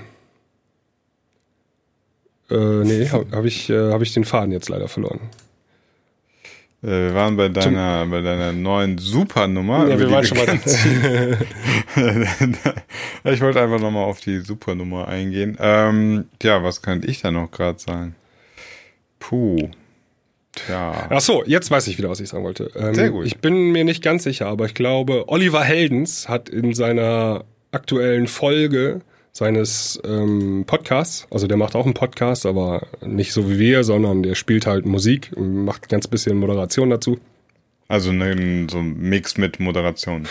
äh, 2.50 2.56
nee, 2.56 3.10
habe 3.10 3.26
hab 3.32 3.46
ich, 3.46 3.70
äh, 3.70 3.92
hab 3.92 4.02
ich 4.02 4.14
den 4.14 4.26
Faden 4.26 4.52
jetzt 4.52 4.70
leider 4.70 4.88
verloren. 4.88 5.20
Äh, 6.84 6.88
wir 6.88 7.14
waren 7.14 7.38
bei 7.38 7.50
deiner, 7.50 8.06
bei 8.06 8.22
deiner 8.22 8.52
neuen 8.52 8.98
Supernummer. 8.98 9.88
Ja, 9.88 9.98
wir 9.98 10.12
waren 10.12 10.26
schon 10.26 10.38
ganz- 10.46 10.86
bei 11.96 13.32
ich 13.34 13.42
wollte 13.42 13.62
einfach 13.62 13.80
nochmal 13.80 14.04
auf 14.04 14.20
die 14.20 14.40
Supernummer 14.40 15.08
eingehen. 15.08 15.58
Ähm, 15.60 16.26
ja, 16.42 16.62
was 16.64 16.82
könnte 16.82 17.08
ich 17.08 17.22
da 17.22 17.32
noch 17.32 17.52
gerade 17.52 17.80
sagen? 17.80 18.16
Puh. 19.20 19.70
Tja. 20.56 21.08
Ach 21.10 21.22
so, 21.22 21.44
jetzt 21.46 21.72
weiß 21.72 21.88
ich 21.88 21.98
wieder, 21.98 22.10
was 22.10 22.20
ich 22.20 22.30
sagen 22.30 22.44
wollte. 22.44 22.70
Ähm, 22.76 22.94
Sehr 22.94 23.10
gut. 23.10 23.26
Ich 23.26 23.38
bin 23.40 23.72
mir 23.72 23.86
nicht 23.86 24.04
ganz 24.04 24.24
sicher, 24.24 24.48
aber 24.48 24.66
ich 24.66 24.74
glaube, 24.76 25.28
Oliver 25.28 25.64
Heldens 25.64 26.30
hat 26.30 26.50
in 26.50 26.74
seiner 26.74 27.46
aktuellen 27.72 28.28
Folge 28.28 29.02
seines 29.34 30.00
ähm, 30.06 30.64
Podcasts, 30.68 31.28
also 31.32 31.48
der 31.48 31.58
macht 31.58 31.76
auch 31.76 31.86
einen 31.86 31.96
Podcast, 31.96 32.46
aber 32.46 32.88
nicht 33.02 33.34
so 33.34 33.50
wie 33.50 33.58
wir, 33.58 33.84
sondern 33.84 34.22
der 34.22 34.36
spielt 34.36 34.68
halt 34.68 34.86
Musik 34.86 35.32
und 35.36 35.66
macht 35.66 35.90
ganz 35.90 36.08
bisschen 36.08 36.38
Moderation 36.38 36.92
dazu. 36.92 37.20
Also 37.88 38.12
ne, 38.12 38.68
so 38.70 38.78
ein 38.78 38.98
Mix 38.98 39.38
mit 39.38 39.60
Moderation. 39.60 40.28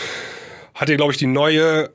Hat 0.73 0.89
er, 0.89 0.95
glaube 0.95 1.11
ich, 1.11 1.17
die 1.17 1.27
neue 1.27 1.91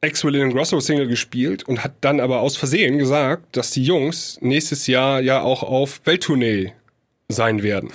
Ex-William 0.00 0.52
Grosso 0.52 0.80
Single 0.80 1.06
gespielt 1.06 1.62
und 1.62 1.82
hat 1.82 1.92
dann 2.00 2.20
aber 2.20 2.40
aus 2.40 2.56
Versehen 2.56 2.98
gesagt, 2.98 3.56
dass 3.56 3.70
die 3.70 3.84
Jungs 3.84 4.38
nächstes 4.40 4.86
Jahr 4.88 5.20
ja 5.20 5.40
auch 5.40 5.62
auf 5.62 6.00
Welttournee 6.04 6.72
sein 7.28 7.62
werden. 7.62 7.90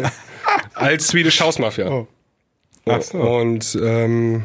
Als 0.74 1.08
Swedish 1.08 1.40
House 1.40 1.58
Mafia. 1.58 1.90
Oh. 1.90 2.06
Ach 2.86 3.02
so. 3.02 3.18
Und 3.18 3.78
ähm, 3.82 4.44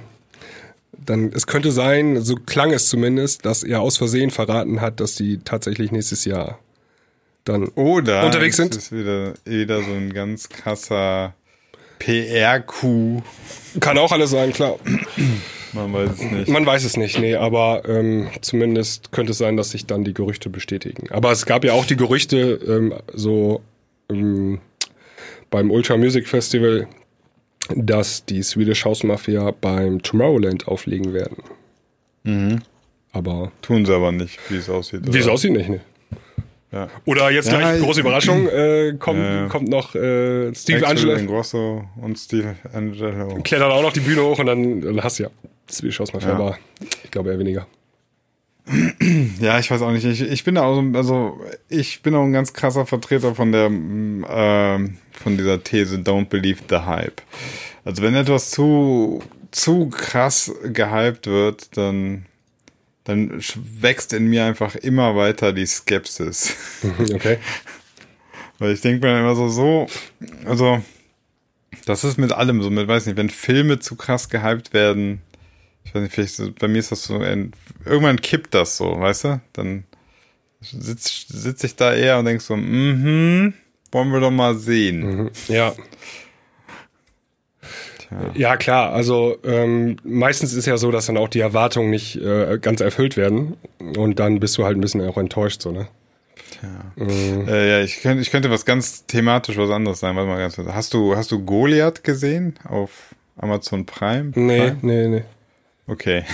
dann, 1.07 1.31
es 1.33 1.47
könnte 1.47 1.71
sein, 1.71 2.21
so 2.21 2.35
klang 2.35 2.71
es 2.71 2.89
zumindest, 2.89 3.45
dass 3.45 3.63
er 3.63 3.81
aus 3.81 3.97
Versehen 3.97 4.29
verraten 4.29 4.81
hat, 4.81 4.99
dass 4.99 5.15
die 5.15 5.39
tatsächlich 5.39 5.91
nächstes 5.91 6.25
Jahr 6.25 6.59
dann 7.45 7.69
Oder 7.69 8.25
Unterwegs 8.25 8.57
sind? 8.57 8.75
es 8.75 8.85
ist 8.85 8.91
wieder, 8.91 9.33
wieder 9.45 9.81
so 9.81 9.91
ein 9.91 10.13
ganz 10.13 10.49
krasser 10.49 11.33
PR-Coup. 11.99 13.23
kann 13.79 13.97
auch 13.97 14.11
alles 14.11 14.31
sein, 14.31 14.51
klar. 14.53 14.75
Man 15.73 15.93
weiß 15.93 16.09
es 16.11 16.31
nicht. 16.31 16.47
Man 16.49 16.65
weiß 16.65 16.83
es 16.83 16.97
nicht, 16.97 17.19
nee, 17.19 17.35
aber 17.35 17.83
ähm, 17.87 18.29
zumindest 18.41 19.11
könnte 19.11 19.31
es 19.31 19.37
sein, 19.37 19.57
dass 19.57 19.71
sich 19.71 19.85
dann 19.85 20.03
die 20.03 20.13
Gerüchte 20.13 20.49
bestätigen. 20.49 21.09
Aber 21.11 21.31
es 21.31 21.45
gab 21.45 21.63
ja 21.63 21.73
auch 21.73 21.85
die 21.85 21.95
Gerüchte, 21.97 22.59
ähm, 22.67 22.93
so 23.13 23.61
ähm, 24.09 24.59
beim 25.49 25.71
Ultra 25.71 25.97
Music 25.97 26.27
Festival, 26.27 26.87
dass 27.75 28.25
die 28.25 28.41
Swedish 28.43 28.85
House 28.85 29.03
Mafia 29.03 29.51
beim 29.59 30.01
Tomorrowland 30.01 30.67
auflegen 30.67 31.13
werden. 31.13 31.37
Aber 33.13 33.51
Tun 33.61 33.85
sie 33.85 33.93
aber 33.95 34.11
nicht, 34.11 34.37
wie 34.49 34.57
es 34.57 34.69
aussieht. 34.69 35.01
wie 35.11 35.17
es 35.17 35.27
aussieht, 35.27 35.51
nicht, 35.51 35.69
ne? 35.69 35.79
Ja. 36.71 36.89
Oder 37.05 37.31
jetzt 37.31 37.49
Ja, 37.49 37.59
gleich 37.59 37.77
ich- 37.79 37.83
große 37.85 38.01
Überraschung, 38.01 38.47
äh, 38.49 38.93
kommt, 38.99 39.19
Ja, 39.19 39.47
kommt 39.47 39.69
noch 39.69 39.95
äh, 39.95 40.53
Steve 40.53 40.85
Angelo, 40.85 41.17
Grosso 41.25 41.85
und 42.01 42.17
Steve 42.19 42.55
Angelo. 42.73 43.39
klettert 43.43 43.71
auch 43.71 43.81
noch 43.81 43.93
die 43.93 44.01
Bühne 44.01 44.21
hoch 44.23 44.37
und 44.39 44.45
dann, 44.47 44.81
dann 44.81 45.01
hast 45.01 45.17
du 45.19 45.23
ja 45.23 45.29
Swedish 45.71 45.99
House 45.99 46.11
Mafia, 46.13 46.33
aber 46.33 46.57
ich 47.03 47.09
glaube 47.09 47.31
eher 47.31 47.39
weniger. 47.39 47.65
Ja, 49.39 49.59
ich 49.59 49.71
weiß 49.71 49.81
auch 49.81 49.91
nicht. 49.91 50.05
Ich, 50.05 50.21
ich 50.21 50.43
bin 50.43 50.55
da 50.55 50.63
auch 50.63 50.75
so, 50.75 50.97
also 50.97 51.39
ich 51.69 52.01
bin 52.01 52.15
auch 52.15 52.23
ein 52.23 52.33
ganz 52.33 52.53
krasser 52.53 52.85
Vertreter 52.85 53.35
von 53.35 53.51
der 53.51 53.67
ähm, 53.67 54.97
von 55.11 55.37
dieser 55.37 55.63
These 55.63 55.97
Don't 55.97 56.25
believe 56.25 56.63
the 56.69 56.77
hype. 56.77 57.21
Also 57.85 58.01
wenn 58.01 58.15
etwas 58.15 58.51
zu 58.51 59.21
zu 59.51 59.89
krass 59.89 60.51
gehypt 60.63 61.27
wird, 61.27 61.77
dann 61.77 62.25
dann 63.05 63.41
wächst 63.79 64.11
in 64.11 64.27
mir 64.27 64.43
einfach 64.43 64.75
immer 64.75 65.15
weiter 65.15 65.53
die 65.53 65.65
Skepsis. 65.65 66.53
Okay. 66.99 67.37
Weil 68.59 68.73
ich 68.73 68.81
denke 68.81 69.05
mir 69.05 69.19
immer 69.19 69.35
so, 69.35 69.49
so, 69.49 69.87
also, 70.45 70.83
das 71.85 72.03
ist 72.03 72.17
mit 72.17 72.33
allem 72.33 72.61
so, 72.61 72.69
mit, 72.69 72.87
weiß 72.87 73.05
nicht, 73.05 73.17
wenn 73.17 73.29
Filme 73.29 73.79
zu 73.79 73.95
krass 73.95 74.29
gehypt 74.29 74.73
werden, 74.73 75.21
ich 75.87 75.95
weiß 75.95 76.01
nicht, 76.01 76.13
vielleicht, 76.13 76.59
bei 76.59 76.67
mir 76.67 76.79
ist 76.79 76.91
das 76.91 77.03
so, 77.03 77.17
ein, 77.17 77.53
irgendwann 77.85 78.21
kippt 78.21 78.53
das 78.53 78.77
so, 78.77 78.99
weißt 78.99 79.23
du? 79.23 79.41
Dann 79.53 79.85
sitz, 80.61 81.27
sitz 81.27 81.63
ich 81.63 81.75
da 81.75 81.93
eher 81.93 82.19
und 82.19 82.25
denk 82.25 82.41
so, 82.41 82.55
mhm, 82.55 83.53
wollen 83.91 84.11
wir 84.11 84.19
doch 84.19 84.31
mal 84.31 84.55
sehen. 84.55 85.23
Mhm. 85.23 85.31
Ja. 85.47 85.73
Tja. 87.97 88.31
Ja, 88.35 88.57
klar. 88.57 88.91
Also 88.93 89.37
ähm, 89.43 89.97
meistens 90.03 90.53
ist 90.53 90.65
ja 90.65 90.77
so, 90.77 90.91
dass 90.91 91.05
dann 91.05 91.17
auch 91.17 91.29
die 91.29 91.39
Erwartungen 91.39 91.89
nicht 91.89 92.15
äh, 92.17 92.57
ganz 92.61 92.81
erfüllt 92.81 93.17
werden. 93.17 93.57
Und 93.79 94.19
dann 94.19 94.39
bist 94.39 94.57
du 94.57 94.65
halt 94.65 94.77
ein 94.77 94.81
bisschen 94.81 95.01
auch 95.01 95.17
enttäuscht, 95.17 95.61
so, 95.61 95.71
ne? 95.71 95.87
Äh, 96.97 97.69
ja, 97.69 97.81
ich 97.81 98.01
könnte, 98.01 98.21
ich 98.21 98.31
könnte 98.31 98.49
was 98.49 98.65
ganz 98.65 99.05
thematisch 99.05 99.57
was 99.57 99.69
anderes 99.69 99.99
sein. 99.99 100.15
Warte 100.15 100.27
mal 100.27 100.39
ganz 100.39 100.55
kurz. 100.55 100.67
Hast 100.69 100.93
du, 100.93 101.15
hast 101.15 101.31
du 101.31 101.43
Goliath 101.43 102.03
gesehen 102.03 102.55
auf 102.63 103.15
Amazon 103.35 103.85
Prime? 103.85 104.31
Nee, 104.33 104.71
Prime? 104.71 104.77
nee, 104.81 105.07
nee. 105.07 105.23
Okay. 105.87 106.25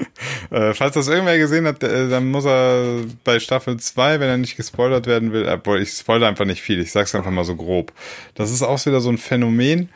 äh, 0.50 0.74
falls 0.74 0.94
das 0.94 1.08
irgendwer 1.08 1.38
gesehen 1.38 1.66
hat, 1.66 1.82
äh, 1.82 2.08
dann 2.08 2.30
muss 2.30 2.44
er 2.44 3.04
bei 3.24 3.40
Staffel 3.40 3.78
2, 3.78 4.20
wenn 4.20 4.28
er 4.28 4.36
nicht 4.36 4.56
gespoilert 4.56 5.06
werden 5.06 5.32
will, 5.32 5.48
obwohl 5.48 5.80
ich 5.80 5.90
spoilere 5.90 6.28
einfach 6.28 6.44
nicht 6.44 6.60
viel, 6.60 6.80
ich 6.80 6.92
sag's 6.92 7.14
einfach 7.14 7.30
mal 7.30 7.44
so 7.44 7.56
grob. 7.56 7.92
Das 8.34 8.50
ist 8.50 8.62
auch 8.62 8.84
wieder 8.84 9.00
so 9.00 9.08
ein 9.08 9.18
Phänomen. 9.18 9.88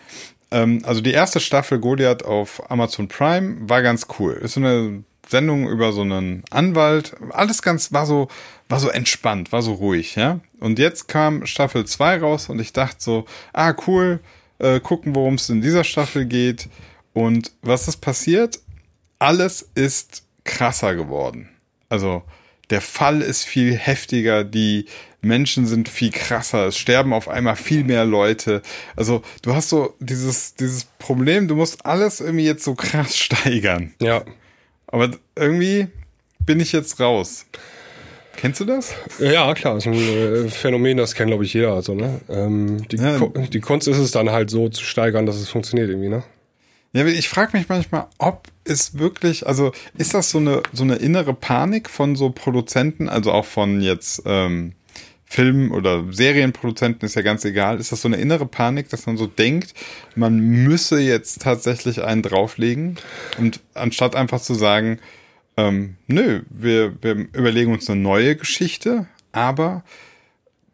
Ähm, 0.50 0.82
also 0.84 1.00
die 1.00 1.12
erste 1.12 1.40
Staffel 1.40 1.78
Goliath 1.78 2.24
auf 2.24 2.70
Amazon 2.70 3.08
Prime 3.08 3.56
war 3.68 3.82
ganz 3.82 4.06
cool. 4.18 4.32
Ist 4.34 4.54
so 4.54 4.60
eine 4.60 5.04
Sendung 5.28 5.68
über 5.68 5.92
so 5.92 6.02
einen 6.02 6.44
Anwalt. 6.50 7.14
Alles 7.30 7.62
ganz, 7.62 7.92
war 7.92 8.06
so, 8.06 8.28
war 8.68 8.80
so 8.80 8.88
entspannt, 8.88 9.52
war 9.52 9.62
so 9.62 9.74
ruhig, 9.74 10.16
ja. 10.16 10.40
Und 10.58 10.78
jetzt 10.78 11.08
kam 11.08 11.46
Staffel 11.46 11.84
2 11.84 12.18
raus 12.18 12.48
und 12.48 12.60
ich 12.60 12.72
dachte 12.72 12.96
so, 12.98 13.24
ah, 13.52 13.74
cool, 13.86 14.20
äh, 14.58 14.80
gucken, 14.80 15.14
worum 15.14 15.34
es 15.34 15.50
in 15.50 15.60
dieser 15.60 15.84
Staffel 15.84 16.24
geht. 16.24 16.68
Und 17.14 17.52
was 17.62 17.88
ist 17.88 17.98
passiert? 17.98 18.60
Alles 19.22 19.68
ist 19.76 20.24
krasser 20.44 20.96
geworden. 20.96 21.48
Also 21.88 22.22
der 22.70 22.80
Fall 22.80 23.22
ist 23.22 23.44
viel 23.44 23.76
heftiger, 23.76 24.42
die 24.42 24.86
Menschen 25.20 25.66
sind 25.66 25.88
viel 25.88 26.10
krasser, 26.10 26.66
es 26.66 26.76
sterben 26.76 27.12
auf 27.12 27.28
einmal 27.28 27.54
viel 27.54 27.84
mehr 27.84 28.04
Leute. 28.04 28.62
Also 28.96 29.22
du 29.42 29.54
hast 29.54 29.68
so 29.68 29.94
dieses, 30.00 30.56
dieses 30.56 30.86
Problem, 30.98 31.46
du 31.46 31.54
musst 31.54 31.86
alles 31.86 32.20
irgendwie 32.20 32.46
jetzt 32.46 32.64
so 32.64 32.74
krass 32.74 33.16
steigern. 33.16 33.94
Ja. 34.00 34.24
Aber 34.88 35.10
irgendwie 35.36 35.86
bin 36.44 36.58
ich 36.58 36.72
jetzt 36.72 36.98
raus. 36.98 37.46
Kennst 38.36 38.60
du 38.60 38.64
das? 38.64 38.92
Ja, 39.20 39.54
klar, 39.54 39.76
ist 39.76 39.86
ein 39.86 39.94
äh, 39.94 40.48
Phänomen, 40.48 40.96
das 40.96 41.14
kennt, 41.14 41.28
glaube 41.28 41.44
ich, 41.44 41.54
jeder. 41.54 41.74
Also, 41.74 41.94
ne? 41.94 42.20
ähm, 42.28 42.88
die, 42.88 42.96
Ja. 42.96 43.18
Die 43.18 43.60
Kunst 43.60 43.86
ist 43.86 43.98
es 43.98 44.10
dann 44.10 44.30
halt 44.30 44.50
so 44.50 44.68
zu 44.68 44.82
steigern, 44.82 45.26
dass 45.26 45.36
es 45.36 45.48
funktioniert 45.48 45.90
irgendwie, 45.90 46.08
ne? 46.08 46.24
Ja, 46.92 47.06
ich 47.06 47.28
frage 47.28 47.56
mich 47.56 47.68
manchmal, 47.68 48.06
ob 48.18 48.48
es 48.64 48.98
wirklich, 48.98 49.46
also 49.46 49.72
ist 49.96 50.12
das 50.12 50.30
so 50.30 50.38
eine 50.38 50.62
so 50.72 50.84
eine 50.84 50.96
innere 50.96 51.32
Panik 51.32 51.88
von 51.88 52.16
so 52.16 52.30
Produzenten, 52.30 53.08
also 53.08 53.32
auch 53.32 53.46
von 53.46 53.80
jetzt 53.80 54.22
ähm, 54.26 54.74
Film- 55.24 55.72
oder 55.72 56.12
Serienproduzenten 56.12 57.06
ist 57.06 57.14
ja 57.14 57.22
ganz 57.22 57.46
egal, 57.46 57.80
ist 57.80 57.90
das 57.90 58.02
so 58.02 58.08
eine 58.08 58.18
innere 58.18 58.44
Panik, 58.44 58.90
dass 58.90 59.06
man 59.06 59.16
so 59.16 59.26
denkt, 59.26 59.72
man 60.14 60.38
müsse 60.38 61.00
jetzt 61.00 61.40
tatsächlich 61.40 62.02
einen 62.02 62.20
drauflegen? 62.20 62.98
Und 63.38 63.60
anstatt 63.72 64.14
einfach 64.14 64.42
zu 64.42 64.52
sagen, 64.52 64.98
ähm, 65.56 65.96
nö, 66.06 66.42
wir, 66.50 66.94
wir 67.00 67.14
überlegen 67.32 67.72
uns 67.72 67.88
eine 67.88 67.98
neue 67.98 68.36
Geschichte, 68.36 69.06
aber 69.32 69.84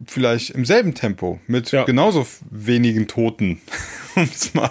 vielleicht 0.05 0.51
im 0.51 0.65
selben 0.65 0.93
Tempo 0.93 1.39
mit 1.47 1.71
Ja. 1.71 1.83
genauso 1.83 2.25
wenigen 2.49 3.07
Toten. 3.07 3.61
Mal, 4.53 4.69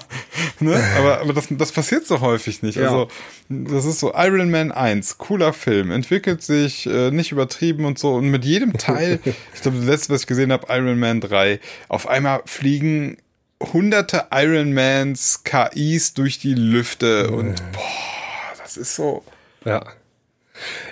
ne? 0.60 0.82
Aber, 0.98 1.20
aber 1.20 1.32
das, 1.32 1.46
das 1.50 1.72
passiert 1.72 2.06
so 2.06 2.20
häufig 2.20 2.62
nicht. 2.62 2.76
Ja. 2.76 2.88
Also 2.88 3.08
das 3.48 3.84
ist 3.86 4.00
so 4.00 4.12
Iron 4.14 4.50
Man 4.50 4.72
1, 4.72 5.16
cooler 5.18 5.52
Film, 5.54 5.90
entwickelt 5.90 6.42
sich 6.42 6.86
äh, 6.86 7.10
nicht 7.10 7.32
übertrieben 7.32 7.84
und 7.86 7.98
so 7.98 8.14
und 8.14 8.28
mit 8.30 8.44
jedem 8.44 8.74
Teil, 8.74 9.20
ich 9.54 9.62
glaube 9.62 9.78
das 9.78 9.86
letzte, 9.86 10.12
was 10.12 10.22
ich 10.22 10.26
gesehen 10.26 10.52
habe, 10.52 10.66
Iron 10.70 10.98
Man 10.98 11.20
3, 11.20 11.60
auf 11.88 12.08
einmal 12.08 12.42
fliegen 12.46 13.16
hunderte 13.72 14.26
Iron 14.32 14.72
Mans 14.74 15.42
KIs 15.44 16.14
durch 16.14 16.38
die 16.38 16.54
Lüfte 16.54 17.30
und 17.30 17.54
boah, 17.72 18.52
das 18.62 18.76
ist 18.76 18.94
so 18.96 19.24
Ja. 19.64 19.82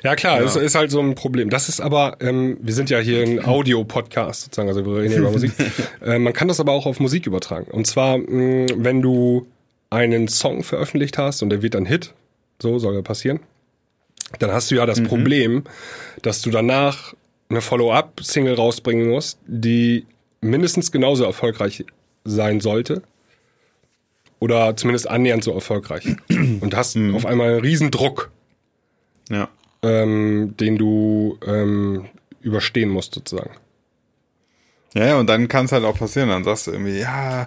Ja 0.03 0.17
klar, 0.17 0.41
es 0.41 0.57
ist 0.57 0.75
halt 0.75 0.91
so 0.91 1.01
ein 1.01 1.15
Problem. 1.15 1.51
Das 1.51 1.69
ist 1.69 1.81
aber, 1.81 2.17
ähm, 2.21 2.57
wir 2.61 2.75
sind 2.75 2.91
ja 2.91 2.99
hier 2.99 3.23
ein 3.23 3.45
Audio-Podcast 3.45 4.45
sozusagen, 4.45 4.69
also 4.69 4.85
wir 4.85 4.97
reden 4.97 5.11
hier 5.11 5.19
über 5.19 5.31
Musik. 5.31 5.53
äh, 6.05 6.19
man 6.19 6.33
kann 6.33 6.49
das 6.49 6.61
aber 6.61 6.73
auch 6.73 6.87
auf 6.87 7.01
Musik 7.01 7.27
übertragen. 7.27 7.71
Und 7.71 7.87
zwar, 7.87 8.19
mh, 8.19 8.67
wenn 8.77 9.03
du 9.03 9.47
einen 9.91 10.29
Song 10.29 10.63
veröffentlicht 10.63 11.19
hast 11.19 11.43
und 11.43 11.51
der 11.51 11.63
wird 11.63 11.77
ein 11.77 11.87
Hit, 11.87 12.15
so 12.61 12.79
soll 12.79 12.95
ja 12.95 13.03
passieren, 13.03 13.41
dann 14.39 14.51
hast 14.51 14.71
du 14.71 14.75
ja 14.75 14.87
das 14.87 15.03
Problem, 15.03 15.65
dass 16.23 16.43
du 16.43 16.51
danach 16.51 17.15
eine 17.49 17.61
Follow-up-Single 17.61 18.55
rausbringen 18.55 19.09
musst, 19.09 19.39
die 19.47 20.05
mindestens 20.41 20.91
genauso 20.91 21.25
erfolgreich 21.25 21.85
sein 22.25 22.61
sollte. 22.61 23.03
Oder 24.39 24.77
zumindest 24.77 25.09
annähernd 25.09 25.45
so 25.45 25.53
erfolgreich. 25.53 26.17
Und 26.29 26.75
hast 26.77 26.97
auf 27.15 27.25
einmal 27.25 27.53
einen 27.53 27.61
riesen 27.61 27.91
Druck 27.91 28.31
ja. 29.31 29.49
ähm, 29.83 30.55
den 30.59 30.77
du 30.79 31.39
ähm, 31.47 32.07
überstehen 32.41 32.89
musst, 32.91 33.15
sozusagen. 33.15 33.51
Ja, 34.95 35.05
ja, 35.09 35.19
und 35.19 35.27
dann 35.29 35.47
kann 35.49 35.67
es 35.67 35.73
halt 35.73 35.85
auch 35.85 35.99
passieren. 35.99 36.31
Dann 36.31 36.43
sagst 36.43 36.67
du 36.69 36.71
irgendwie, 36.71 36.99
ja, 36.99 37.43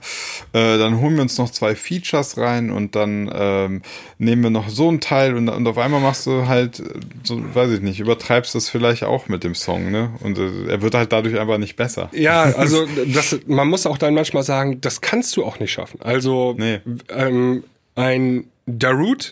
äh, 0.54 0.78
dann 0.78 1.02
holen 1.02 1.16
wir 1.16 1.24
uns 1.24 1.40
noch 1.40 1.50
zwei 1.50 1.74
Features 1.74 2.38
rein 2.38 2.70
und 2.70 2.96
dann 2.96 3.28
ähm, 3.34 3.82
nehmen 4.20 4.44
wir 4.44 4.50
noch 4.52 4.70
so 4.70 4.88
einen 4.88 5.00
Teil 5.00 5.36
und, 5.36 5.50
und 5.50 5.66
auf 5.66 5.80
einmal 5.80 6.00
machst 6.00 6.28
du 6.28 6.48
halt, 6.48 6.80
äh, 6.80 6.84
so, 7.24 7.42
weiß 7.56 7.72
ich 7.72 7.82
nicht, 7.82 8.00
übertreibst 8.00 8.54
das 8.54 8.70
vielleicht 8.70 9.04
auch 9.04 9.30
mit 9.30 9.44
dem 9.44 9.56
Song, 9.56 9.90
ne? 9.90 10.12
Und 10.22 10.38
äh, 10.38 10.68
er 10.70 10.84
wird 10.84 10.94
halt 10.94 11.12
dadurch 11.12 11.40
einfach 11.40 11.58
nicht 11.58 11.76
besser. 11.76 12.10
Ja, 12.14 12.44
also 12.56 12.86
das, 13.08 13.40
man 13.48 13.68
muss 13.68 13.88
auch 13.88 13.98
dann 13.98 14.14
manchmal 14.14 14.44
sagen, 14.44 14.80
das 14.82 15.02
kannst 15.02 15.36
du 15.36 15.44
auch 15.44 15.60
nicht 15.60 15.72
schaffen. 15.72 16.00
Also 16.04 16.54
Nee. 16.56 16.82
ähm, 17.10 17.64
ein 17.96 18.46
Darude 18.68 19.26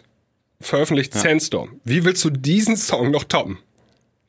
veröffentlicht 0.62 1.14
Sandstorm. 1.14 1.80
Wie 1.84 2.04
willst 2.04 2.24
du 2.26 2.30
diesen 2.30 2.78
Song 2.78 3.12
noch 3.12 3.24
toppen? 3.24 3.60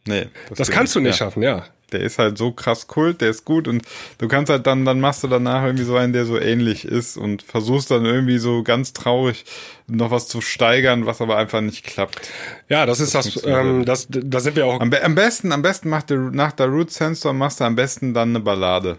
Nee. 0.06 0.26
Das 0.54 0.68
geht 0.68 0.76
kannst 0.76 0.94
du 0.94 1.00
nicht 1.00 1.12
ja. 1.12 1.16
schaffen, 1.16 1.42
ja. 1.42 1.66
Der 1.92 2.00
ist 2.00 2.18
halt 2.18 2.36
so 2.36 2.52
krass 2.52 2.86
kult, 2.86 3.22
der 3.22 3.30
ist 3.30 3.46
gut 3.46 3.66
und 3.66 3.82
du 4.18 4.28
kannst 4.28 4.50
halt 4.50 4.66
dann, 4.66 4.84
dann 4.84 5.00
machst 5.00 5.22
du 5.22 5.28
danach 5.28 5.64
irgendwie 5.64 5.86
so 5.86 5.96
einen, 5.96 6.12
der 6.12 6.26
so 6.26 6.38
ähnlich 6.38 6.84
ist 6.84 7.16
und 7.16 7.42
versuchst 7.42 7.90
dann 7.90 8.04
irgendwie 8.04 8.36
so 8.36 8.62
ganz 8.62 8.92
traurig 8.92 9.46
noch 9.86 10.10
was 10.10 10.28
zu 10.28 10.42
steigern, 10.42 11.06
was 11.06 11.22
aber 11.22 11.38
einfach 11.38 11.62
nicht 11.62 11.84
klappt. 11.84 12.28
Ja, 12.68 12.84
das 12.84 13.00
ist 13.00 13.14
das, 13.14 13.42
ähm, 13.46 13.86
das, 13.86 14.06
da 14.10 14.40
sind 14.40 14.56
wir 14.56 14.66
auch, 14.66 14.80
Am, 14.80 14.92
am 14.92 15.14
besten, 15.14 15.50
am 15.50 15.62
besten 15.62 15.88
macht 15.88 16.10
der, 16.10 16.18
nach 16.18 16.52
der 16.52 16.66
Root 16.66 16.90
Sandstorm 16.90 17.38
machst 17.38 17.60
du 17.60 17.64
am 17.64 17.74
besten 17.74 18.12
dann 18.12 18.30
eine 18.30 18.40
Ballade. 18.40 18.98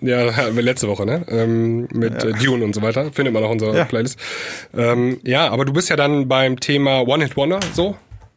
Ja, 0.00 0.32
hatten 0.36 0.56
wir 0.56 0.62
letzte 0.62 0.88
Woche, 0.88 1.06
ne? 1.06 1.24
Ähm, 1.28 1.88
mit 1.92 2.22
äh, 2.24 2.32
Dune 2.32 2.64
und 2.64 2.74
so 2.74 2.82
weiter. 2.82 3.12
Findet 3.12 3.34
man 3.34 3.44
auch 3.44 3.50
unsere 3.50 3.76
Ja. 3.76 3.84
Playlist. 3.84 4.18
Ähm, 4.76 5.20
ja, 5.24 5.48
aber 5.50 5.64
du 5.64 5.72
bist 5.72 5.88
ja 5.90 5.96
dann 5.96 6.28
beim 6.28 6.58
Thema 6.60 7.06
One-Hit-Wonder, 7.06 7.60
so. 7.74 7.96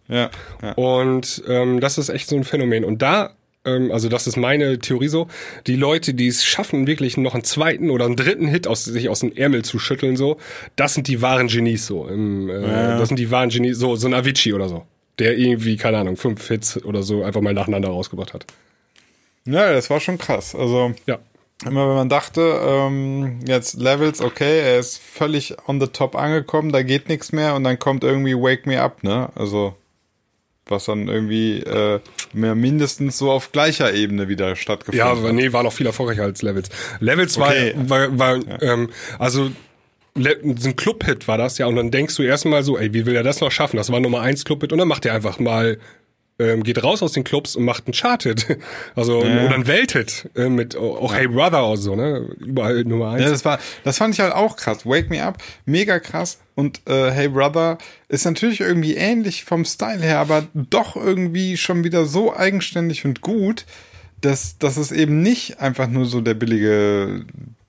Ja, 0.10 0.30
ja. 0.62 0.74
Und 0.74 1.44
ähm, 1.48 1.80
das 1.80 1.98
ist 1.98 2.10
echt 2.10 2.28
so 2.28 2.36
ein 2.36 2.44
Phänomen. 2.44 2.84
Und 2.84 3.02
da, 3.02 3.32
ähm, 3.64 3.90
also 3.92 4.10
das 4.10 4.28
ist 4.28 4.36
meine 4.36 4.78
Theorie 4.80 5.08
so, 5.08 5.28
die 5.66 5.78
Leute, 5.78 6.14
die 6.14 6.28
es 6.28 6.44
schaffen, 6.44 6.86
wirklich 6.88 7.16
noch 7.16 7.34
einen 7.34 7.46
zweiten 7.46 7.90
oder 7.90 8.06
einen 8.06 8.18
dritten 8.18 8.48
Hit 8.48 8.68
aus 8.68 8.84
sich 8.84 9.08
aus 9.08 9.22
dem 9.22 9.32
Ärmel 9.34 9.64
zu 9.64 9.80
schütteln, 9.80 10.18
so, 10.18 10.38
das 10.76 10.94
sind 10.94 11.08
die 11.08 11.22
wahren 11.22 11.48
Genies 11.48 11.88
so. 11.88 12.06
Im, 12.08 12.50
äh, 12.50 12.62
Das 12.98 13.08
sind 13.08 13.18
die 13.18 13.32
wahren 13.32 13.50
Genies, 13.50 13.78
so, 13.80 13.96
so 13.96 14.08
ein 14.08 14.14
Avicii 14.14 14.52
oder 14.54 14.68
so. 14.68 14.84
Der 15.20 15.38
irgendwie, 15.38 15.78
keine 15.78 16.00
Ahnung, 16.00 16.18
fünf 16.18 16.46
Hits 16.48 16.84
oder 16.84 17.02
so 17.04 17.24
einfach 17.24 17.40
mal 17.42 17.54
nacheinander 17.54 17.88
rausgebracht 17.90 18.34
hat. 18.34 18.46
Ja, 19.46 19.72
das 19.72 19.90
war 19.90 20.00
schon 20.02 20.18
krass. 20.18 20.54
Also 20.54 20.94
Ja. 21.06 21.20
Immer 21.66 21.88
wenn 21.90 21.96
man 21.96 22.10
dachte, 22.10 22.42
ähm, 22.64 23.40
jetzt 23.48 23.80
Levels, 23.80 24.22
okay, 24.22 24.60
er 24.60 24.80
ist 24.80 24.98
völlig 25.00 25.56
on 25.68 25.80
the 25.82 25.88
top 25.88 26.16
angekommen, 26.16 26.72
da 26.72 26.84
geht 26.84 27.10
nichts 27.10 27.32
mehr 27.32 27.56
und 27.56 27.64
dann 27.64 27.80
kommt 27.80 28.04
irgendwie 28.04 28.36
Wake 28.36 28.66
Me 28.66 28.82
Up, 28.82 29.04
ne? 29.04 29.30
Also 29.36 29.76
was 30.66 30.86
dann 30.86 31.08
irgendwie 31.10 31.60
äh, 31.60 32.00
mehr 32.32 32.56
mindestens 32.56 33.18
so 33.18 33.30
auf 33.32 33.52
gleicher 33.52 33.94
Ebene 33.94 34.30
wieder 34.30 34.56
stattgefunden 34.56 34.98
Ja, 35.00 35.12
hat. 35.12 35.18
aber 35.18 35.34
nee, 35.34 35.52
war 35.52 35.64
noch 35.64 35.74
viel 35.74 35.86
erfolgreicher 35.86 36.24
als 36.24 36.42
Levels. 36.42 36.70
Levels 37.02 37.38
war, 37.38 37.50
Okay. 37.50 37.74
war, 37.76 38.18
war 38.18 38.40
ähm, 38.62 38.90
also 39.20 39.52
Le 40.16 40.38
so 40.58 40.70
ein 40.70 40.76
Club-Hit 40.76 41.28
war 41.28 41.38
das 41.38 41.58
ja 41.58 41.66
und 41.66 41.76
dann 41.76 41.90
denkst 41.92 42.16
du 42.16 42.24
erstmal 42.24 42.64
so, 42.64 42.78
ey, 42.78 42.94
wie 42.94 43.06
will 43.06 43.16
er 43.16 43.24
das 43.24 43.42
noch 43.42 43.52
schaffen? 43.52 43.78
Das 43.78 43.92
war 43.92 44.00
Nummer 44.00 44.22
eins 44.22 44.46
Club-Hit 44.46 44.72
und 44.72 44.78
dann 44.78 44.88
macht 44.88 45.06
er 45.06 45.14
einfach 45.16 45.38
mal 45.40 45.80
ähm, 46.44 46.64
geht 46.64 46.84
raus 46.84 47.02
aus 47.02 47.14
den 47.14 47.24
Clubs 47.24 47.56
und 47.56 47.66
macht 47.66 47.88
einen 47.88 47.94
Chart-Hit. 47.94 48.58
Also 48.96 49.20
oder 49.20 49.54
einen 49.54 49.68
Welt-Hit 49.68 50.30
äh, 50.36 50.50
mit 50.50 50.76
auch 50.76 51.02
auch 51.02 51.14
Hey 51.14 51.28
Brother 51.28 51.66
oder 51.68 51.78
so, 51.78 51.96
ne? 51.96 52.28
Überall 52.40 52.84
Nummer 52.84 53.12
eins. 53.12 53.24
Ja, 53.24 53.30
das 53.30 53.46
war, 53.46 53.60
das 53.84 53.98
fand 53.98 54.14
ich 54.14 54.20
halt 54.20 54.34
auch 54.34 54.56
krass. 54.56 54.86
Wake 54.86 55.10
Me 55.10 55.24
Up, 55.24 55.38
mega 55.66 56.00
krass. 56.00 56.40
Und 56.56 56.82
äh, 56.88 57.12
Hey 57.12 57.30
Brother 57.30 57.78
ist 58.08 58.26
natürlich 58.26 58.62
irgendwie 58.62 58.96
ähnlich 58.96 59.44
vom 59.44 59.66
Style 59.66 60.02
her, 60.02 60.20
aber 60.20 60.48
doch 60.54 60.96
irgendwie 60.96 61.58
schon 61.58 61.84
wieder 61.84 62.06
so 62.06 62.36
eigenständig 62.36 63.06
und 63.06 63.22
gut, 63.22 63.66
dass, 64.22 64.58
dass 64.58 64.78
es 64.78 64.92
eben 64.92 65.22
nicht 65.22 65.60
einfach 65.60 65.88
nur 65.88 66.06
so 66.06 66.22
der 66.22 66.34
billige, 66.34 67.26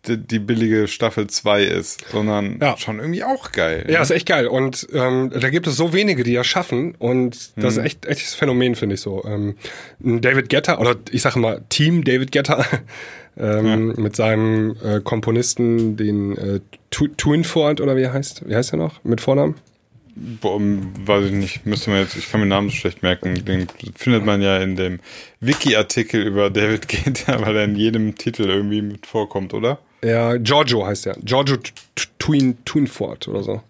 die, 0.06 0.16
die 0.18 0.38
billige 0.38 0.86
Staffel 0.88 1.26
2 1.26 1.62
ist, 1.64 2.04
sondern 2.10 2.58
Ja. 2.60 2.76
schon 2.76 2.98
irgendwie 2.98 3.24
auch 3.24 3.52
geil. 3.52 3.86
Ja, 3.88 4.02
ist 4.02 4.10
echt 4.10 4.26
geil. 4.26 4.46
Und 4.46 4.86
ähm, 4.92 5.30
da 5.34 5.50
gibt 5.50 5.66
es 5.66 5.76
so 5.76 5.92
wenige, 5.92 6.22
die 6.24 6.34
das 6.34 6.46
schaffen. 6.46 6.94
Und 6.98 7.52
das 7.56 7.76
ist 7.76 7.84
echt 7.84 8.06
echtes 8.06 8.34
Phänomen, 8.34 8.74
finde 8.74 8.94
ich 8.96 9.00
so. 9.00 9.24
Ähm, 9.24 9.56
David 10.00 10.48
Guetta, 10.50 10.78
oder 10.78 10.96
ich 11.10 11.22
sage 11.22 11.38
mal 11.38 11.62
Team 11.68 12.04
David 12.04 12.32
Guetta, 12.32 12.64
ähm, 13.36 13.94
mit 13.96 14.14
seinem 14.16 14.76
äh, 14.84 15.00
Komponisten, 15.00 15.96
den 15.96 16.36
äh, 16.36 16.60
Twinford 16.90 17.80
oder 17.80 17.96
wie 17.96 18.02
er 18.02 18.12
heißt. 18.12 18.48
Wie 18.48 18.54
heißt 18.54 18.72
er 18.72 18.76
noch? 18.78 19.02
Mit 19.04 19.20
Vornamen? 19.20 19.54
Boah, 20.16 20.60
weiß 20.60 21.24
ich 21.26 21.32
nicht, 21.32 21.66
müsste 21.66 21.90
man 21.90 21.98
jetzt, 21.98 22.16
ich 22.16 22.30
kann 22.30 22.38
mir 22.38 22.46
den 22.46 22.50
Namen 22.50 22.68
so 22.70 22.76
schlecht 22.76 23.02
merken. 23.02 23.44
Den 23.44 23.66
findet 23.96 24.24
man 24.24 24.40
ja 24.42 24.58
in 24.58 24.76
dem 24.76 25.00
Wiki-Artikel 25.40 26.22
über 26.22 26.50
David 26.50 26.86
Guetta, 26.88 27.40
weil 27.44 27.56
er 27.56 27.64
in 27.64 27.74
jedem 27.74 28.14
Titel 28.14 28.44
irgendwie 28.44 28.80
mit 28.82 29.06
vorkommt, 29.06 29.54
oder? 29.54 29.80
Ja, 30.04 30.36
Giorgio 30.36 30.86
heißt 30.86 31.06
er. 31.06 31.14
Giorgio 31.22 31.56
Twin, 32.18 32.58
Twinford 32.64 33.26
oder 33.28 33.42
so. 33.42 33.62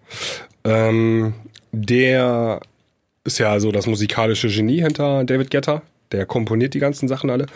Ähm, 0.64 1.34
der 1.70 2.60
ist 3.22 3.38
ja 3.38 3.60
so 3.60 3.70
das 3.70 3.86
musikalische 3.86 4.48
Genie 4.48 4.82
hinter 4.82 5.22
David 5.24 5.50
Guetta. 5.50 5.82
Der 6.10 6.26
komponiert 6.26 6.74
die 6.74 6.80
ganzen 6.80 7.06
Sachen 7.06 7.30
alle. 7.30 7.46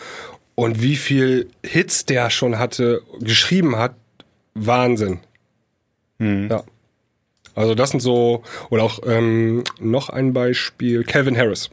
Und 0.55 0.81
wie 0.81 0.95
viel 0.95 1.49
Hits 1.63 2.05
der 2.05 2.29
schon 2.29 2.57
hatte, 2.57 3.01
geschrieben 3.19 3.75
hat, 3.75 3.95
Wahnsinn. 4.53 5.19
Ja. 6.19 6.63
Also 7.55 7.75
das 7.75 7.91
sind 7.91 7.99
so, 7.99 8.43
oder 8.69 8.83
auch 8.83 8.99
ähm, 9.05 9.63
noch 9.79 10.09
ein 10.09 10.33
Beispiel, 10.33 11.03
Calvin 11.03 11.37
Harris. 11.37 11.69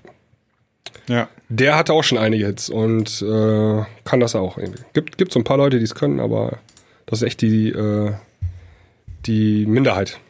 Ja. 1.08 1.28
Der 1.48 1.76
hatte 1.76 1.92
auch 1.92 2.02
schon 2.02 2.18
einige 2.18 2.46
Hits 2.46 2.68
und 2.68 3.22
äh, 3.22 3.84
kann 4.04 4.20
das 4.20 4.34
auch 4.34 4.58
irgendwie. 4.58 4.82
Gibt, 4.92 5.18
gibt 5.18 5.32
so 5.32 5.38
ein 5.40 5.44
paar 5.44 5.58
Leute, 5.58 5.78
die 5.78 5.84
es 5.84 5.94
können, 5.94 6.18
aber 6.18 6.58
das 7.06 7.22
ist 7.22 7.26
echt 7.26 7.40
die, 7.42 7.70
äh, 7.70 8.12
die 9.26 9.66
Minderheit. 9.66 10.20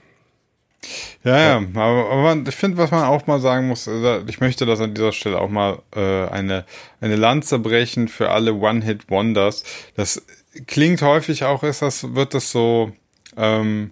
Ja, 1.25 1.39
ja, 1.39 1.57
aber, 1.57 2.11
aber 2.11 2.23
man, 2.23 2.47
ich 2.47 2.55
finde, 2.55 2.79
was 2.79 2.91
man 2.91 3.05
auch 3.05 3.27
mal 3.27 3.41
sagen 3.41 3.67
muss, 3.67 3.87
äh, 3.87 4.21
ich 4.29 4.41
möchte 4.41 4.67
das 4.67 4.81
an 4.81 4.95
dieser 4.95 5.13
Stelle 5.13 5.41
auch 5.41 5.49
mal 5.49 5.81
äh, 5.95 6.29
eine, 6.29 6.65
eine 7.01 7.17
Lanze 7.17 7.59
brechen 7.59 8.09
für 8.09 8.31
alle 8.31 8.55
One-Hit-Wonders. 8.55 9.65
Das 9.97 10.23
klingt 10.67 11.03
häufig 11.03 11.45
auch, 11.45 11.63
ist 11.65 11.83
das, 11.83 12.15
wird 12.15 12.35
das 12.35 12.53
so, 12.53 12.93
ähm, 13.37 13.91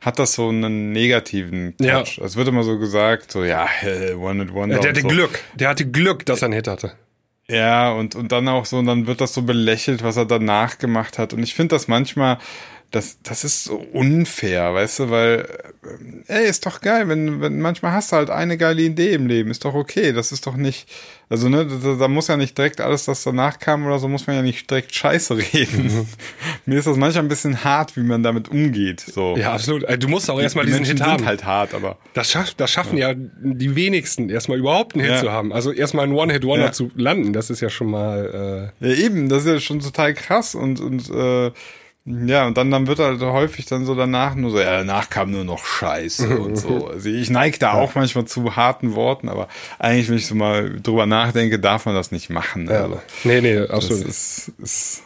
hat 0.00 0.18
das 0.18 0.32
so 0.32 0.48
einen 0.48 0.92
negativen 0.92 1.76
Touch. 1.76 2.16
Ja. 2.16 2.24
Es 2.24 2.36
wird 2.36 2.48
immer 2.48 2.62
so 2.62 2.78
gesagt, 2.78 3.30
so, 3.30 3.44
ja, 3.44 3.68
One-Hit-Wonder. 4.16 4.76
Ja, 4.76 4.80
der 4.80 4.90
hatte 4.92 5.02
so. 5.02 5.08
Glück. 5.08 5.40
Der 5.54 5.68
hatte 5.68 5.86
Glück, 5.86 6.24
dass 6.24 6.40
er 6.40 6.46
einen 6.46 6.54
Hit 6.54 6.68
hatte. 6.68 6.92
Ja, 7.50 7.90
und, 7.92 8.14
und 8.14 8.30
dann 8.30 8.46
auch 8.46 8.64
so, 8.64 8.78
und 8.78 8.86
dann 8.86 9.08
wird 9.08 9.20
das 9.20 9.34
so 9.34 9.42
belächelt, 9.42 10.04
was 10.04 10.16
er 10.16 10.24
danach 10.24 10.78
gemacht 10.78 11.18
hat. 11.18 11.32
Und 11.32 11.42
ich 11.42 11.54
finde 11.54 11.74
das 11.74 11.88
manchmal, 11.88 12.38
das, 12.90 13.18
das 13.22 13.44
ist 13.44 13.64
so 13.64 13.76
unfair, 13.92 14.74
weißt 14.74 14.98
du, 14.98 15.10
weil, 15.10 15.46
äh, 16.28 16.40
ey, 16.42 16.48
ist 16.48 16.66
doch 16.66 16.80
geil, 16.80 17.08
wenn, 17.08 17.40
wenn 17.40 17.60
manchmal 17.60 17.92
hast 17.92 18.10
du 18.10 18.16
halt 18.16 18.30
eine 18.30 18.56
geile 18.58 18.82
Idee 18.82 19.12
im 19.12 19.26
Leben, 19.26 19.50
ist 19.50 19.64
doch 19.64 19.74
okay, 19.74 20.12
das 20.12 20.32
ist 20.32 20.46
doch 20.46 20.56
nicht, 20.56 20.88
also 21.28 21.48
ne, 21.48 21.66
da, 21.66 21.94
da 21.94 22.08
muss 22.08 22.26
ja 22.26 22.36
nicht 22.36 22.58
direkt 22.58 22.80
alles, 22.80 23.06
was 23.06 23.22
danach 23.22 23.60
kam 23.60 23.86
oder 23.86 23.98
so, 24.00 24.08
muss 24.08 24.26
man 24.26 24.34
ja 24.36 24.42
nicht 24.42 24.68
direkt 24.68 24.92
Scheiße 24.94 25.36
reden. 25.54 25.84
Mhm. 25.84 26.06
Mir 26.66 26.78
ist 26.78 26.86
das 26.88 26.96
manchmal 26.96 27.24
ein 27.24 27.28
bisschen 27.28 27.62
hart, 27.62 27.96
wie 27.96 28.02
man 28.02 28.22
damit 28.24 28.48
umgeht, 28.48 29.00
so. 29.00 29.36
Ja, 29.36 29.52
absolut. 29.52 29.84
Also, 29.84 29.98
Du 30.00 30.08
musst 30.08 30.28
auch 30.28 30.40
erstmal 30.40 30.64
Die 30.64 30.72
diesen 30.72 30.80
Menschen 30.82 30.96
Hit 30.96 31.04
sind 31.04 31.12
haben. 31.12 31.26
halt 31.26 31.44
hart, 31.44 31.74
aber 31.74 31.96
Das, 32.14 32.30
schaff, 32.30 32.54
das 32.54 32.70
schaffen 32.72 32.98
ja. 32.98 33.14
die 33.14 33.76
wenigsten, 33.76 34.30
erstmal 34.30 34.58
überhaupt 34.58 34.94
einen 34.94 35.04
Hit 35.04 35.12
Ja. 35.14 35.20
zu 35.20 35.30
haben. 35.30 35.52
Also 35.52 35.70
erstmal 35.72 36.04
einen 36.04 36.14
One-Hit-Wonder 36.14 36.66
Ja. 36.66 36.72
zu 36.72 36.90
landen, 36.96 37.32
das 37.32 37.50
ist 37.50 37.60
ja 37.60 37.70
schon 37.70 37.88
mal. 37.88 38.72
Ja, 38.80 38.88
eben, 38.92 39.28
das 39.28 39.44
ist 39.44 39.48
ja 39.48 39.60
schon 39.60 39.78
total 39.80 40.12
krass 40.14 40.54
und, 40.56 40.80
und 40.80 41.08
äh, 41.10 41.52
ja, 42.06 42.46
und 42.46 42.56
dann, 42.56 42.70
dann 42.70 42.86
wird 42.86 42.98
halt 42.98 43.20
häufig 43.20 43.66
dann 43.66 43.84
so 43.84 43.94
danach 43.94 44.34
nur 44.34 44.50
so, 44.50 44.58
ja, 44.58 44.78
danach 44.78 45.10
kam 45.10 45.30
nur 45.30 45.44
noch 45.44 45.64
Scheiße 45.64 46.38
und 46.40 46.56
so. 46.56 46.88
Also 46.88 47.08
ich 47.08 47.30
neige 47.30 47.58
da 47.58 47.74
auch 47.74 47.94
manchmal 47.94 48.24
zu 48.24 48.56
harten 48.56 48.94
Worten, 48.94 49.28
aber 49.28 49.48
eigentlich, 49.78 50.08
wenn 50.08 50.16
ich 50.16 50.26
so 50.26 50.34
mal 50.34 50.80
drüber 50.80 51.06
nachdenke, 51.06 51.58
darf 51.58 51.86
man 51.86 51.94
das 51.94 52.10
nicht 52.10 52.30
machen. 52.30 52.68
Äh, 52.68 52.72
Also, 52.74 53.00
nee, 53.24 53.40
nee, 53.40 53.54
das 53.56 53.70
absolut. 53.70 54.06
ist, 54.06 54.52
ist 54.58 55.02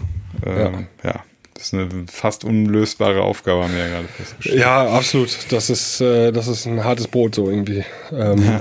äh, 0.47 0.70
ja. 1.03 1.24
das 1.55 1.64
ist 1.64 1.74
eine 1.74 1.88
fast 2.11 2.45
unlösbare 2.45 3.22
Aufgabe, 3.22 3.64
haben 3.64 3.74
wir 3.74 3.80
ja 3.84 3.88
gerade 3.88 4.09
festgestellt. 4.09 4.61
Ja, 4.61 4.86
absolut. 4.88 5.36
Das 5.51 5.70
ist, 5.70 6.01
äh, 6.01 6.30
das 6.32 6.47
ist 6.49 6.66
ein 6.66 6.84
hartes 6.84 7.09
Brot 7.09 7.34
so 7.34 7.51
irgendwie. 7.51 7.84
Ähm, 8.12 8.61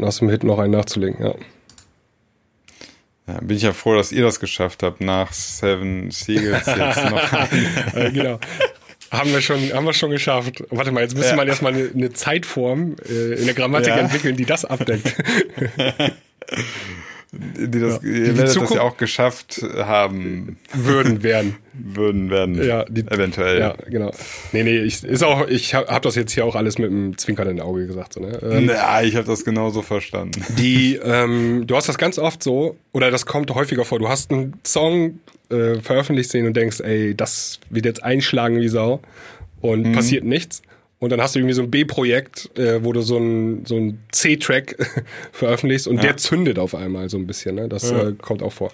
Aus 0.00 0.18
dem 0.18 0.28
Hit 0.28 0.44
noch 0.44 0.58
einen 0.58 0.72
nachzulegen, 0.72 1.24
ja. 1.24 1.34
Ja, 3.26 3.40
bin 3.40 3.56
ich 3.56 3.62
ja 3.64 3.72
froh, 3.72 3.94
dass 3.96 4.12
ihr 4.12 4.22
das 4.22 4.38
geschafft 4.40 4.82
habt, 4.84 5.00
nach 5.00 5.32
Seven 5.32 6.10
Seagulls 6.10 6.66
jetzt 6.66 7.10
noch 7.10 7.32
Äh, 7.94 8.10
genau. 8.12 8.38
Haben 9.10 9.32
wir 9.32 9.40
schon, 9.40 9.72
haben 9.72 9.84
wir 9.86 9.92
schon 9.94 10.10
geschafft. 10.10 10.62
Warte 10.70 10.90
mal, 10.92 11.02
jetzt 11.02 11.14
müsste 11.14 11.30
Ja. 11.30 11.36
man 11.36 11.46
erstmal 11.48 11.72
eine, 11.74 11.90
eine 11.94 12.12
Zeitform 12.12 12.96
äh, 13.08 13.34
in 13.34 13.46
der 13.46 13.54
Grammatik 13.54 13.88
Ja. 13.88 13.96
entwickeln, 13.98 14.36
die 14.36 14.44
das 14.44 14.64
abdeckt. 14.64 15.14
die 17.32 17.80
das, 17.80 18.00
Ja. 18.02 18.08
ihr 18.08 18.14
Die 18.14 18.26
werdet 18.26 18.42
das 18.44 18.52
Zukunft- 18.54 18.74
ja 18.76 18.82
auch 18.82 18.96
geschafft 18.96 19.60
haben 19.78 20.56
Würden 20.72 21.22
werden. 21.22 21.56
würden 21.74 22.30
werden. 22.30 22.62
Ja, 22.64 22.84
die, 22.84 23.02
eventuell. 23.02 23.58
Ja, 23.58 23.74
genau. 23.90 24.10
Nee, 24.52 24.62
nee, 24.62 24.78
ich, 24.78 25.04
ist 25.04 25.22
auch, 25.22 25.46
ich 25.48 25.74
habe 25.74 25.88
hab 25.88 26.02
das 26.02 26.14
jetzt 26.14 26.32
hier 26.32 26.44
auch 26.46 26.54
alles 26.54 26.78
mit 26.78 26.90
einem 26.90 27.18
zwinkernden 27.18 27.60
Auge 27.60 27.86
gesagt. 27.86 28.14
So, 28.14 28.20
ne? 28.20 28.38
ähm, 28.42 28.68
Ja, 28.68 29.02
ich 29.02 29.16
habe 29.16 29.26
das 29.26 29.44
genauso 29.44 29.82
verstanden. 29.82 30.42
die, 30.58 30.96
ähm, 31.04 31.64
du 31.66 31.76
hast 31.76 31.88
das 31.88 31.98
ganz 31.98 32.18
oft 32.18 32.42
so, 32.42 32.76
oder 32.92 33.10
das 33.10 33.26
kommt 33.26 33.50
häufiger 33.54 33.84
vor, 33.84 33.98
du 33.98 34.08
hast 34.08 34.30
einen 34.32 34.54
Song 34.64 35.20
äh, 35.50 35.80
veröffentlicht 35.80 36.30
sehen 36.30 36.46
und 36.46 36.56
denkst, 36.56 36.80
ey, 36.80 37.14
das 37.14 37.60
wird 37.70 37.84
jetzt 37.84 38.02
einschlagen 38.02 38.60
wie 38.60 38.68
Sau 38.68 39.00
und 39.60 39.92
passiert 39.92 40.24
nichts. 40.24 40.62
Und 40.98 41.10
dann 41.10 41.20
hast 41.20 41.34
du 41.34 41.40
irgendwie 41.40 41.54
so 41.54 41.62
ein 41.62 41.70
B-Projekt, 41.70 42.56
äh, 42.58 42.82
wo 42.82 42.92
du 42.92 43.02
so 43.02 43.18
ein, 43.18 43.66
so 43.66 43.76
ein 43.76 43.98
C-Track 44.12 44.76
veröffentlichst 45.32 45.86
und 45.88 46.02
der 46.02 46.16
zündet 46.16 46.58
auf 46.58 46.74
einmal 46.74 47.08
so 47.10 47.18
ein 47.18 47.26
bisschen. 47.26 47.54
Ne? 47.56 47.68
Das 47.68 47.90
Ja. 47.90 48.08
äh, 48.08 48.12
kommt 48.12 48.42
auch 48.42 48.52
vor. 48.52 48.72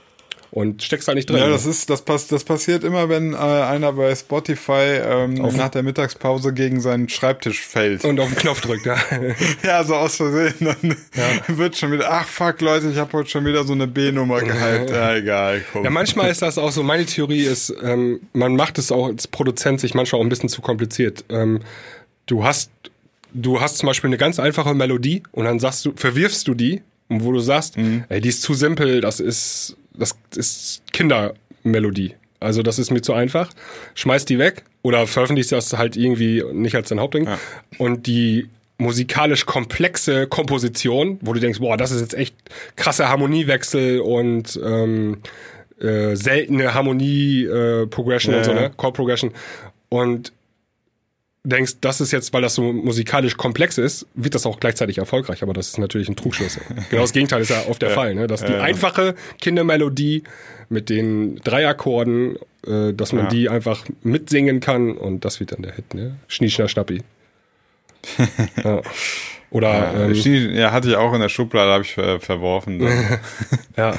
Und 0.52 0.82
steckst 0.82 1.08
da 1.08 1.14
nicht 1.14 1.30
drin. 1.30 1.38
Ja, 1.38 1.48
das 1.48 1.64
ist, 1.64 1.88
das 1.88 2.02
pass, 2.02 2.26
das 2.28 2.44
passiert 2.44 2.84
immer, 2.84 3.08
wenn 3.08 3.32
äh, 3.32 3.36
einer 3.38 3.94
bei 3.94 4.14
Spotify 4.14 5.00
ähm, 5.02 5.32
nach 5.32 5.70
der 5.70 5.82
Mittagspause 5.82 6.52
gegen 6.52 6.82
seinen 6.82 7.08
Schreibtisch 7.08 7.62
fällt. 7.66 8.04
und 8.04 8.20
auf 8.20 8.28
den 8.28 8.36
Knopf 8.36 8.60
drückt, 8.60 8.84
ja. 8.84 8.96
ja, 9.64 9.82
so 9.82 9.94
aus 9.94 10.16
Versehen. 10.16 10.52
Dann 10.60 11.56
wird 11.56 11.76
schon 11.78 11.90
wieder, 11.92 12.12
ach 12.12 12.28
fuck 12.28 12.60
Leute, 12.60 12.90
ich 12.90 12.98
habe 12.98 13.10
heute 13.14 13.30
schon 13.30 13.46
wieder 13.46 13.64
so 13.64 13.72
eine 13.72 13.86
B-Nummer 13.86 14.40
gehypt. 14.42 14.90
Ja, 14.90 15.16
egal, 15.16 15.62
komm. 15.72 15.84
Ja, 15.84 15.90
manchmal 15.90 16.30
ist 16.30 16.42
das 16.42 16.58
auch 16.58 16.70
so. 16.70 16.82
Meine 16.82 17.06
Theorie 17.06 17.44
ist, 17.44 17.74
ähm, 17.82 18.20
man 18.34 18.54
macht 18.54 18.76
es 18.76 18.92
auch 18.92 19.06
als 19.06 19.26
Produzent 19.28 19.80
sich 19.80 19.94
manchmal 19.94 20.20
auch 20.20 20.24
ein 20.24 20.28
bisschen 20.28 20.50
zu 20.50 20.60
kompliziert. 20.60 21.24
Ähm, 21.30 21.60
du 22.26 22.44
hast, 22.44 22.70
du 23.32 23.60
hast 23.60 23.78
zum 23.78 23.86
Beispiel 23.86 24.08
eine 24.08 24.18
ganz 24.18 24.38
einfache 24.38 24.74
Melodie 24.74 25.22
und 25.32 25.44
dann 25.44 25.58
sagst 25.58 25.84
du, 25.84 25.92
verwirfst 25.94 26.46
du 26.48 26.54
die, 26.54 26.82
und 27.08 27.24
wo 27.24 27.32
du 27.32 27.40
sagst, 27.40 27.76
ey, 28.08 28.20
die 28.20 28.28
ist 28.30 28.42
zu 28.42 28.54
simpel, 28.54 29.00
das 29.00 29.20
ist, 29.20 29.76
das 29.92 30.16
ist 30.34 30.82
Kindermelodie. 30.92 32.14
Also 32.40 32.62
das 32.62 32.78
ist 32.78 32.90
mir 32.90 33.02
zu 33.02 33.12
einfach. 33.12 33.50
Schmeißt 33.94 34.28
die 34.28 34.38
weg 34.38 34.64
oder 34.82 35.06
veröffentlichst 35.06 35.52
das 35.52 35.74
halt 35.74 35.96
irgendwie 35.96 36.42
nicht 36.52 36.74
als 36.74 36.88
dein 36.88 37.00
Hauptding. 37.00 37.26
Ja. 37.26 37.38
Und 37.78 38.06
die 38.06 38.48
musikalisch 38.78 39.46
komplexe 39.46 40.26
Komposition, 40.26 41.18
wo 41.20 41.32
du 41.32 41.40
denkst, 41.40 41.60
boah, 41.60 41.76
das 41.76 41.92
ist 41.92 42.00
jetzt 42.00 42.14
echt 42.14 42.34
krasse 42.74 43.08
Harmoniewechsel 43.08 44.00
und 44.00 44.58
ähm, 44.64 45.18
äh, 45.80 46.16
seltene 46.16 46.74
Harmonie 46.74 47.44
äh, 47.44 47.86
Progression 47.86 48.32
Ja, 48.32 48.38
und 48.38 48.44
so, 48.44 48.54
ne? 48.54 48.70
Chord 48.76 48.96
Progression. 48.96 49.32
Und 49.88 50.32
denkst, 51.44 51.74
das 51.80 52.00
ist 52.00 52.12
jetzt, 52.12 52.32
weil 52.32 52.42
das 52.42 52.54
so 52.54 52.72
musikalisch 52.72 53.36
komplex 53.36 53.76
ist, 53.78 54.06
wird 54.14 54.34
das 54.34 54.46
auch 54.46 54.60
gleichzeitig 54.60 54.98
erfolgreich, 54.98 55.42
aber 55.42 55.52
das 55.52 55.68
ist 55.68 55.78
natürlich 55.78 56.08
ein 56.08 56.16
Trugschluss. 56.16 56.58
genau 56.90 57.02
das 57.02 57.12
Gegenteil 57.12 57.42
ist 57.42 57.48
ja 57.50 57.64
oft 57.68 57.82
der 57.82 57.90
Fall, 57.90 58.14
ne? 58.14 58.26
Dass 58.28 58.44
die 58.44 58.52
Ja, 58.52 58.58
ja. 58.58 58.64
einfache 58.64 59.14
Kindermelodie 59.40 60.22
mit 60.68 60.88
den 60.88 61.36
drei 61.42 61.66
Akkorden, 61.68 62.36
äh, 62.66 62.92
dass 62.94 63.12
man 63.12 63.24
Ja. 63.24 63.30
die 63.30 63.48
einfach 63.48 63.84
mitsingen 64.02 64.60
kann 64.60 64.92
und 64.96 65.24
das 65.24 65.40
wird 65.40 65.52
dann 65.52 65.62
der 65.62 65.74
Hit, 65.74 65.94
ne? 65.94 66.16
Schnie, 66.28 66.48
schna, 66.50 66.68
schnappi. 66.68 67.02
ja. 68.64 68.82
Oder 69.50 69.68
ja, 69.68 70.04
ähm, 70.04 70.14
Schnie- 70.14 70.48
ja, 70.56 70.72
hatte 70.72 70.88
ich 70.88 70.96
auch 70.96 71.12
in 71.12 71.20
der 71.20 71.28
Schublade, 71.28 71.70
habe 71.72 71.82
ich 71.84 71.92
ver 71.92 72.20
verworfen. 72.20 72.80
Ja. 73.76 73.94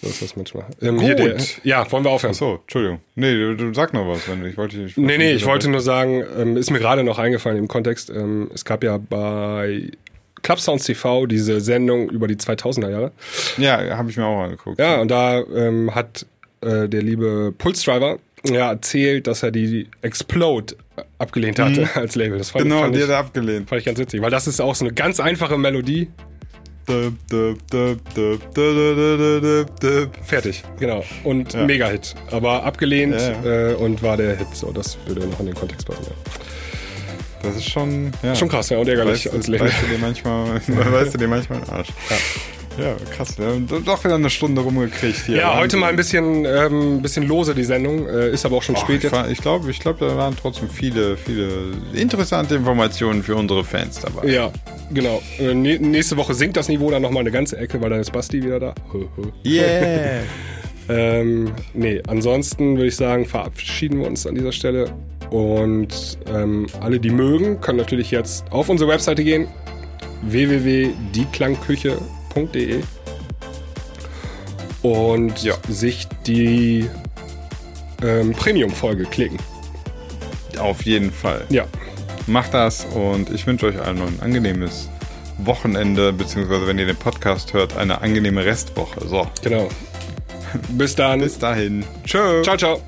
So 0.00 0.08
ist 0.08 0.22
das 0.22 0.36
manchmal. 0.36 0.64
Ähm, 0.80 0.96
Gut. 0.96 1.04
Hier 1.04 1.14
der, 1.14 1.36
ja, 1.64 1.90
wollen 1.90 2.04
wir 2.04 2.10
aufhören? 2.10 2.30
Achso, 2.30 2.60
Entschuldigung. 2.62 3.00
Nee, 3.16 3.34
du, 3.34 3.56
du 3.56 3.74
sag 3.74 3.92
noch 3.92 4.06
was, 4.06 4.28
wenn 4.28 4.44
ich 4.46 4.56
wollte 4.56 4.76
dich. 4.76 4.96
Nee, 4.96 5.18
nee, 5.18 5.32
ich 5.32 5.44
wollte 5.44 5.68
nur 5.68 5.80
sagen, 5.80 6.22
ähm, 6.38 6.56
ist 6.56 6.70
mir 6.70 6.78
gerade 6.78 7.02
noch 7.02 7.18
eingefallen 7.18 7.58
im 7.58 7.68
Kontext, 7.68 8.10
ähm, 8.10 8.48
es 8.54 8.64
gab 8.64 8.84
ja 8.84 8.98
bei 8.98 9.90
Club 10.42 10.60
Sounds 10.60 10.84
TV 10.84 11.26
diese 11.26 11.60
Sendung 11.60 12.10
über 12.10 12.28
die 12.28 12.36
2000er 12.36 12.90
Jahre. 12.90 13.12
Ja, 13.56 13.96
habe 13.96 14.10
ich 14.10 14.16
mir 14.16 14.24
auch 14.24 14.42
angeguckt. 14.42 14.78
Ja, 14.78 15.00
und 15.00 15.10
da 15.10 15.40
ähm, 15.40 15.94
hat 15.94 16.26
äh, 16.60 16.88
der 16.88 17.02
liebe 17.02 17.52
Pulse 17.56 17.84
Driver 17.84 18.18
ja 18.44 18.70
erzählt, 18.70 19.26
dass 19.26 19.42
er 19.42 19.50
die 19.50 19.88
Explode 20.02 20.76
abgelehnt 21.18 21.58
hatte 21.58 21.88
als 21.94 22.14
Label. 22.14 22.38
Das 22.38 22.50
fand, 22.50 22.64
genau, 22.64 22.82
fand, 22.82 22.94
die 22.94 23.00
ich, 23.00 23.04
hat 23.04 23.10
er 23.10 23.18
abgelehnt. 23.18 23.68
fand 23.68 23.80
ich 23.80 23.86
ganz 23.86 23.98
witzig, 23.98 24.22
weil 24.22 24.30
das 24.30 24.46
ist 24.46 24.60
auch 24.60 24.74
so 24.74 24.84
eine 24.84 24.94
ganz 24.94 25.20
einfache 25.20 25.58
Melodie. 25.58 26.08
Fertig, 30.24 30.62
genau. 30.78 31.04
Und 31.24 31.52
Ja. 31.52 31.64
Mega-Hit. 31.64 32.14
Aber 32.30 32.64
abgelehnt 32.64 33.14
Ja, 33.20 33.70
Äh, 33.70 33.74
und 33.74 34.02
war 34.02 34.16
der 34.16 34.36
Hit. 34.36 34.48
So, 34.54 34.72
das 34.72 34.96
würde 35.06 35.26
noch 35.26 35.40
in 35.40 35.46
den 35.46 35.54
Kontext 35.54 35.86
passen. 35.86 36.04
Ja. 36.04 36.14
Das 37.42 37.56
ist 37.56 37.70
schon, 37.70 38.10
ja. 38.22 38.34
Schon 38.34 38.48
krass, 38.48 38.68
ja, 38.70 38.78
und 38.78 38.88
ärgerlich 38.88 39.26
Weißt, 39.26 39.34
als 39.34 39.48
weißt 39.60 39.82
du 39.82 39.86
dir 39.86 39.98
manchmal, 40.00 40.54
weißt 40.66 41.14
du 41.14 41.18
dir 41.18 41.28
manchmal 41.28 41.60
den 41.60 41.70
Arsch. 41.70 41.88
Ja, 42.10 42.16
krass. 43.14 43.38
Wir 43.38 43.46
haben 43.46 43.66
doch 43.84 44.04
wieder 44.04 44.14
eine 44.14 44.30
Stunde 44.30 44.60
rumgekriegt 44.60 45.26
hier. 45.26 45.36
Ja, 45.36 45.58
heute 45.58 45.76
mal 45.76 45.88
ein 45.88 45.96
bisschen, 45.96 46.44
ähm, 46.44 47.02
bisschen 47.02 47.26
lose 47.26 47.54
die 47.54 47.64
Sendung. 47.64 48.06
Äh, 48.08 48.30
ist 48.30 48.44
aber 48.46 48.56
auch 48.56 48.62
schon 48.62 48.76
Ach, 48.76 48.82
spät 48.82 49.04
ich 49.04 49.10
jetzt. 49.10 49.30
ich 49.30 49.38
glaube, 49.38 49.70
ich 49.70 49.80
glaube, 49.80 50.06
da 50.06 50.16
waren 50.16 50.36
trotzdem 50.40 50.68
viele, 50.70 51.16
viele 51.16 51.48
interessante 51.94 52.54
Informationen 52.54 53.22
für 53.22 53.36
unsere 53.36 53.64
Fans 53.64 54.00
dabei. 54.00 54.28
Ja, 54.28 54.50
genau. 54.92 55.22
Äh, 55.38 55.52
nä- 55.54 55.78
nächste 55.78 56.16
Woche 56.16 56.34
sinkt 56.34 56.56
das 56.56 56.68
Niveau 56.68 56.90
dann 56.90 57.02
nochmal 57.02 57.20
eine 57.20 57.30
ganze 57.30 57.56
Ecke, 57.58 57.80
weil 57.80 57.90
dann 57.90 58.00
ist 58.00 58.12
Basti 58.12 58.42
wieder 58.42 58.60
da. 58.60 58.74
Yeah! 59.44 60.20
ähm, 60.88 61.52
nee, 61.74 62.02
ansonsten 62.06 62.76
würde 62.76 62.88
ich 62.88 62.96
sagen, 62.96 63.26
verabschieden 63.26 64.00
wir 64.00 64.06
uns 64.06 64.26
an 64.26 64.34
dieser 64.34 64.52
Stelle. 64.52 64.90
Und 65.30 66.18
ähm, 66.34 66.66
alle, 66.80 67.00
die 67.00 67.10
mögen, 67.10 67.60
können 67.60 67.78
natürlich 67.78 68.10
jetzt 68.10 68.44
auf 68.50 68.68
unsere 68.68 68.90
Webseite 68.90 69.22
gehen. 69.24 69.46
www.dieklangküche.de 72.46 72.82
und 74.82 75.42
Ja. 75.42 75.54
sich 75.68 76.06
die 76.26 76.88
ähm, 78.02 78.32
Premium-Folge 78.32 79.04
klicken. 79.04 79.38
Auf 80.58 80.82
jeden 80.82 81.12
Fall. 81.12 81.44
Ja, 81.50 81.64
Macht 82.26 82.52
das 82.52 82.84
und 82.84 83.30
ich 83.30 83.46
wünsche 83.46 83.66
euch 83.66 83.80
allen 83.80 83.98
noch 83.98 84.06
ein 84.06 84.20
angenehmes 84.20 84.88
Wochenende, 85.38 86.12
beziehungsweise 86.12 86.66
wenn 86.66 86.78
ihr 86.78 86.84
den 86.86 86.96
Podcast 86.96 87.54
hört, 87.54 87.76
eine 87.76 88.02
angenehme 88.02 88.44
Restwoche. 88.44 89.06
So, 89.08 89.26
genau. 89.42 89.68
Bis 90.70 90.94
dann. 90.94 91.20
bis 91.20 91.38
dahin. 91.38 91.84
Tschö. 92.04 92.42
Ciao, 92.42 92.56
ciao. 92.56 92.82